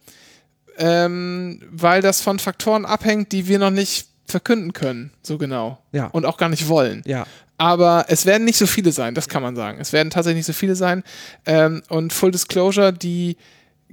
[0.78, 5.80] ähm, weil das von Faktoren abhängt, die wir noch nicht verkünden können, so genau.
[5.92, 6.08] Ja.
[6.08, 7.02] Und auch gar nicht wollen.
[7.06, 7.26] Ja.
[7.58, 9.80] Aber es werden nicht so viele sein, das kann man sagen.
[9.82, 11.04] Es werden tatsächlich nicht so viele sein.
[11.46, 13.36] Ähm, und Full Disclosure, die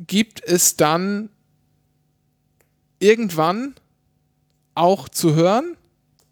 [0.07, 1.29] gibt es dann
[2.99, 3.75] irgendwann
[4.75, 5.77] auch zu hören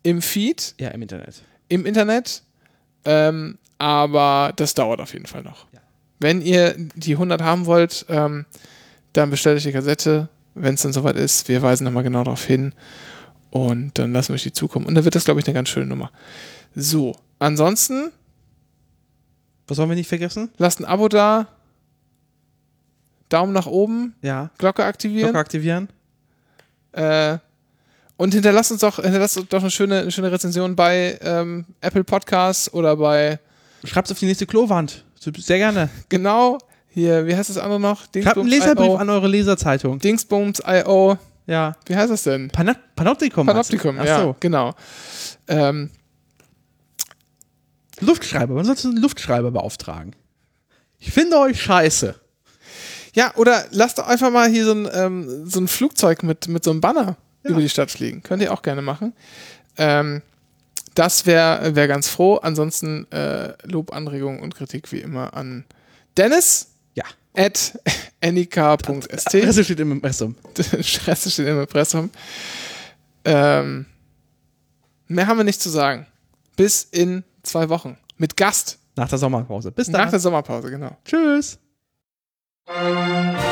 [0.02, 1.42] im Feed, Ja, im Internet.
[1.68, 2.42] im Internet.
[3.04, 5.66] Ähm, aber das dauert auf jeden Fall noch.
[6.20, 8.44] Wenn ihr die 100 haben wollt, ähm,
[9.12, 11.48] dann bestellt euch die Kassette, wenn es dann soweit ist.
[11.48, 12.74] Wir weisen nochmal genau darauf hin.
[13.50, 14.84] Und dann lassen wir euch die zukommen.
[14.86, 16.10] Und dann wird das, glaube ich, eine ganz schöne Nummer.
[16.74, 18.10] So, ansonsten
[19.68, 20.50] Was sollen wir nicht vergessen?
[20.58, 21.46] lasst ein Abo da.
[23.28, 24.50] Daumen nach oben, Ja.
[24.58, 25.26] Glocke aktivieren.
[25.30, 25.88] Glocke aktivieren.
[26.92, 27.38] Äh,
[28.16, 32.04] und hinterlasst uns doch, hinterlasst uns doch eine schöne, eine schöne Rezension bei ähm, Apple
[32.04, 33.38] Podcasts oder bei
[33.84, 35.04] Schreibt's auf die nächste Klowand.
[35.20, 35.88] Sehr gerne.
[36.08, 38.06] genau hier, wie heißt das andere noch?
[38.12, 39.98] Schreibt einen Leserbrief an eure Leserzeitung.
[40.00, 41.16] Dingsbums.io.
[41.46, 41.76] Ja.
[41.86, 42.48] Wie heißt das denn?
[42.48, 43.46] Pana Panoptikum.
[43.46, 44.36] Panoptikum, Ach ja, so.
[44.40, 44.74] genau.
[45.46, 45.90] Ähm,
[48.00, 48.54] Luftschreiber.
[48.54, 50.14] Man sollte einen Luftschreiber beauftragen.
[50.98, 52.14] Ich finde euch scheiße.
[53.18, 56.62] Ja, oder lasst doch einfach mal hier so ein, ähm, so ein Flugzeug mit, mit
[56.62, 58.22] so einem Banner über die Stadt fliegen.
[58.22, 59.12] Könnt ihr auch gerne machen.
[59.76, 60.22] Ähm,
[60.94, 62.36] das wäre wär ganz froh.
[62.36, 65.64] Ansonsten äh, Lob, Anregung und Kritik wie immer an
[66.16, 67.04] Dennis Ja.
[67.36, 67.76] at
[68.22, 69.34] nik.st.
[69.34, 70.36] Adresse steht im Impressum.
[70.80, 72.10] Stress steht im Impressum.
[73.24, 73.86] Ähm,
[75.08, 76.06] mehr haben wir nicht zu sagen.
[76.56, 77.98] Bis in zwei Wochen.
[78.16, 78.78] Mit Gast.
[78.96, 79.72] Nach der Sommerpause.
[79.72, 80.10] Bis Nach dann.
[80.10, 80.96] der Sommerpause, genau.
[81.04, 81.58] Tschüss.
[82.68, 83.47] Musik